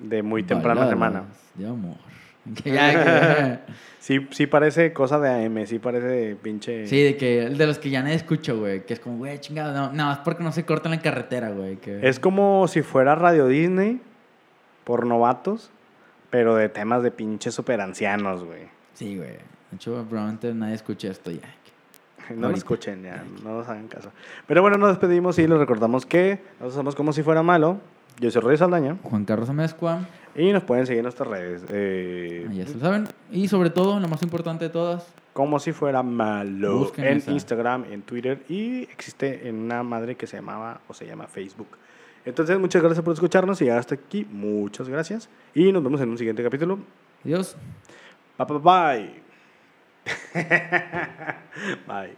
de 0.00 0.22
muy 0.22 0.42
temprana 0.42 0.88
semana. 0.88 1.24
De 1.54 1.66
amor. 1.66 1.96
Sí, 4.00 4.26
sí 4.30 4.46
parece 4.46 4.94
cosa 4.94 5.20
de 5.20 5.44
AM, 5.44 5.66
sí 5.66 5.78
parece 5.78 6.34
pinche... 6.34 6.86
sí, 6.86 7.02
de 7.02 7.18
que 7.18 7.50
de 7.50 7.66
los 7.66 7.78
que 7.78 7.90
ya 7.90 8.02
nadie 8.02 8.14
escucha, 8.14 8.54
güey. 8.54 8.86
Que 8.86 8.94
es 8.94 9.00
como, 9.00 9.18
güey, 9.18 9.38
chingado. 9.40 9.74
No, 9.74 9.92
no, 9.92 10.10
es 10.10 10.18
porque 10.20 10.42
no 10.42 10.52
se 10.52 10.64
corta 10.64 10.88
en 10.88 10.96
la 10.96 11.02
carretera, 11.02 11.50
güey. 11.50 11.76
Que... 11.76 12.08
Es 12.08 12.18
como 12.18 12.66
si 12.66 12.80
fuera 12.80 13.14
Radio 13.14 13.46
Disney 13.46 14.00
por 14.84 15.06
novatos, 15.06 15.70
pero 16.30 16.56
de 16.56 16.70
temas 16.70 17.02
de 17.02 17.10
pinches 17.10 17.54
super 17.54 17.82
ancianos, 17.82 18.42
güey. 18.42 18.62
Sí, 18.94 19.18
güey. 19.18 19.32
De 19.70 19.76
hecho, 19.76 20.04
probablemente 20.08 20.52
nadie 20.54 20.76
escuche 20.76 21.08
esto 21.08 21.30
ya. 21.30 21.54
No 22.34 22.40
lo 22.42 22.46
Ahorita. 22.48 22.58
escuchen 22.58 23.02
ya, 23.02 23.24
no 23.44 23.58
nos 23.58 23.68
hagan 23.68 23.88
caso. 23.88 24.10
Pero 24.46 24.62
bueno, 24.62 24.78
nos 24.78 24.90
despedimos 24.90 25.38
y 25.38 25.46
les 25.46 25.58
recordamos 25.58 26.06
que 26.06 26.40
nosotros 26.54 26.74
somos 26.74 26.94
como 26.94 27.12
si 27.12 27.22
fuera 27.22 27.42
malo. 27.42 27.78
Yo 28.18 28.30
soy 28.30 28.42
Reyes 28.42 28.60
Saldaña. 28.60 28.96
Juan 29.02 29.24
Carlos 29.24 29.48
Amezcua. 29.48 30.06
Y 30.36 30.52
nos 30.52 30.62
pueden 30.64 30.86
seguir 30.86 30.98
en 30.98 31.04
nuestras 31.04 31.28
redes. 31.28 31.64
Eh, 31.70 32.46
Ya 32.52 32.66
se 32.66 32.74
lo 32.74 32.80
saben. 32.80 33.08
Y 33.30 33.48
sobre 33.48 33.70
todo, 33.70 33.98
lo 33.98 34.08
más 34.08 34.22
importante 34.22 34.66
de 34.66 34.70
todas, 34.70 35.06
como 35.32 35.58
si 35.58 35.72
fuera 35.72 36.02
malo. 36.02 36.78
Busquen 36.78 37.06
en 37.06 37.16
esa. 37.18 37.30
Instagram, 37.32 37.84
en 37.90 38.02
Twitter 38.02 38.42
y 38.48 38.82
existe 38.82 39.48
en 39.48 39.56
una 39.56 39.82
madre 39.82 40.16
que 40.16 40.26
se 40.26 40.36
llamaba 40.36 40.80
o 40.86 40.94
se 40.94 41.06
llama 41.06 41.26
Facebook. 41.26 41.68
Entonces, 42.26 42.58
muchas 42.58 42.82
gracias 42.82 43.02
por 43.02 43.14
escucharnos 43.14 43.62
y 43.62 43.70
hasta 43.70 43.94
aquí. 43.94 44.26
Muchas 44.30 44.88
gracias. 44.88 45.30
Y 45.54 45.72
nos 45.72 45.82
vemos 45.82 46.00
en 46.02 46.10
un 46.10 46.18
siguiente 46.18 46.42
capítulo. 46.42 46.78
adiós. 47.24 47.56
Bye 48.38 48.46
bye 48.46 48.58
bye. 48.58 49.29
Bye. 51.86 52.16